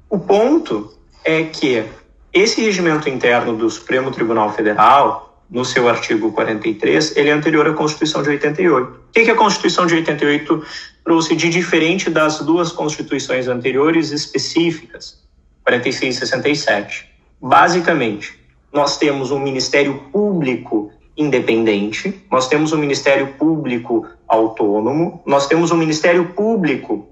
O 0.09 0.16
ponto 0.16 0.97
é 1.24 1.43
que 1.43 1.85
esse 2.32 2.61
regimento 2.61 3.09
interno 3.09 3.57
do 3.57 3.68
Supremo 3.68 4.12
Tribunal 4.12 4.53
Federal, 4.53 5.43
no 5.51 5.64
seu 5.64 5.89
artigo 5.89 6.30
43, 6.30 7.16
ele 7.16 7.30
é 7.30 7.32
anterior 7.32 7.66
à 7.66 7.72
Constituição 7.72 8.22
de 8.22 8.28
88. 8.28 8.89
O 8.89 9.12
que, 9.12 9.24
que 9.24 9.30
a 9.32 9.35
Constituição 9.35 9.87
de 9.87 9.97
88 9.97 10.64
trouxe 11.03 11.35
de 11.35 11.49
diferente 11.49 12.09
das 12.09 12.39
duas 12.39 12.70
constituições 12.70 13.49
anteriores 13.49 14.12
específicas, 14.12 15.20
46 15.64 16.14
e 16.14 16.18
67? 16.20 17.14
Basicamente, 17.47 18.40
nós 18.72 18.97
temos 18.97 19.30
um 19.30 19.38
Ministério 19.38 19.99
Público 20.11 20.90
independente, 21.14 22.24
nós 22.30 22.49
temos 22.49 22.72
um 22.72 22.78
Ministério 22.78 23.34
Público 23.34 24.07
autônomo, 24.26 25.22
nós 25.26 25.47
temos 25.47 25.70
um 25.70 25.76
Ministério 25.76 26.30
Público 26.30 27.07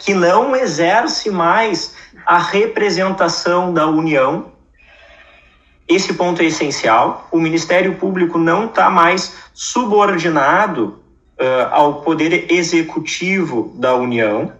que 0.00 0.14
não 0.14 0.56
exerce 0.56 1.30
mais 1.30 1.94
a 2.26 2.38
representação 2.38 3.72
da 3.72 3.86
União. 3.86 4.46
Esse 5.86 6.14
ponto 6.14 6.42
é 6.42 6.46
essencial. 6.46 7.28
O 7.30 7.38
Ministério 7.38 7.94
Público 7.94 8.38
não 8.38 8.66
está 8.66 8.90
mais 8.90 9.32
subordinado 9.54 10.98
uh, 11.38 11.68
ao 11.70 12.02
Poder 12.02 12.52
Executivo 12.52 13.72
da 13.76 13.94
União. 13.94 14.52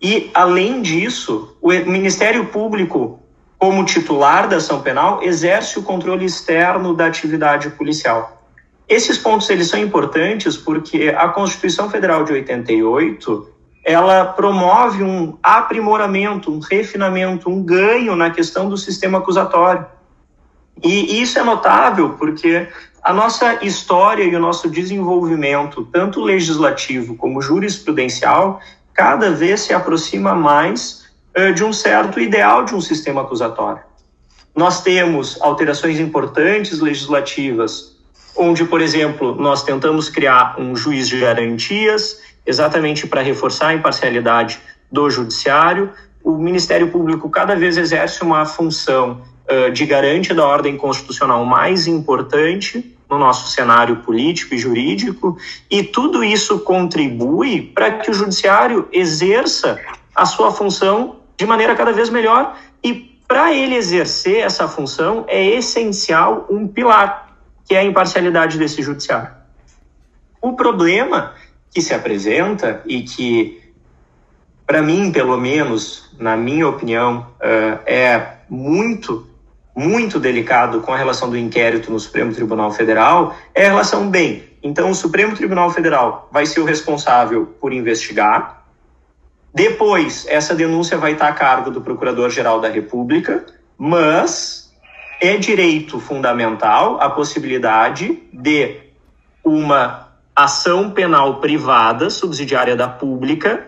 E, 0.00 0.30
além 0.32 0.80
disso, 0.80 1.54
o 1.60 1.68
Ministério 1.68 2.46
Público 2.46 3.20
como 3.58 3.84
titular 3.84 4.48
da 4.48 4.56
ação 4.56 4.82
penal, 4.82 5.22
exerce 5.22 5.78
o 5.78 5.82
controle 5.82 6.24
externo 6.24 6.94
da 6.94 7.06
atividade 7.06 7.70
policial. 7.70 8.42
Esses 8.88 9.18
pontos 9.18 9.48
eles 9.50 9.68
são 9.68 9.80
importantes 9.80 10.56
porque 10.56 11.14
a 11.16 11.28
Constituição 11.28 11.90
Federal 11.90 12.24
de 12.24 12.32
88 12.32 13.52
ela 13.84 14.24
promove 14.24 15.02
um 15.02 15.38
aprimoramento, 15.42 16.52
um 16.52 16.58
refinamento, 16.58 17.48
um 17.48 17.62
ganho 17.62 18.16
na 18.16 18.30
questão 18.30 18.68
do 18.68 18.76
sistema 18.76 19.18
acusatório. 19.18 19.86
E 20.82 21.22
isso 21.22 21.38
é 21.38 21.44
notável 21.44 22.10
porque 22.18 22.68
a 23.02 23.12
nossa 23.12 23.64
história 23.64 24.24
e 24.24 24.34
o 24.34 24.40
nosso 24.40 24.68
desenvolvimento, 24.68 25.84
tanto 25.92 26.20
legislativo 26.20 27.14
como 27.16 27.40
jurisprudencial, 27.40 28.60
cada 28.92 29.30
vez 29.30 29.60
se 29.60 29.72
aproxima 29.72 30.34
mais 30.34 31.05
de 31.54 31.62
um 31.62 31.72
certo 31.72 32.18
ideal 32.18 32.64
de 32.64 32.74
um 32.74 32.80
sistema 32.80 33.20
acusatório. 33.20 33.82
Nós 34.54 34.82
temos 34.82 35.38
alterações 35.42 36.00
importantes 36.00 36.80
legislativas, 36.80 37.94
onde, 38.34 38.64
por 38.64 38.80
exemplo, 38.80 39.34
nós 39.34 39.62
tentamos 39.62 40.08
criar 40.08 40.58
um 40.58 40.74
juiz 40.74 41.08
de 41.08 41.20
garantias, 41.20 42.22
exatamente 42.46 43.06
para 43.06 43.20
reforçar 43.20 43.68
a 43.68 43.74
imparcialidade 43.74 44.58
do 44.90 45.10
judiciário. 45.10 45.90
O 46.24 46.38
Ministério 46.38 46.88
Público 46.90 47.28
cada 47.28 47.54
vez 47.54 47.76
exerce 47.76 48.22
uma 48.22 48.46
função 48.46 49.20
uh, 49.50 49.70
de 49.70 49.84
garante 49.84 50.32
da 50.32 50.46
ordem 50.46 50.74
constitucional 50.76 51.44
mais 51.44 51.86
importante 51.86 52.96
no 53.10 53.18
nosso 53.18 53.48
cenário 53.48 53.96
político 53.96 54.54
e 54.54 54.58
jurídico, 54.58 55.36
e 55.70 55.82
tudo 55.82 56.24
isso 56.24 56.58
contribui 56.60 57.62
para 57.62 57.92
que 57.98 58.10
o 58.10 58.14
judiciário 58.14 58.88
exerça 58.90 59.78
a 60.14 60.24
sua 60.24 60.50
função 60.50 61.16
de 61.36 61.46
maneira 61.46 61.74
cada 61.74 61.92
vez 61.92 62.10
melhor. 62.10 62.56
E 62.82 62.94
para 63.28 63.52
ele 63.52 63.74
exercer 63.74 64.38
essa 64.38 64.68
função, 64.68 65.24
é 65.28 65.44
essencial 65.44 66.46
um 66.48 66.66
pilar, 66.66 67.36
que 67.64 67.74
é 67.74 67.80
a 67.80 67.84
imparcialidade 67.84 68.58
desse 68.58 68.82
judiciário. 68.82 69.30
O 70.40 70.54
problema 70.54 71.34
que 71.72 71.82
se 71.82 71.92
apresenta 71.92 72.82
e 72.86 73.02
que, 73.02 73.60
para 74.66 74.80
mim, 74.80 75.10
pelo 75.10 75.36
menos, 75.36 76.08
na 76.18 76.36
minha 76.36 76.68
opinião, 76.68 77.26
eh, 77.40 77.78
é 77.86 78.36
muito, 78.48 79.28
muito 79.74 80.20
delicado 80.20 80.80
com 80.80 80.92
a 80.92 80.96
relação 80.96 81.28
do 81.28 81.36
inquérito 81.36 81.90
no 81.90 81.98
Supremo 81.98 82.32
Tribunal 82.32 82.70
Federal, 82.70 83.36
é 83.54 83.66
a 83.66 83.70
relação 83.70 84.08
bem. 84.08 84.44
Então, 84.62 84.90
o 84.90 84.94
Supremo 84.94 85.34
Tribunal 85.34 85.70
Federal 85.70 86.28
vai 86.32 86.46
ser 86.46 86.60
o 86.60 86.64
responsável 86.64 87.46
por 87.60 87.72
investigar, 87.72 88.65
depois, 89.56 90.26
essa 90.28 90.54
denúncia 90.54 90.98
vai 90.98 91.12
estar 91.12 91.28
a 91.28 91.32
cargo 91.32 91.70
do 91.70 91.80
Procurador-Geral 91.80 92.60
da 92.60 92.68
República, 92.68 93.46
mas 93.78 94.70
é 95.18 95.38
direito 95.38 95.98
fundamental 95.98 97.00
a 97.00 97.08
possibilidade 97.08 98.22
de 98.30 98.76
uma 99.42 100.08
ação 100.36 100.90
penal 100.90 101.40
privada 101.40 102.10
subsidiária 102.10 102.76
da 102.76 102.86
pública, 102.86 103.66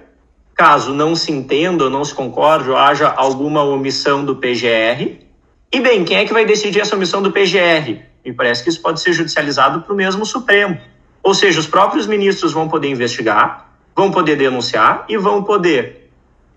caso 0.55 0.93
não 0.93 1.17
se 1.17 1.33
entenda 1.33 1.85
ou 1.85 1.91
não 1.91 2.05
se 2.05 2.15
concorde 2.15 2.69
ou 2.69 2.77
haja 2.77 3.09
alguma 3.09 3.63
omissão 3.63 4.23
do 4.23 4.37
PGR. 4.37 5.25
E 5.73 5.81
bem, 5.81 6.05
quem 6.05 6.19
é 6.19 6.27
que 6.27 6.35
vai 6.35 6.45
decidir 6.45 6.81
essa 6.81 6.97
omissão 6.97 7.23
do 7.23 7.33
PGR? 7.33 8.03
Me 8.23 8.35
parece 8.35 8.63
que 8.63 8.69
isso 8.69 8.83
pode 8.83 9.01
ser 9.01 9.15
judicializado 9.15 9.81
para 9.81 9.95
o 9.95 9.97
mesmo 9.97 10.27
Supremo. 10.27 10.79
Ou 11.23 11.33
seja, 11.33 11.59
os 11.59 11.67
próprios 11.67 12.07
ministros 12.07 12.53
vão 12.53 12.69
poder 12.69 12.91
investigar, 12.91 13.68
vão 13.99 14.13
poder 14.13 14.37
denunciar 14.37 15.05
e 15.09 15.17
vão 15.17 15.43
poder, 15.43 16.09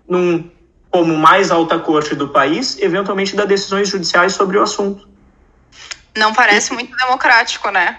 num, 0.08 0.48
como 0.88 1.18
mais 1.18 1.50
alta 1.50 1.76
corte 1.76 2.14
do 2.14 2.28
país, 2.28 2.78
eventualmente 2.80 3.34
dar 3.34 3.46
decisões 3.46 3.88
judiciais 3.88 4.32
sobre 4.32 4.58
o 4.58 4.62
assunto. 4.62 5.08
Não 6.16 6.32
parece 6.32 6.72
muito 6.72 6.94
democrático, 6.96 7.68
né? 7.70 7.98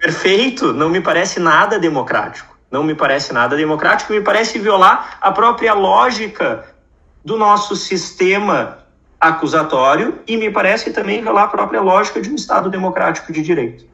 Perfeito, 0.00 0.72
não 0.72 0.88
me 0.88 1.02
parece 1.02 1.38
nada 1.38 1.78
democrático. 1.78 2.56
Não 2.70 2.82
me 2.82 2.94
parece 2.94 3.34
nada 3.34 3.54
democrático, 3.54 4.14
me 4.14 4.22
parece 4.22 4.58
violar 4.58 5.18
a 5.20 5.30
própria 5.30 5.74
lógica 5.74 6.64
do 7.22 7.36
nosso 7.36 7.76
sistema 7.76 8.78
acusatório 9.20 10.20
e 10.26 10.38
me 10.38 10.50
parece 10.50 10.90
também 10.90 11.20
violar 11.20 11.44
a 11.44 11.48
própria 11.48 11.82
lógica 11.82 12.18
de 12.18 12.30
um 12.30 12.34
Estado 12.34 12.70
democrático 12.70 13.30
de 13.30 13.42
direito. 13.42 13.84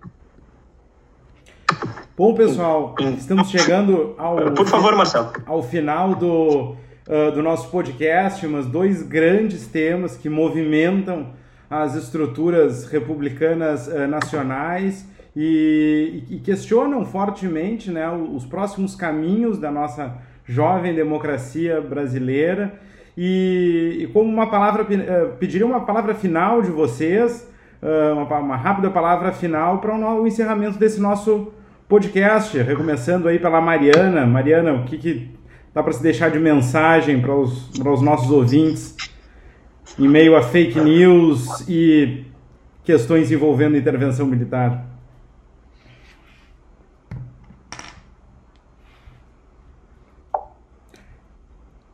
Bom, 2.20 2.34
pessoal, 2.34 2.94
estamos 3.16 3.48
chegando 3.48 4.14
ao, 4.18 4.52
Por 4.52 4.66
favor, 4.66 4.94
Marcelo. 4.94 5.32
ao 5.46 5.62
final 5.62 6.14
do, 6.14 6.74
uh, 7.08 7.32
do 7.32 7.42
nosso 7.42 7.70
podcast, 7.70 8.46
mas 8.46 8.66
dois 8.66 9.02
grandes 9.02 9.66
temas 9.66 10.18
que 10.18 10.28
movimentam 10.28 11.28
as 11.70 11.94
estruturas 11.94 12.84
republicanas 12.84 13.86
uh, 13.86 14.06
nacionais 14.06 15.08
e, 15.34 16.24
e, 16.28 16.38
questionam 16.40 17.06
fortemente 17.06 17.90
né, 17.90 18.06
os 18.10 18.44
próximos 18.44 18.94
caminhos 18.94 19.56
da 19.56 19.70
nossa 19.70 20.18
jovem 20.44 20.94
democracia 20.94 21.80
brasileira. 21.80 22.78
E, 23.16 23.96
e 23.98 24.06
como 24.08 24.28
uma 24.28 24.50
palavra, 24.50 24.82
uh, 24.82 25.36
pediria 25.38 25.66
uma 25.66 25.86
palavra 25.86 26.14
final 26.14 26.60
de 26.60 26.70
vocês, 26.70 27.48
uma, 28.12 28.38
uma 28.40 28.56
rápida 28.56 28.90
palavra 28.90 29.32
final 29.32 29.78
para 29.78 29.96
o 29.96 30.26
encerramento 30.26 30.78
desse 30.78 31.00
nosso 31.00 31.50
podcast, 31.90 32.56
recomeçando 32.62 33.26
aí 33.26 33.36
pela 33.40 33.60
Mariana. 33.60 34.24
Mariana, 34.24 34.72
o 34.74 34.84
que, 34.84 34.96
que 34.96 35.28
dá 35.74 35.82
para 35.82 35.92
se 35.92 36.00
deixar 36.00 36.30
de 36.30 36.38
mensagem 36.38 37.20
para 37.20 37.34
os, 37.34 37.68
para 37.76 37.92
os 37.92 38.00
nossos 38.00 38.30
ouvintes 38.30 38.96
em 39.98 40.08
meio 40.08 40.36
a 40.36 40.42
fake 40.42 40.80
news 40.80 41.68
e 41.68 42.24
questões 42.84 43.32
envolvendo 43.32 43.76
intervenção 43.76 44.24
militar? 44.24 44.86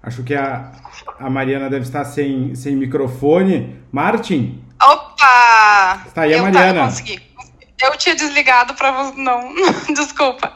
Acho 0.03 0.22
que 0.22 0.34
a, 0.34 0.72
A 1.18 1.30
Mariana 1.30 1.70
deve 1.70 1.84
estar 1.84 2.05
sem, 2.05 2.55
sem 2.55 2.76
microfone. 2.76 3.76
Martin? 3.90 4.62
Opa! 4.80 6.03
Está 6.07 6.22
aí 6.22 6.34
a 6.34 6.42
Mariana. 6.42 6.80
Eu, 6.80 6.84
consegui. 6.84 7.36
Eu 7.81 7.97
tinha 7.97 8.14
desligado 8.14 8.74
para 8.74 9.12
não, 9.12 9.55
desculpa. 9.95 10.53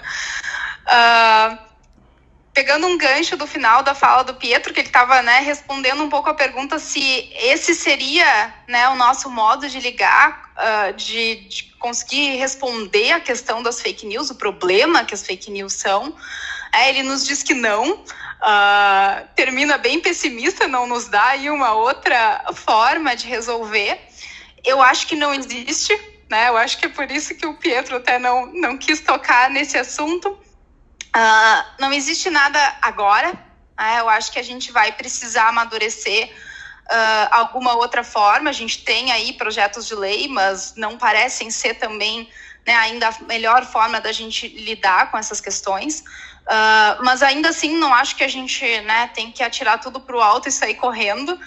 Uh, 0.87 1.71
pegando 2.53 2.87
um 2.87 2.99
gancho 2.99 3.37
do 3.37 3.47
final 3.47 3.83
da 3.83 3.95
fala 3.95 4.25
do 4.25 4.35
Pietro, 4.35 4.75
que 4.75 4.81
ele 4.81 4.89
estava 4.89 5.23
né, 5.23 5.41
respondendo 5.41 6.03
um 6.03 6.09
pouco 6.09 6.31
a 6.31 6.35
pergunta 6.35 6.79
se 6.79 7.31
esse 7.35 7.75
seria 7.75 8.55
né, 8.67 8.89
o 8.89 8.97
nosso 8.97 9.31
modo 9.31 9.69
de 9.69 9.81
ligar, 9.81 10.51
uh, 10.57 10.93
de, 10.95 11.37
de, 11.49 11.63
conseguir 11.79 12.37
responder 12.37 13.13
a 13.13 13.21
questão 13.21 13.63
das 13.63 13.81
fake 13.81 14.05
news, 14.07 14.31
o 14.31 14.35
problema 14.35 15.05
que 15.05 15.15
as 15.15 15.25
fake 15.25 15.51
news 15.51 15.73
são. 15.73 16.15
É, 16.73 16.89
ele 16.89 17.03
nos 17.03 17.27
diz 17.27 17.43
que 17.43 17.55
não, 17.55 17.93
uh, 17.93 19.27
termina 19.35 19.79
bem 19.79 20.01
pessimista, 20.01 20.69
não 20.69 20.87
nos 20.87 21.09
dá 21.09 21.29
aí 21.29 21.51
uma 21.51 21.73
outra 21.73 22.45
forma 22.55 23.17
de 23.17 23.27
resolver. 23.27 23.99
Eu 24.65 24.83
acho 24.83 25.07
que 25.07 25.17
não 25.17 25.33
existe, 25.33 25.99
né? 26.31 26.49
Eu 26.49 26.57
acho 26.57 26.79
que 26.79 26.87
é 26.87 26.89
por 26.89 27.11
isso 27.11 27.35
que 27.35 27.45
o 27.45 27.55
Pietro 27.55 27.97
até 27.97 28.19
não, 28.19 28.47
não 28.47 28.79
quis 28.79 29.01
tocar 29.01 29.51
nesse 29.51 29.77
assunto 29.77 30.39
Uh, 31.11 31.65
não 31.81 31.93
existe 31.93 32.31
nada 32.31 32.59
agora. 32.81 33.33
Né? 33.79 34.01
Eu 34.01 34.09
acho 34.09 34.31
que 34.33 34.39
a 34.39 34.43
gente 34.43 34.71
vai 34.71 34.93
precisar 34.93 35.49
amadurecer 35.49 36.29
uh, 36.29 37.29
alguma 37.33 37.75
outra 37.75 38.05
forma. 38.05 38.51
A 38.51 38.53
gente 38.53 38.85
tem 38.85 39.11
aí 39.11 39.33
projetos 39.33 39.87
de 39.87 39.95
lei, 39.95 40.29
mas 40.29 40.75
não 40.77 40.97
parecem 40.97 41.51
ser 41.51 41.75
também 41.75 42.31
né, 42.67 42.75
ainda 42.77 43.09
a 43.09 43.25
melhor 43.25 43.65
forma 43.65 44.01
da 44.01 44.13
gente 44.13 44.47
lidar 44.49 45.11
com 45.11 45.19
essas 45.19 45.41
questões. 45.41 46.01
Uh, 46.01 47.03
mas 47.05 47.23
ainda 47.23 47.49
assim, 47.49 47.77
não 47.77 47.93
acho 47.93 48.17
que 48.17 48.25
a 48.25 48.29
gente 48.29 48.65
né, 48.83 49.09
tem 49.09 49.33
que 49.33 49.43
atirar 49.43 49.81
tudo 49.81 50.01
para 50.01 50.17
o 50.17 50.21
alto 50.21 50.49
e 50.49 50.53
sair 50.53 50.75
correndo. 50.75 51.39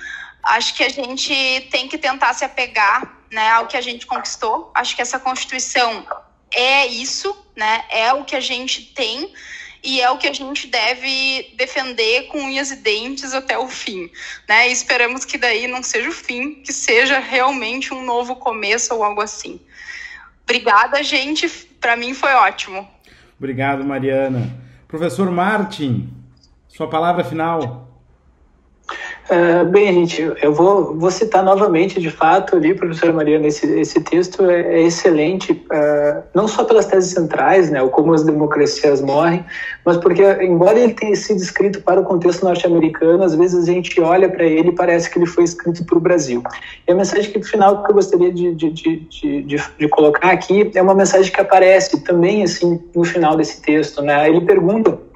Acho 0.44 0.74
que 0.74 0.84
a 0.84 0.90
gente 0.90 1.34
tem 1.72 1.88
que 1.88 1.98
tentar 1.98 2.34
se 2.34 2.44
apegar 2.44 3.23
né, 3.34 3.50
ao 3.50 3.68
que 3.68 3.76
a 3.76 3.82
gente 3.82 4.06
conquistou. 4.06 4.72
Acho 4.76 4.96
que 4.96 5.02
essa 5.02 5.20
Constituição 5.20 6.06
é 6.54 6.86
isso, 6.86 7.36
né? 7.56 7.84
É 7.90 8.14
o 8.14 8.24
que 8.24 8.36
a 8.36 8.40
gente 8.40 8.94
tem 8.94 9.34
e 9.84 10.00
é 10.00 10.10
o 10.10 10.18
que 10.18 10.28
a 10.28 10.34
gente 10.34 10.68
deve 10.68 11.54
defender 11.58 12.28
com 12.28 12.38
unhas 12.38 12.72
e 12.72 12.78
dentes 12.78 13.34
até 13.34 13.58
o 13.58 13.68
fim, 13.68 14.10
né? 14.48 14.70
E 14.70 14.72
esperamos 14.72 15.26
que 15.26 15.38
daí 15.38 15.68
não 15.68 15.82
seja 15.82 16.10
o 16.10 16.14
fim, 16.14 16.62
que 16.62 16.72
seja 16.72 17.20
realmente 17.20 17.94
um 17.94 18.06
novo 18.06 18.36
começo 18.36 18.94
ou 18.94 19.04
algo 19.04 19.20
assim. 19.20 19.60
Obrigada, 20.44 21.04
gente. 21.04 21.50
Para 21.82 21.98
mim 21.98 22.14
foi 22.14 22.32
ótimo. 22.34 22.88
Obrigado, 23.38 23.84
Mariana. 23.84 24.58
Professor 24.88 25.30
Martin, 25.32 26.14
sua 26.68 26.88
palavra 26.88 27.24
final. 27.24 27.93
Uh, 29.30 29.64
bem, 29.70 29.94
gente, 29.94 30.34
eu 30.42 30.54
vou, 30.54 30.98
vou 30.98 31.10
citar 31.10 31.42
novamente, 31.44 32.00
de 32.02 32.12
fato, 32.12 32.58
ali, 32.58 32.74
professora 32.74 33.14
Mariana, 33.14 33.48
esse, 33.48 33.66
esse 33.80 34.02
texto 34.02 34.44
é, 34.50 34.80
é 34.80 34.82
excelente, 34.82 35.54
uh, 35.54 36.24
não 36.34 36.46
só 36.46 36.66
pelas 36.66 36.88
teses 36.88 37.14
centrais, 37.14 37.70
né, 37.70 37.82
o 37.82 37.90
como 37.90 38.14
as 38.14 38.24
democracias 38.24 39.02
morrem, 39.02 39.46
mas 39.86 39.96
porque, 39.96 40.22
embora 40.42 40.78
ele 40.78 40.94
tenha 40.94 41.16
sido 41.16 41.38
escrito 41.38 41.82
para 41.82 42.02
o 42.02 42.04
contexto 42.04 42.44
norte-americano, 42.44 43.24
às 43.24 43.34
vezes 43.34 43.70
a 43.70 43.72
gente 43.72 44.00
olha 44.02 44.28
para 44.28 44.44
ele 44.44 44.70
e 44.70 44.76
parece 44.76 45.10
que 45.10 45.18
ele 45.18 45.26
foi 45.26 45.46
escrito 45.46 45.86
para 45.86 45.98
o 45.98 46.02
Brasil. 46.02 46.44
E 46.86 46.92
a 46.92 46.96
mensagem 46.96 47.32
que, 47.32 47.42
final 47.44 47.82
que 47.82 47.92
eu 47.92 47.96
gostaria 47.96 48.32
de, 48.32 48.54
de, 48.54 48.72
de, 48.72 49.00
de, 49.44 49.64
de 49.80 49.88
colocar 49.88 50.32
aqui 50.32 50.70
é 50.76 50.82
uma 50.82 50.94
mensagem 50.94 51.32
que 51.32 51.40
aparece 51.40 52.04
também, 52.04 52.44
assim, 52.44 52.84
no 52.94 53.06
final 53.06 53.38
desse 53.38 53.62
texto, 53.62 54.02
né, 54.02 54.28
ele 54.28 54.42
pergunta 54.42 55.13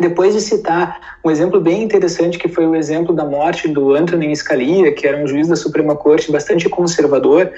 depois 0.00 0.34
de 0.34 0.40
citar 0.40 1.18
um 1.22 1.30
exemplo 1.30 1.60
bem 1.60 1.82
interessante, 1.82 2.38
que 2.38 2.48
foi 2.48 2.66
o 2.66 2.74
exemplo 2.74 3.14
da 3.14 3.24
morte 3.24 3.68
do 3.68 3.94
Antonin 3.94 4.34
Scalia, 4.34 4.92
que 4.92 5.06
era 5.06 5.22
um 5.22 5.26
juiz 5.26 5.48
da 5.48 5.56
Suprema 5.56 5.94
Corte 5.94 6.32
bastante 6.32 6.68
conservador, 6.68 7.52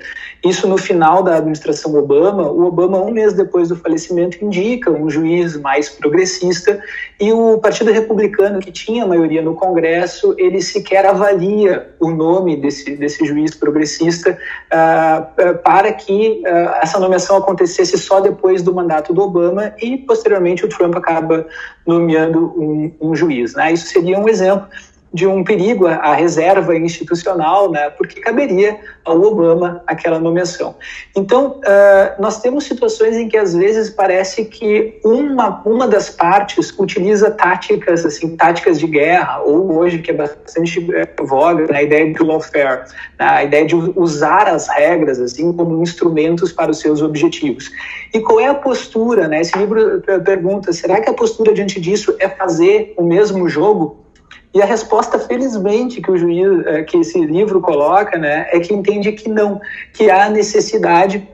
isso 0.45 0.69
no 0.69 0.77
final 0.77 1.23
da 1.23 1.37
administração 1.37 1.95
Obama, 1.95 2.51
o 2.51 2.65
Obama, 2.65 3.01
um 3.01 3.11
mês 3.11 3.33
depois 3.33 3.69
do 3.69 3.77
falecimento, 3.77 4.45
indica 4.45 4.91
um 4.91 5.09
juiz 5.09 5.57
mais 5.57 5.89
progressista 5.89 6.81
e 7.19 7.33
o 7.33 7.59
Partido 7.59 7.91
Republicano, 7.91 8.61
que 8.61 8.71
tinha 8.71 9.07
maioria 9.07 9.41
no 9.41 9.55
Congresso, 9.55 10.35
ele 10.37 10.61
sequer 10.61 11.07
avalia 11.07 11.95
o 11.99 12.11
nome 12.11 12.57
desse, 12.57 12.97
desse 12.97 13.25
juiz 13.25 13.55
progressista 13.55 14.37
uh, 14.67 15.59
para 15.63 15.93
que 15.93 16.43
uh, 16.45 16.83
essa 16.83 16.99
nomeação 16.99 17.37
acontecesse 17.37 17.97
só 17.97 18.21
depois 18.21 18.63
do 18.63 18.75
mandato 18.75 19.15
do 19.15 19.23
Obama 19.23 19.73
e, 19.81 19.97
posteriormente, 19.97 20.65
o 20.65 20.69
Trump 20.69 20.95
acaba 20.97 21.47
nomeando 21.87 22.53
um, 22.57 22.93
um 23.01 23.17
juiz. 23.17 23.55
Né? 23.55 23.73
Isso 23.73 23.87
seria 23.87 24.19
um 24.19 24.29
exemplo 24.29 24.69
de 25.15 25.29
um 25.29 25.45
perigo 25.45 25.87
à 25.87 26.13
reserva 26.13 26.77
institucional, 26.77 27.71
né, 27.71 27.89
porque 27.91 28.21
caberia 28.21 28.77
ao 29.05 29.23
Obama 29.23 29.81
aquela 29.87 30.19
nomeação. 30.19 30.75
Então, 31.15 31.61
uh, 31.61 32.21
nós 32.21 32.41
temos 32.41 32.65
situações 32.65 33.17
em 33.17 33.29
que 33.29 33.37
às 33.37 33.55
vezes 33.55 33.89
parece 33.91 34.45
que 34.47 34.99
uma, 35.05 35.63
uma 35.65 35.87
das 35.87 36.11
partes 36.11 36.77
utiliza 36.77 37.31
táticas, 37.31 38.05
assim, 38.05 38.37
táticas 38.37 38.81
de 38.81 38.89
guerra, 38.89 39.41
ou 39.43 39.77
hoje 39.77 39.99
que 39.99 40.11
é 40.11 40.15
bastante 40.15 40.85
é, 40.93 41.09
voga, 41.23 41.73
né, 41.73 41.79
a 41.79 41.83
ideia 41.85 42.13
de 42.13 42.21
lawfare, 42.21 42.81
né, 43.17 43.25
a 43.25 43.45
ideia 43.45 43.67
de 43.67 43.77
usar 43.95 44.49
as 44.49 44.67
regras 44.67 45.21
assim 45.21 45.53
como 45.53 45.81
instrumentos 45.81 46.53
para 46.53 46.73
os 46.73 46.81
seus 46.81 47.01
objetivos. 47.01 47.71
E 48.13 48.19
qual 48.19 48.41
é 48.41 48.49
a 48.49 48.55
postura? 48.55 49.29
Né? 49.29 49.43
Esse 49.43 49.57
livro 49.57 50.03
pergunta: 50.25 50.73
será 50.73 51.01
que 51.01 51.09
a 51.09 51.15
postura 51.15 51.55
diante 51.55 51.81
disso 51.81 52.17
é 52.19 52.29
fazer 52.29 52.95
o 52.97 53.05
mesmo 53.05 53.49
jogo? 53.49 54.04
E 54.55 54.63
a 54.63 54.65
resposta, 54.65 55.19
felizmente, 55.19 56.01
que 56.01 56.11
o 56.11 56.17
juiz, 56.17 56.65
eh, 56.67 56.85
que 56.85 56.99
esse 56.99 57.19
livro 57.27 57.61
coloca, 57.61 58.17
né, 58.17 58.47
é 58.53 58.61
que 58.61 58.73
entende 58.73 59.11
que 59.11 59.29
não, 59.29 59.61
que 59.93 60.09
há 60.09 60.31
necessidade 60.31 61.29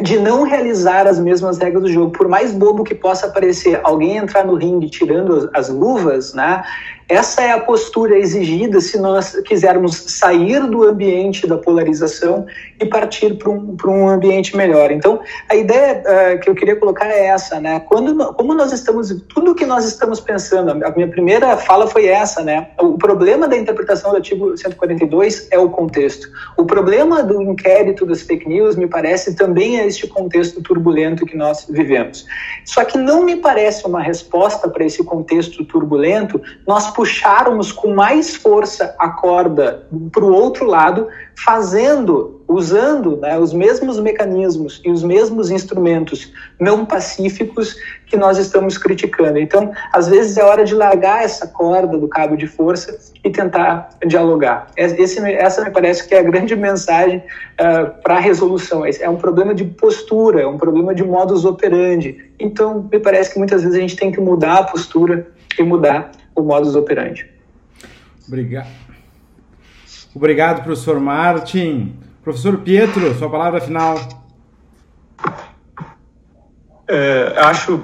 de 0.00 0.18
não 0.18 0.44
realizar 0.44 1.06
as 1.06 1.18
mesmas 1.18 1.58
regras 1.58 1.82
do 1.82 1.92
jogo. 1.92 2.12
Por 2.12 2.26
mais 2.26 2.52
bobo 2.52 2.84
que 2.84 2.94
possa 2.94 3.28
parecer 3.28 3.80
alguém 3.82 4.16
entrar 4.16 4.46
no 4.46 4.54
ringue 4.54 4.88
tirando 4.88 5.50
as 5.52 5.68
luvas, 5.68 6.32
né, 6.32 6.62
essa 7.08 7.40
é 7.42 7.52
a 7.52 7.58
postura 7.58 8.18
exigida 8.18 8.82
se 8.82 8.98
nós 8.98 9.34
quisermos 9.40 9.96
sair 9.96 10.60
do 10.68 10.84
ambiente 10.84 11.46
da 11.46 11.56
polarização 11.56 12.44
e 12.78 12.84
partir 12.84 13.34
para 13.38 13.50
um, 13.50 13.74
um 13.86 14.08
ambiente 14.08 14.54
melhor. 14.54 14.90
Então, 14.90 15.20
a 15.48 15.56
ideia 15.56 16.02
uh, 16.02 16.40
que 16.40 16.50
eu 16.50 16.54
queria 16.54 16.76
colocar 16.76 17.06
é 17.06 17.28
essa, 17.28 17.58
né? 17.60 17.80
Quando, 17.80 18.34
como 18.34 18.52
nós 18.52 18.72
estamos, 18.72 19.08
tudo 19.26 19.54
que 19.54 19.64
nós 19.64 19.86
estamos 19.86 20.20
pensando, 20.20 20.70
a 20.84 20.90
minha 20.90 21.08
primeira 21.08 21.56
fala 21.56 21.86
foi 21.86 22.06
essa, 22.06 22.42
né? 22.42 22.68
O 22.78 22.98
problema 22.98 23.48
da 23.48 23.56
interpretação 23.56 24.10
do 24.10 24.16
artigo 24.16 24.54
142 24.54 25.48
é 25.50 25.58
o 25.58 25.70
contexto. 25.70 26.28
O 26.58 26.66
problema 26.66 27.22
do 27.22 27.40
inquérito 27.40 28.04
das 28.04 28.20
fake 28.20 28.46
news, 28.46 28.76
me 28.76 28.86
parece, 28.86 29.34
também 29.34 29.80
é 29.80 29.86
este 29.86 30.06
contexto 30.06 30.62
turbulento 30.62 31.24
que 31.24 31.38
nós 31.38 31.66
vivemos. 31.70 32.26
Só 32.66 32.84
que 32.84 32.98
não 32.98 33.24
me 33.24 33.36
parece 33.36 33.86
uma 33.86 34.02
resposta 34.02 34.68
para 34.68 34.84
esse 34.84 35.02
contexto 35.02 35.64
turbulento 35.64 36.38
nós 36.66 36.97
puxarmos 36.98 37.70
com 37.70 37.94
mais 37.94 38.34
força 38.34 38.92
a 38.98 39.08
corda 39.08 39.86
para 40.10 40.24
o 40.24 40.34
outro 40.34 40.66
lado, 40.66 41.06
fazendo, 41.36 42.42
usando 42.48 43.18
né, 43.18 43.38
os 43.38 43.52
mesmos 43.52 44.00
mecanismos 44.00 44.82
e 44.84 44.90
os 44.90 45.04
mesmos 45.04 45.48
instrumentos 45.48 46.32
não 46.58 46.84
pacíficos 46.84 47.76
que 48.04 48.16
nós 48.16 48.36
estamos 48.36 48.76
criticando. 48.76 49.38
Então, 49.38 49.70
às 49.92 50.08
vezes 50.08 50.36
é 50.38 50.42
hora 50.42 50.64
de 50.64 50.74
largar 50.74 51.22
essa 51.22 51.46
corda 51.46 51.96
do 51.96 52.08
cabo 52.08 52.36
de 52.36 52.48
força 52.48 52.98
e 53.22 53.30
tentar 53.30 53.90
dialogar. 54.04 54.66
Esse, 54.76 55.24
essa 55.24 55.64
me 55.64 55.70
parece 55.70 56.08
que 56.08 56.16
é 56.16 56.18
a 56.18 56.24
grande 56.24 56.56
mensagem 56.56 57.18
uh, 57.60 58.02
para 58.02 58.16
a 58.16 58.20
resolução. 58.20 58.82
É 58.84 59.08
um 59.08 59.18
problema 59.18 59.54
de 59.54 59.64
postura, 59.64 60.40
é 60.40 60.46
um 60.48 60.58
problema 60.58 60.92
de 60.92 61.04
modus 61.04 61.44
operandi. 61.44 62.28
Então, 62.40 62.88
me 62.90 62.98
parece 62.98 63.32
que 63.32 63.38
muitas 63.38 63.62
vezes 63.62 63.78
a 63.78 63.80
gente 63.80 63.94
tem 63.94 64.10
que 64.10 64.20
mudar 64.20 64.58
a 64.58 64.64
postura 64.64 65.37
e 65.62 65.64
mudar 65.64 66.10
o 66.34 66.42
modus 66.42 66.74
operandi. 66.74 67.28
Obrigado. 68.26 68.68
Obrigado, 70.14 70.62
professor 70.62 70.98
Martin. 71.00 71.96
Professor 72.22 72.58
Pietro, 72.58 73.14
sua 73.14 73.30
palavra 73.30 73.60
final. 73.60 73.96
Uh, 76.90 77.38
acho 77.38 77.82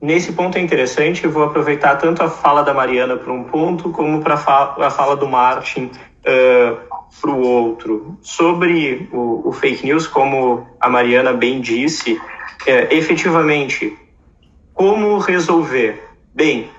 nesse 0.00 0.32
ponto 0.32 0.56
é 0.56 0.60
interessante. 0.60 1.24
Eu 1.24 1.30
vou 1.30 1.44
aproveitar 1.44 1.96
tanto 1.96 2.22
a 2.22 2.30
fala 2.30 2.62
da 2.62 2.72
Mariana 2.72 3.16
para 3.16 3.32
um 3.32 3.44
ponto, 3.44 3.90
como 3.90 4.22
para 4.22 4.34
a 4.34 4.90
fala 4.90 5.16
do 5.16 5.28
Martin 5.28 5.84
uh, 5.84 5.90
é, 6.24 6.76
para 7.20 7.30
o 7.30 7.40
outro. 7.40 8.18
Sobre 8.22 9.08
o, 9.12 9.48
o, 9.48 9.52
fake 9.52 9.84
news, 9.84 10.06
como 10.06 10.66
a 10.80 10.88
Mariana 10.88 11.32
bem 11.32 11.60
disse, 11.60 12.14
uh, 12.14 12.20
efetivamente, 12.90 13.96
como 14.72 15.18
resolver? 15.18 16.02
Bem, 16.34 16.70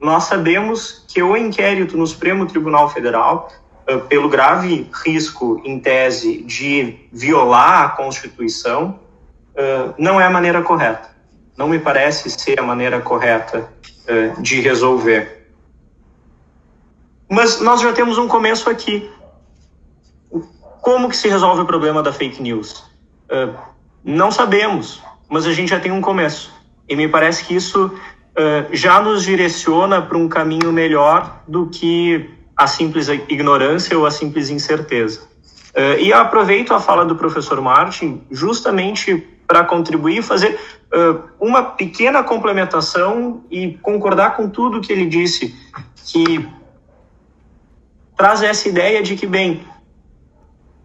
nós 0.00 0.24
sabemos 0.24 1.04
que 1.08 1.22
o 1.22 1.36
inquérito 1.36 1.96
no 1.96 2.06
Supremo 2.06 2.46
Tribunal 2.46 2.88
Federal, 2.88 3.50
eh, 3.86 3.96
pelo 3.96 4.28
grave 4.28 4.88
risco, 5.04 5.60
em 5.64 5.80
tese, 5.80 6.42
de 6.42 7.08
violar 7.12 7.82
a 7.82 7.88
Constituição, 7.90 9.00
eh, 9.56 9.88
não 9.98 10.20
é 10.20 10.24
a 10.24 10.30
maneira 10.30 10.62
correta. 10.62 11.08
Não 11.56 11.68
me 11.68 11.80
parece 11.80 12.30
ser 12.30 12.60
a 12.60 12.62
maneira 12.62 13.00
correta 13.00 13.68
eh, 14.06 14.32
de 14.38 14.60
resolver. 14.60 15.48
Mas 17.28 17.60
nós 17.60 17.80
já 17.80 17.92
temos 17.92 18.18
um 18.18 18.28
começo 18.28 18.70
aqui. 18.70 19.10
Como 20.80 21.08
que 21.08 21.16
se 21.16 21.28
resolve 21.28 21.62
o 21.62 21.66
problema 21.66 22.02
da 22.02 22.12
fake 22.12 22.40
news? 22.40 22.84
Não 24.02 24.30
sabemos, 24.30 25.02
mas 25.28 25.44
a 25.44 25.52
gente 25.52 25.68
já 25.68 25.78
tem 25.78 25.92
um 25.92 26.00
começo. 26.00 26.50
E 26.88 26.96
me 26.96 27.06
parece 27.06 27.44
que 27.44 27.54
isso 27.54 27.92
uh, 28.38 28.68
já 28.74 29.00
nos 29.00 29.24
direciona 29.24 30.00
para 30.00 30.16
um 30.16 30.28
caminho 30.28 30.72
melhor 30.72 31.42
do 31.46 31.66
que 31.66 32.30
a 32.56 32.66
simples 32.66 33.08
ignorância 33.08 33.98
ou 33.98 34.06
a 34.06 34.10
simples 34.10 34.48
incerteza. 34.48 35.22
Uh, 35.74 36.00
e 36.00 36.12
aproveito 36.12 36.72
a 36.72 36.80
fala 36.80 37.04
do 37.04 37.16
professor 37.16 37.60
Martin 37.60 38.22
justamente 38.30 39.16
para 39.46 39.64
contribuir, 39.64 40.22
fazer 40.22 40.58
uh, 40.92 41.22
uma 41.40 41.62
pequena 41.62 42.22
complementação 42.22 43.44
e 43.50 43.74
concordar 43.82 44.36
com 44.36 44.48
tudo 44.48 44.80
que 44.80 44.92
ele 44.92 45.06
disse, 45.06 45.54
que 46.06 46.46
traz 48.16 48.42
essa 48.42 48.68
ideia 48.68 49.02
de 49.02 49.16
que, 49.16 49.26
bem, 49.26 49.64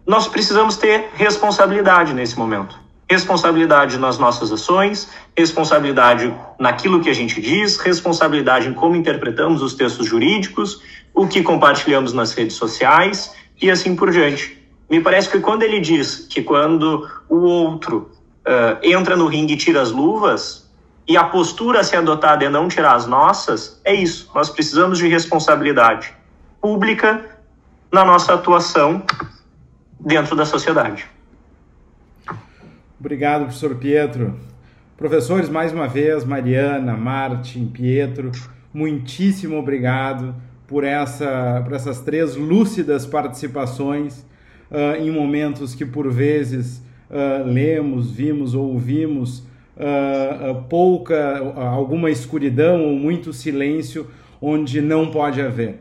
nós 0.06 0.28
precisamos 0.28 0.76
ter 0.76 1.10
responsabilidade 1.14 2.14
nesse 2.14 2.38
momento. 2.38 2.83
Responsabilidade 3.08 3.98
nas 3.98 4.18
nossas 4.18 4.50
ações, 4.50 5.10
responsabilidade 5.36 6.34
naquilo 6.58 7.00
que 7.00 7.10
a 7.10 7.14
gente 7.14 7.40
diz, 7.40 7.76
responsabilidade 7.78 8.68
em 8.68 8.72
como 8.72 8.96
interpretamos 8.96 9.62
os 9.62 9.74
textos 9.74 10.06
jurídicos, 10.06 10.80
o 11.12 11.26
que 11.26 11.42
compartilhamos 11.42 12.12
nas 12.12 12.32
redes 12.32 12.56
sociais 12.56 13.34
e 13.60 13.70
assim 13.70 13.94
por 13.94 14.10
diante. 14.10 14.58
Me 14.90 15.00
parece 15.00 15.28
que 15.28 15.40
quando 15.40 15.62
ele 15.62 15.80
diz 15.80 16.26
que 16.30 16.42
quando 16.42 17.08
o 17.28 17.36
outro 17.36 18.10
uh, 18.46 18.78
entra 18.82 19.16
no 19.16 19.26
ringue 19.26 19.54
e 19.54 19.56
tira 19.56 19.82
as 19.82 19.90
luvas, 19.90 20.64
e 21.06 21.16
a 21.16 21.24
postura 21.24 21.80
a 21.80 21.84
ser 21.84 21.96
adotada 21.98 22.44
é 22.44 22.48
não 22.48 22.68
tirar 22.68 22.94
as 22.94 23.06
nossas, 23.06 23.80
é 23.84 23.94
isso. 23.94 24.30
Nós 24.34 24.48
precisamos 24.48 24.98
de 24.98 25.06
responsabilidade 25.06 26.14
pública 26.60 27.38
na 27.92 28.04
nossa 28.04 28.34
atuação 28.34 29.02
dentro 30.00 30.34
da 30.34 30.46
sociedade. 30.46 31.06
Obrigado, 33.04 33.42
professor 33.42 33.74
Pietro. 33.74 34.34
Professores, 34.96 35.50
mais 35.50 35.74
uma 35.74 35.86
vez, 35.86 36.24
Mariana, 36.24 36.96
Martin, 36.96 37.66
Pietro, 37.66 38.32
muitíssimo 38.72 39.58
obrigado 39.58 40.34
por, 40.66 40.84
essa, 40.84 41.60
por 41.62 41.74
essas 41.74 42.00
três 42.00 42.34
lúcidas 42.34 43.04
participações 43.04 44.20
uh, 44.70 44.96
em 44.98 45.10
momentos 45.10 45.74
que, 45.74 45.84
por 45.84 46.10
vezes, 46.10 46.78
uh, 47.10 47.46
lemos, 47.46 48.10
vimos 48.10 48.54
ou 48.54 48.72
ouvimos 48.72 49.40
uh, 49.76 50.62
pouca, 50.70 51.40
alguma 51.56 52.10
escuridão 52.10 52.86
ou 52.86 52.94
muito 52.94 53.34
silêncio 53.34 54.06
onde 54.40 54.80
não 54.80 55.10
pode 55.10 55.42
haver. 55.42 55.78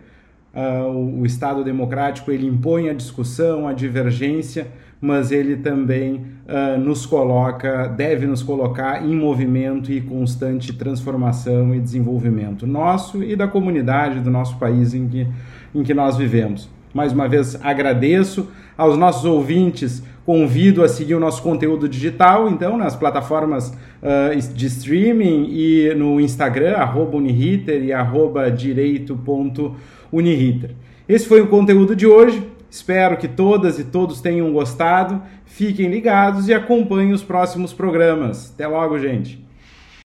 o, 0.93 1.21
o 1.21 1.25
Estado 1.25 1.63
democrático 1.63 2.29
ele 2.33 2.45
impõe 2.45 2.89
a 2.89 2.93
discussão, 2.93 3.65
a 3.65 3.71
divergência, 3.71 4.67
mas 5.03 5.31
ele 5.33 5.57
também 5.57 6.21
uh, 6.47 6.79
nos 6.79 7.05
coloca, 7.05 7.87
deve 7.87 8.25
nos 8.25 8.41
colocar 8.41 9.05
em 9.05 9.13
movimento 9.13 9.91
e 9.91 9.99
constante 9.99 10.71
transformação 10.71 11.75
e 11.75 11.79
desenvolvimento 11.81 12.65
nosso 12.65 13.21
e 13.21 13.35
da 13.35 13.45
comunidade 13.45 14.21
do 14.21 14.31
nosso 14.31 14.57
país 14.57 14.93
em 14.93 15.09
que, 15.09 15.27
em 15.75 15.83
que 15.83 15.93
nós 15.93 16.15
vivemos. 16.15 16.69
Mais 16.93 17.11
uma 17.11 17.27
vez 17.27 17.59
agradeço 17.61 18.47
aos 18.77 18.97
nossos 18.97 19.25
ouvintes, 19.25 20.01
convido 20.25 20.81
a 20.81 20.87
seguir 20.87 21.15
o 21.15 21.19
nosso 21.19 21.43
conteúdo 21.43 21.89
digital, 21.89 22.49
então, 22.49 22.77
nas 22.77 22.95
plataformas 22.95 23.77
uh, 24.01 24.33
de 24.53 24.67
streaming 24.67 25.49
e 25.51 25.93
no 25.95 26.17
Instagram, 26.17 26.77
arroba 26.77 27.17
Uniriter 27.17 27.83
e 27.83 27.91
arroba 27.91 28.49
direito.uniriter. 28.49 30.69
Esse 31.09 31.27
foi 31.27 31.41
o 31.41 31.47
conteúdo 31.47 31.93
de 31.93 32.07
hoje. 32.07 32.52
Espero 32.73 33.17
que 33.17 33.27
todas 33.27 33.77
e 33.77 33.83
todos 33.83 34.19
tenham 34.19 34.51
gostado. 34.51 35.21
Fiquem 35.45 35.91
ligados 35.91 36.47
e 36.47 36.55
acompanhem 36.55 37.13
os 37.13 37.21
próximos 37.21 37.71
programas. 37.71 38.51
Até 38.51 38.65
logo, 38.65 38.97
gente! 38.97 39.45